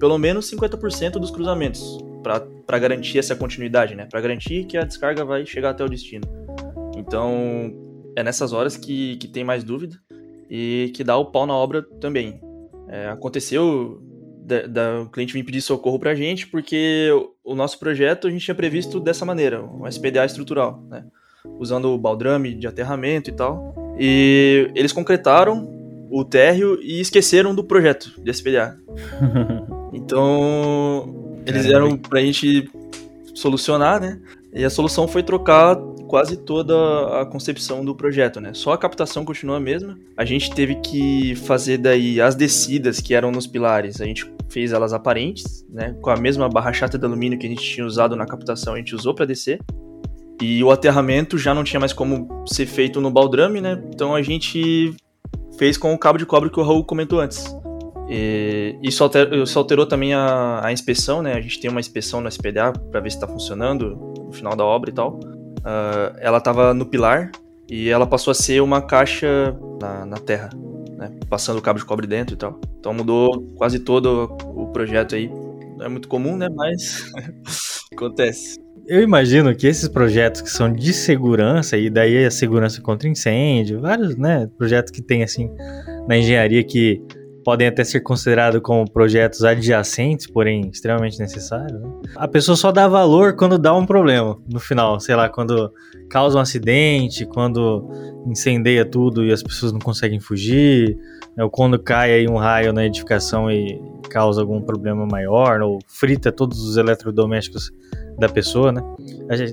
pelo 0.00 0.18
menos 0.18 0.50
50% 0.50 1.12
dos 1.12 1.30
cruzamentos 1.30 1.96
para 2.20 2.78
garantir 2.80 3.20
essa 3.20 3.36
continuidade, 3.36 3.94
né? 3.94 4.04
Para 4.10 4.20
garantir 4.20 4.64
que 4.64 4.76
a 4.76 4.82
descarga 4.82 5.24
vai 5.24 5.46
chegar 5.46 5.70
até 5.70 5.84
o 5.84 5.88
destino. 5.88 6.26
Então 6.96 7.72
é 8.16 8.24
nessas 8.24 8.52
horas 8.52 8.76
que, 8.76 9.16
que 9.18 9.28
tem 9.28 9.44
mais 9.44 9.62
dúvida 9.62 9.96
e 10.50 10.90
que 10.92 11.04
dá 11.04 11.16
o 11.16 11.26
pau 11.26 11.46
na 11.46 11.54
obra 11.54 11.82
também. 12.00 12.40
É, 12.88 13.06
aconteceu 13.08 14.02
da, 14.48 14.66
da, 14.66 15.00
o 15.02 15.10
cliente 15.10 15.34
vir 15.34 15.44
pedir 15.44 15.60
socorro 15.60 15.98
para 15.98 16.12
a 16.12 16.14
gente, 16.14 16.46
porque 16.46 17.10
o, 17.44 17.54
nosso 17.54 17.78
projeto 17.78 18.26
a 18.26 18.30
gente 18.30 18.44
tinha 18.44 18.54
previsto 18.54 18.98
dessa 18.98 19.24
maneira, 19.24 19.62
um 19.62 19.86
SPDA 19.86 20.24
estrutural, 20.24 20.82
né? 20.88 21.04
usando 21.58 21.86
o 21.90 21.98
baldrame 21.98 22.54
de 22.54 22.66
aterramento 22.66 23.30
e 23.30 23.32
tal. 23.32 23.74
E 23.98 24.70
eles 24.74 24.92
concretaram 24.92 25.68
o 26.10 26.24
térreo 26.24 26.78
e 26.80 27.00
esqueceram 27.00 27.54
do 27.54 27.62
projeto 27.62 28.12
de 28.22 28.30
SPDA. 28.30 28.76
então, 29.92 31.42
eles 31.46 31.66
deram 31.66 31.96
pra 31.96 32.20
gente 32.20 32.70
solucionar, 33.34 34.00
né? 34.00 34.20
E 34.52 34.64
a 34.64 34.70
solução 34.70 35.06
foi 35.06 35.22
trocar 35.22 35.76
quase 36.08 36.38
toda 36.38 37.20
a 37.20 37.26
concepção 37.26 37.84
do 37.84 37.94
projeto, 37.94 38.40
né? 38.40 38.52
Só 38.54 38.72
a 38.72 38.78
captação 38.78 39.24
continua 39.24 39.58
a 39.58 39.60
mesma. 39.60 39.96
A 40.16 40.24
gente 40.24 40.52
teve 40.52 40.76
que 40.76 41.36
fazer 41.36 41.78
daí 41.78 42.20
as 42.20 42.34
descidas 42.34 43.00
que 43.00 43.14
eram 43.14 43.30
nos 43.30 43.46
pilares. 43.46 44.00
A 44.00 44.06
gente 44.06 44.32
fez 44.48 44.72
elas 44.72 44.92
aparentes, 44.92 45.64
né? 45.68 45.94
Com 46.00 46.10
a 46.10 46.16
mesma 46.16 46.48
barra 46.48 46.72
chata 46.72 46.98
de 46.98 47.04
alumínio 47.04 47.38
que 47.38 47.46
a 47.46 47.50
gente 47.50 47.62
tinha 47.62 47.86
usado 47.86 48.16
na 48.16 48.26
captação, 48.26 48.74
a 48.74 48.78
gente 48.78 48.94
usou 48.94 49.14
para 49.14 49.26
descer. 49.26 49.60
E 50.40 50.64
o 50.64 50.70
aterramento 50.70 51.36
já 51.36 51.54
não 51.54 51.62
tinha 51.62 51.78
mais 51.78 51.92
como 51.92 52.44
ser 52.46 52.66
feito 52.66 53.00
no 53.00 53.10
baldrame, 53.10 53.60
né? 53.60 53.80
Então 53.92 54.14
a 54.14 54.22
gente 54.22 54.94
fez 55.58 55.76
com 55.76 55.92
o 55.92 55.98
cabo 55.98 56.18
de 56.18 56.24
cobre 56.24 56.48
que 56.48 56.58
o 56.58 56.62
Raul 56.62 56.84
comentou 56.84 57.20
antes. 57.20 57.54
E 58.08 58.78
isso, 58.82 59.04
isso 59.42 59.58
alterou 59.58 59.84
também 59.84 60.14
a, 60.14 60.64
a, 60.64 60.72
inspeção, 60.72 61.20
né? 61.20 61.34
A 61.34 61.40
gente 61.40 61.60
tem 61.60 61.70
uma 61.70 61.80
inspeção 61.80 62.22
no 62.22 62.28
SPDA 62.28 62.72
para 62.72 63.00
ver 63.00 63.10
se 63.10 63.18
está 63.18 63.28
funcionando 63.28 63.96
no 64.24 64.32
final 64.32 64.56
da 64.56 64.64
obra 64.64 64.88
e 64.88 64.94
tal. 64.94 65.20
Uh, 65.68 66.16
ela 66.18 66.38
estava 66.38 66.72
no 66.72 66.86
pilar 66.86 67.30
e 67.68 67.90
ela 67.90 68.06
passou 68.06 68.30
a 68.30 68.34
ser 68.34 68.62
uma 68.62 68.80
caixa 68.80 69.54
na, 69.80 70.06
na 70.06 70.16
terra 70.16 70.48
né? 70.98 71.12
Passando 71.30 71.58
o 71.58 71.62
cabo 71.62 71.78
de 71.78 71.84
cobre 71.84 72.06
dentro 72.06 72.34
e 72.34 72.36
tal. 72.36 72.60
Então 72.80 72.92
mudou 72.92 73.40
quase 73.54 73.78
todo 73.78 74.36
o 74.44 74.66
projeto 74.66 75.14
aí. 75.14 75.30
Não 75.78 75.86
é 75.86 75.88
muito 75.88 76.08
comum, 76.08 76.36
né? 76.36 76.48
Mas 76.54 77.04
acontece. 77.94 78.58
Eu 78.86 79.00
imagino 79.02 79.54
que 79.54 79.66
esses 79.66 79.86
projetos 79.86 80.40
que 80.40 80.50
são 80.50 80.72
de 80.72 80.92
segurança, 80.92 81.76
e 81.76 81.88
daí 81.88 82.24
a 82.24 82.30
segurança 82.30 82.80
contra 82.80 83.08
incêndio, 83.08 83.80
vários 83.80 84.16
né, 84.16 84.48
projetos 84.56 84.90
que 84.90 85.02
tem 85.02 85.22
assim 85.22 85.50
na 86.08 86.16
engenharia 86.16 86.64
que 86.64 87.02
podem 87.44 87.68
até 87.68 87.84
ser 87.84 88.00
considerados 88.00 88.60
como 88.60 88.90
projetos 88.90 89.44
adjacentes, 89.44 90.26
porém 90.26 90.68
extremamente 90.72 91.18
necessários. 91.18 91.80
Né? 91.80 91.88
A 92.16 92.28
pessoa 92.28 92.56
só 92.56 92.70
dá 92.70 92.86
valor 92.86 93.34
quando 93.36 93.58
dá 93.58 93.74
um 93.74 93.86
problema 93.86 94.38
no 94.50 94.60
final, 94.60 95.00
sei 95.00 95.14
lá, 95.14 95.28
quando 95.28 95.72
causa 96.10 96.38
um 96.38 96.40
acidente, 96.40 97.26
quando 97.26 97.88
incendeia 98.26 98.84
tudo 98.84 99.24
e 99.24 99.32
as 99.32 99.42
pessoas 99.42 99.72
não 99.72 99.78
conseguem 99.78 100.20
fugir, 100.20 100.96
né? 101.36 101.44
ou 101.44 101.50
quando 101.50 101.78
cai 101.78 102.12
aí 102.12 102.28
um 102.28 102.36
raio 102.36 102.72
na 102.72 102.84
edificação 102.84 103.50
e 103.50 103.80
causa 104.10 104.40
algum 104.40 104.60
problema 104.60 105.06
maior, 105.06 105.60
ou 105.62 105.78
frita 105.86 106.32
todos 106.32 106.60
os 106.60 106.76
eletrodomésticos 106.76 107.70
da 108.18 108.28
pessoa, 108.28 108.72
né? 108.72 108.82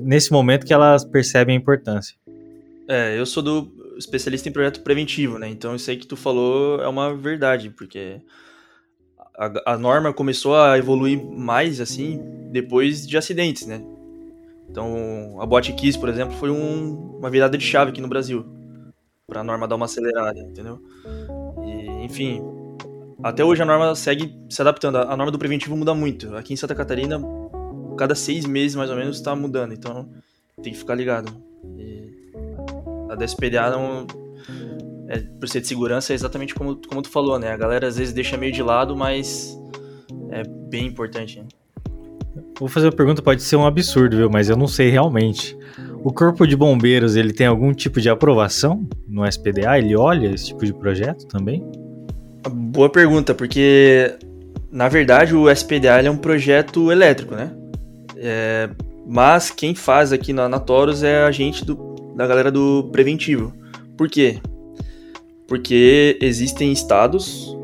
Nesse 0.02 0.32
momento 0.32 0.66
que 0.66 0.74
elas 0.74 1.06
percebem 1.06 1.56
a 1.56 1.60
importância. 1.60 2.18
É, 2.88 3.18
eu 3.18 3.26
sou 3.26 3.44
do 3.44 3.75
especialista 3.98 4.50
em 4.50 4.52
projeto 4.52 4.82
preventivo, 4.82 5.38
né? 5.38 5.48
Então 5.50 5.76
isso 5.76 5.90
aí 5.90 5.98
que 5.98 6.08
tu 6.08 6.16
falou 6.16 6.82
é 6.82 6.88
uma 6.88 7.16
verdade, 7.16 7.70
porque 7.70 8.22
a, 9.38 9.74
a 9.74 9.78
norma 9.78 10.14
começou 10.14 10.56
a 10.56 10.78
evoluir 10.78 11.24
mais 11.24 11.80
assim 11.82 12.22
depois 12.52 13.06
de 13.08 13.18
acidentes, 13.18 13.68
né? 13.68 13.82
Então 14.70 15.40
a 15.40 15.46
Bot 15.46 15.72
Kiss, 15.74 15.98
por 15.98 16.10
exemplo, 16.10 16.36
foi 16.38 16.50
um, 16.50 17.18
uma 17.18 17.30
virada 17.30 17.58
de 17.58 17.64
chave 17.64 17.92
aqui 17.92 18.02
no 18.02 18.08
Brasil 18.08 18.46
para 19.28 19.42
a 19.42 19.44
norma 19.44 19.68
dar 19.68 19.76
uma 19.76 19.86
acelerada, 19.86 20.40
entendeu? 20.40 20.80
E, 21.66 22.06
enfim, 22.06 22.42
até 23.24 23.44
hoje 23.44 23.62
a 23.62 23.66
norma 23.66 23.96
segue 23.96 24.36
se 24.50 24.62
adaptando. 24.62 24.98
A 24.98 25.18
norma 25.18 25.32
do 25.32 25.40
preventivo 25.40 25.76
muda 25.76 25.94
muito. 25.94 26.36
Aqui 26.36 26.54
em 26.54 26.58
Santa 26.58 26.76
Catarina, 26.76 27.20
cada 27.98 28.14
seis 28.14 28.46
meses 28.46 28.76
mais 28.76 28.90
ou 28.90 28.96
menos 28.96 29.18
está 29.18 29.36
mudando, 29.36 29.74
então 29.74 30.10
tem 30.62 30.72
que 30.72 30.80
ficar 30.80 30.96
ligado. 30.96 31.32
A 33.10 33.16
da 33.16 33.26
SPDA 33.26 33.70
não. 33.72 34.08
É, 35.08 35.20
por 35.40 35.48
ser 35.48 35.62
de 35.62 35.68
segurança, 35.68 36.14
é 36.14 36.16
exatamente 36.16 36.56
como, 36.56 36.80
como 36.88 37.02
tu 37.02 37.10
falou, 37.10 37.38
né? 37.38 37.52
A 37.52 37.58
galera 37.58 37.88
às 37.88 37.98
vezes 37.98 38.14
deixa 38.14 38.38
meio 38.38 38.52
de 38.52 38.64
lado, 38.64 38.96
mas 38.96 39.58
é 40.32 40.44
bem 40.44 40.88
importante. 40.88 41.40
Né? 41.40 41.46
Vou 42.60 42.68
fazer 42.68 42.88
uma 42.88 42.92
pergunta, 42.92 43.22
pode 43.22 43.44
ser 43.44 43.56
um 43.56 43.66
absurdo, 43.66 44.18
viu? 44.18 44.30
Mas 44.30 44.50
eu 44.50 44.58
não 44.58 44.68
sei 44.68 44.90
realmente. 44.90 45.58
O 46.04 46.12
Corpo 46.12 46.46
de 46.48 46.56
Bombeiros, 46.56 47.16
ele 47.16 47.34
tem 47.34 47.48
algum 47.48 47.74
tipo 47.74 48.00
de 48.02 48.10
aprovação 48.10 48.88
no 49.08 49.26
SPDA? 49.26 49.78
Ele 49.78 49.96
olha 49.96 50.28
esse 50.28 50.48
tipo 50.48 50.66
de 50.66 50.74
projeto 50.74 51.26
também? 51.28 51.64
Boa 52.50 52.90
pergunta, 52.90 53.34
porque 53.34 54.16
na 54.72 54.88
verdade 54.88 55.36
o 55.36 55.50
SPDA 55.50 56.02
é 56.02 56.12
um 56.12 56.18
projeto 56.18 56.92
elétrico, 56.92 57.34
né? 57.34 57.52
É, 58.18 58.70
mas 59.08 59.50
quem 59.50 59.74
faz 59.74 60.12
aqui 60.12 60.34
na, 60.34 60.50
na 60.50 60.60
Taurus 60.60 61.02
é 61.04 61.24
a 61.24 61.32
gente 61.32 61.64
do, 61.64 61.76
da 62.16 62.26
galera 62.26 62.52
do 62.52 62.90
preventivo. 62.92 63.54
Por 63.98 64.10
quê? 64.10 64.40
Porque 65.48 66.18
existem 66.22 66.72
estados, 66.72 67.56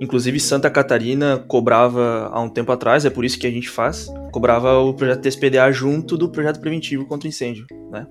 inclusive 0.00 0.38
Santa 0.38 0.68
Catarina 0.68 1.38
cobrava 1.48 2.28
há 2.32 2.40
um 2.40 2.48
tempo 2.48 2.70
atrás, 2.72 3.04
é 3.04 3.10
por 3.10 3.24
isso 3.24 3.38
que 3.38 3.46
a 3.46 3.50
gente 3.50 3.68
faz, 3.70 4.12
cobrava 4.32 4.78
o 4.78 4.92
projeto 4.92 5.22
TSPDA 5.22 5.72
junto 5.72 6.18
do 6.18 6.28
projeto 6.28 6.60
preventivo 6.60 7.06
contra 7.06 7.28
incêndio, 7.28 7.66
né? 7.90 8.06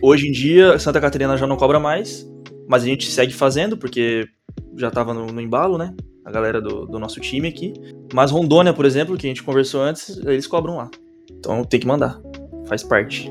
Hoje 0.00 0.28
em 0.28 0.32
dia, 0.32 0.78
Santa 0.78 1.00
Catarina 1.00 1.36
já 1.36 1.48
não 1.48 1.56
cobra 1.56 1.80
mais, 1.80 2.30
mas 2.68 2.84
a 2.84 2.86
gente 2.86 3.10
segue 3.10 3.32
fazendo, 3.32 3.76
porque 3.76 4.28
já 4.76 4.88
estava 4.88 5.12
no, 5.12 5.26
no, 5.26 5.40
embalo, 5.40 5.76
né? 5.76 5.94
A 6.24 6.30
galera 6.30 6.60
do, 6.60 6.86
do 6.86 6.98
nosso 6.98 7.20
time 7.20 7.48
aqui. 7.48 7.72
Mas 8.12 8.30
Rondônia, 8.30 8.72
por 8.72 8.84
exemplo, 8.84 9.16
que 9.16 9.26
a 9.26 9.28
gente 9.28 9.42
conversou 9.42 9.82
antes, 9.82 10.16
eles 10.18 10.46
cobram 10.46 10.76
lá. 10.76 10.90
Então 11.30 11.64
tem 11.64 11.80
que 11.80 11.86
mandar. 11.86 12.20
Faz 12.66 12.84
parte. 12.84 13.30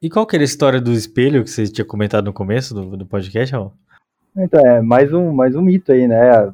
E 0.00 0.08
qual 0.08 0.24
que 0.24 0.36
era 0.36 0.44
a 0.44 0.46
história 0.46 0.80
do 0.80 0.92
espelho 0.92 1.42
que 1.42 1.50
você 1.50 1.66
tinha 1.66 1.84
comentado 1.84 2.26
no 2.26 2.32
começo 2.32 2.72
do, 2.72 2.96
do 2.96 3.04
podcast, 3.04 3.52
Raul? 3.52 3.72
Então, 4.36 4.64
é 4.64 4.80
mais 4.80 5.12
um, 5.12 5.32
mais 5.32 5.56
um 5.56 5.60
mito 5.60 5.90
aí, 5.90 6.06
né? 6.06 6.52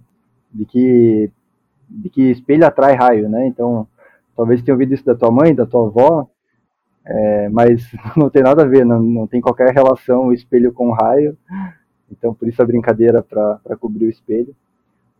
De 0.50 0.64
que, 0.64 1.30
de 1.86 2.08
que 2.08 2.22
espelho 2.30 2.66
atrai 2.66 2.94
raio, 2.94 3.28
né? 3.28 3.46
Então, 3.46 3.86
talvez 4.34 4.62
tenha 4.62 4.74
ouvido 4.74 4.94
isso 4.94 5.04
da 5.04 5.14
tua 5.14 5.30
mãe, 5.30 5.54
da 5.54 5.66
tua 5.66 5.86
avó, 5.86 6.26
é, 7.04 7.50
mas 7.50 7.86
não 8.16 8.30
tem 8.30 8.42
nada 8.42 8.62
a 8.62 8.66
ver, 8.66 8.86
não, 8.86 9.02
não 9.02 9.26
tem 9.26 9.42
qualquer 9.42 9.74
relação 9.74 10.28
o 10.28 10.32
espelho 10.32 10.72
com 10.72 10.88
o 10.88 10.94
raio. 10.94 11.36
Então, 12.10 12.32
por 12.32 12.48
isso 12.48 12.62
a 12.62 12.66
brincadeira 12.66 13.22
para 13.22 13.76
cobrir 13.78 14.06
o 14.06 14.10
espelho. 14.10 14.56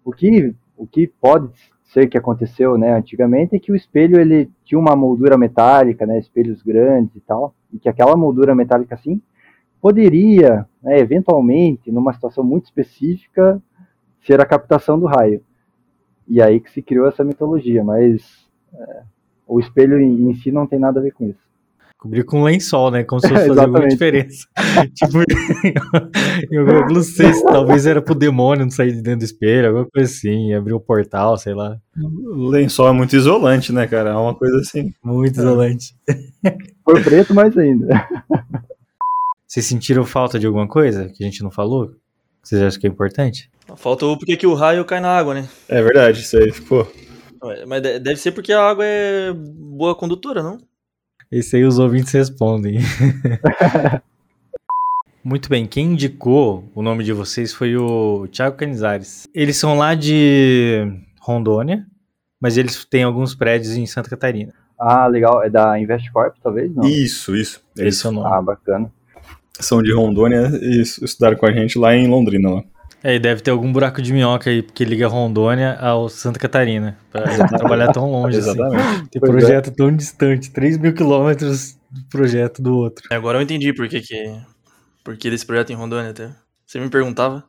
O 0.03 0.13
que, 0.13 0.55
o 0.79 0.87
que 0.87 1.07
pode 1.07 1.51
ser 1.95 2.09
que 2.09 2.19
aconteceu 2.19 2.77
né, 2.77 2.93
antigamente 2.93 3.55
é 3.55 3.59
que 3.61 3.71
o 3.71 3.77
espelho 3.77 4.21
ele 4.21 4.51
tinha 4.65 4.79
uma 4.79 4.97
moldura 4.97 5.39
metálica, 5.39 6.05
né, 6.05 6.19
espelhos 6.19 6.61
grandes 6.61 7.15
e 7.15 7.21
tal, 7.21 7.55
e 7.73 7.79
que 7.79 7.89
aquela 7.89 8.17
moldura 8.17 8.55
metálica 8.55 8.97
assim 8.97 9.23
poderia, 9.81 10.67
né, 10.83 10.99
eventualmente, 10.99 11.93
numa 11.93 12.13
situação 12.13 12.43
muito 12.43 12.65
específica, 12.65 13.63
ser 14.27 14.41
a 14.41 14.47
captação 14.47 14.99
do 14.99 15.07
raio. 15.07 15.43
E 16.27 16.43
aí 16.43 16.59
que 16.59 16.71
se 16.71 16.83
criou 16.83 17.07
essa 17.07 17.23
mitologia, 17.23 17.85
mas 17.85 18.49
é, 18.75 19.03
o 19.47 19.61
espelho 19.61 20.01
em, 20.01 20.31
em 20.31 20.35
si 20.35 20.51
não 20.51 20.67
tem 20.67 20.79
nada 20.79 20.99
a 20.99 21.03
ver 21.03 21.13
com 21.13 21.29
isso. 21.29 21.45
Cobrir 22.05 22.23
com 22.23 22.43
lençol, 22.43 22.91
né? 22.91 23.03
Como 23.03 23.19
se 23.19 23.31
fosse 23.31 23.49
fazer 23.49 23.61
alguma 23.61 23.89
diferença. 23.89 24.47
tipo, 24.95 25.25
eu 26.51 26.87
não 26.87 27.03
sei 27.03 27.33
se 27.33 27.43
talvez 27.43 27.87
era 27.87 28.03
pro 28.03 28.15
demônio 28.15 28.67
não 28.67 28.71
sair 28.71 28.93
de 28.93 29.01
dentro 29.01 29.21
do 29.21 29.25
espelho, 29.25 29.69
alguma 29.69 29.87
coisa 29.87 30.13
assim, 30.13 30.53
abrir 30.53 30.75
um 30.75 30.79
portal, 30.79 31.39
sei 31.39 31.55
lá. 31.55 31.79
O 31.97 32.47
lençol 32.51 32.89
é 32.89 32.93
muito 32.93 33.17
isolante, 33.17 33.73
né, 33.73 33.87
cara? 33.87 34.11
É 34.11 34.17
uma 34.17 34.35
coisa 34.35 34.59
assim. 34.59 34.93
Muito 35.03 35.41
é. 35.41 35.43
isolante. 35.43 35.97
Por 36.85 37.03
preto, 37.03 37.33
mais 37.33 37.57
ainda. 37.57 38.07
Vocês 39.49 39.65
sentiram 39.65 40.05
falta 40.05 40.39
de 40.39 40.47
alguma 40.47 40.69
coisa 40.69 41.09
que 41.09 41.25
a 41.25 41.27
gente 41.27 41.43
não 41.43 41.51
falou? 41.51 41.91
Vocês 42.43 42.61
acham 42.61 42.79
que 42.79 42.87
é 42.87 42.91
importante? 42.91 43.51
Faltou 43.77 44.19
porque 44.19 44.37
que 44.37 44.47
o 44.47 44.53
raio 44.53 44.85
cai 44.85 45.01
na 45.01 45.17
água, 45.17 45.33
né? 45.33 45.49
É 45.71 45.81
verdade, 45.81 46.21
isso 46.21 46.37
aí 46.37 46.53
ficou. 46.53 46.87
Mas 47.67 47.81
deve 47.81 48.17
ser 48.17 48.33
porque 48.33 48.53
a 48.53 48.61
água 48.61 48.85
é 48.85 49.33
boa 49.33 49.95
condutora, 49.95 50.43
não? 50.43 50.59
Esse 51.35 51.57
aí 51.57 51.65
os 51.65 51.81
ouvintes 51.81 52.13
respondem. 52.13 52.79
Muito 55.25 55.49
bem, 55.49 55.67
quem 55.67 55.87
indicou 55.87 56.71
o 56.77 56.81
nome 56.81 57.03
de 57.03 57.13
vocês 57.13 57.53
foi 57.53 57.77
o 57.77 58.29
Thiago 58.29 58.57
Canizares. 58.57 59.27
Eles 59.35 59.57
são 59.57 59.77
lá 59.77 59.97
de 59.97 60.87
Rondônia, 61.21 61.85
mas 62.41 62.57
eles 62.57 62.85
têm 62.85 63.03
alguns 63.03 63.35
prédios 63.35 63.75
em 63.75 63.85
Santa 63.85 64.11
Catarina. 64.11 64.55
Ah, 64.79 65.09
legal. 65.09 65.43
É 65.43 65.51
da 65.51 65.77
Investcorp, 65.77 66.37
talvez? 66.41 66.73
Não. 66.73 66.85
Isso, 66.85 67.35
isso. 67.35 67.61
Eles 67.77 67.97
são 67.97 68.25
Ah, 68.25 68.41
bacana. 68.41 68.89
São 69.59 69.83
de 69.83 69.93
Rondônia 69.93 70.53
e 70.63 70.83
estudaram 70.83 71.37
com 71.37 71.47
a 71.47 71.53
gente 71.53 71.77
lá 71.77 71.97
em 71.97 72.07
Londrina. 72.07 72.51
Lá. 72.51 72.65
É, 73.05 73.17
e 73.17 73.19
deve 73.19 73.43
ter 73.43 73.51
algum 73.51 73.71
buraco 73.71 74.01
de 74.01 74.15
minhoca 74.15 74.49
aí 74.49 74.63
que 74.63 74.83
liga 74.83 75.07
Rondônia 75.07 75.77
ao 75.79 76.09
Santa 76.09 76.39
Catarina, 76.39 76.97
pra 77.13 77.23
trabalhar 77.59 77.93
tão 77.93 78.11
longe 78.11 78.39
assim. 78.39 78.49
Exatamente. 78.49 78.83
Assim. 78.83 79.07
Tem 79.07 79.21
pois 79.21 79.31
projeto 79.31 79.69
é. 79.69 79.75
tão 79.75 79.95
distante, 79.95 80.51
3 80.51 80.79
mil 80.79 80.95
quilômetros 80.95 81.77
do 81.91 82.03
projeto 82.09 82.63
do 82.63 82.75
outro. 82.75 83.05
Agora 83.13 83.37
eu 83.37 83.43
entendi 83.43 83.75
por 83.75 83.87
que, 83.89 84.01
que 84.01 84.35
por 85.05 85.19
que 85.19 85.29
desse 85.29 85.45
projeto 85.45 85.71
em 85.71 85.77
Rondônia 85.77 86.13
até. 86.13 86.31
Você 86.67 86.81
me 86.81 86.89
perguntava? 86.89 87.45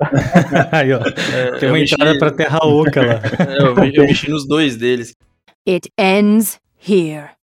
aí, 0.72 0.92
ó. 0.92 1.00
É, 1.32 1.58
Tem 1.60 1.68
uma 1.68 1.78
entrada 1.78 2.06
mexi... 2.06 2.18
pra 2.18 2.30
Terra 2.32 2.58
Oca 2.64 3.00
lá. 3.00 3.20
É, 3.46 3.62
eu, 3.62 4.02
eu 4.02 4.06
mexi 4.06 4.28
nos 4.28 4.44
dois 4.44 4.76
deles. 4.76 5.14
It 5.68 5.88
ends 5.96 6.58
here. 6.84 7.30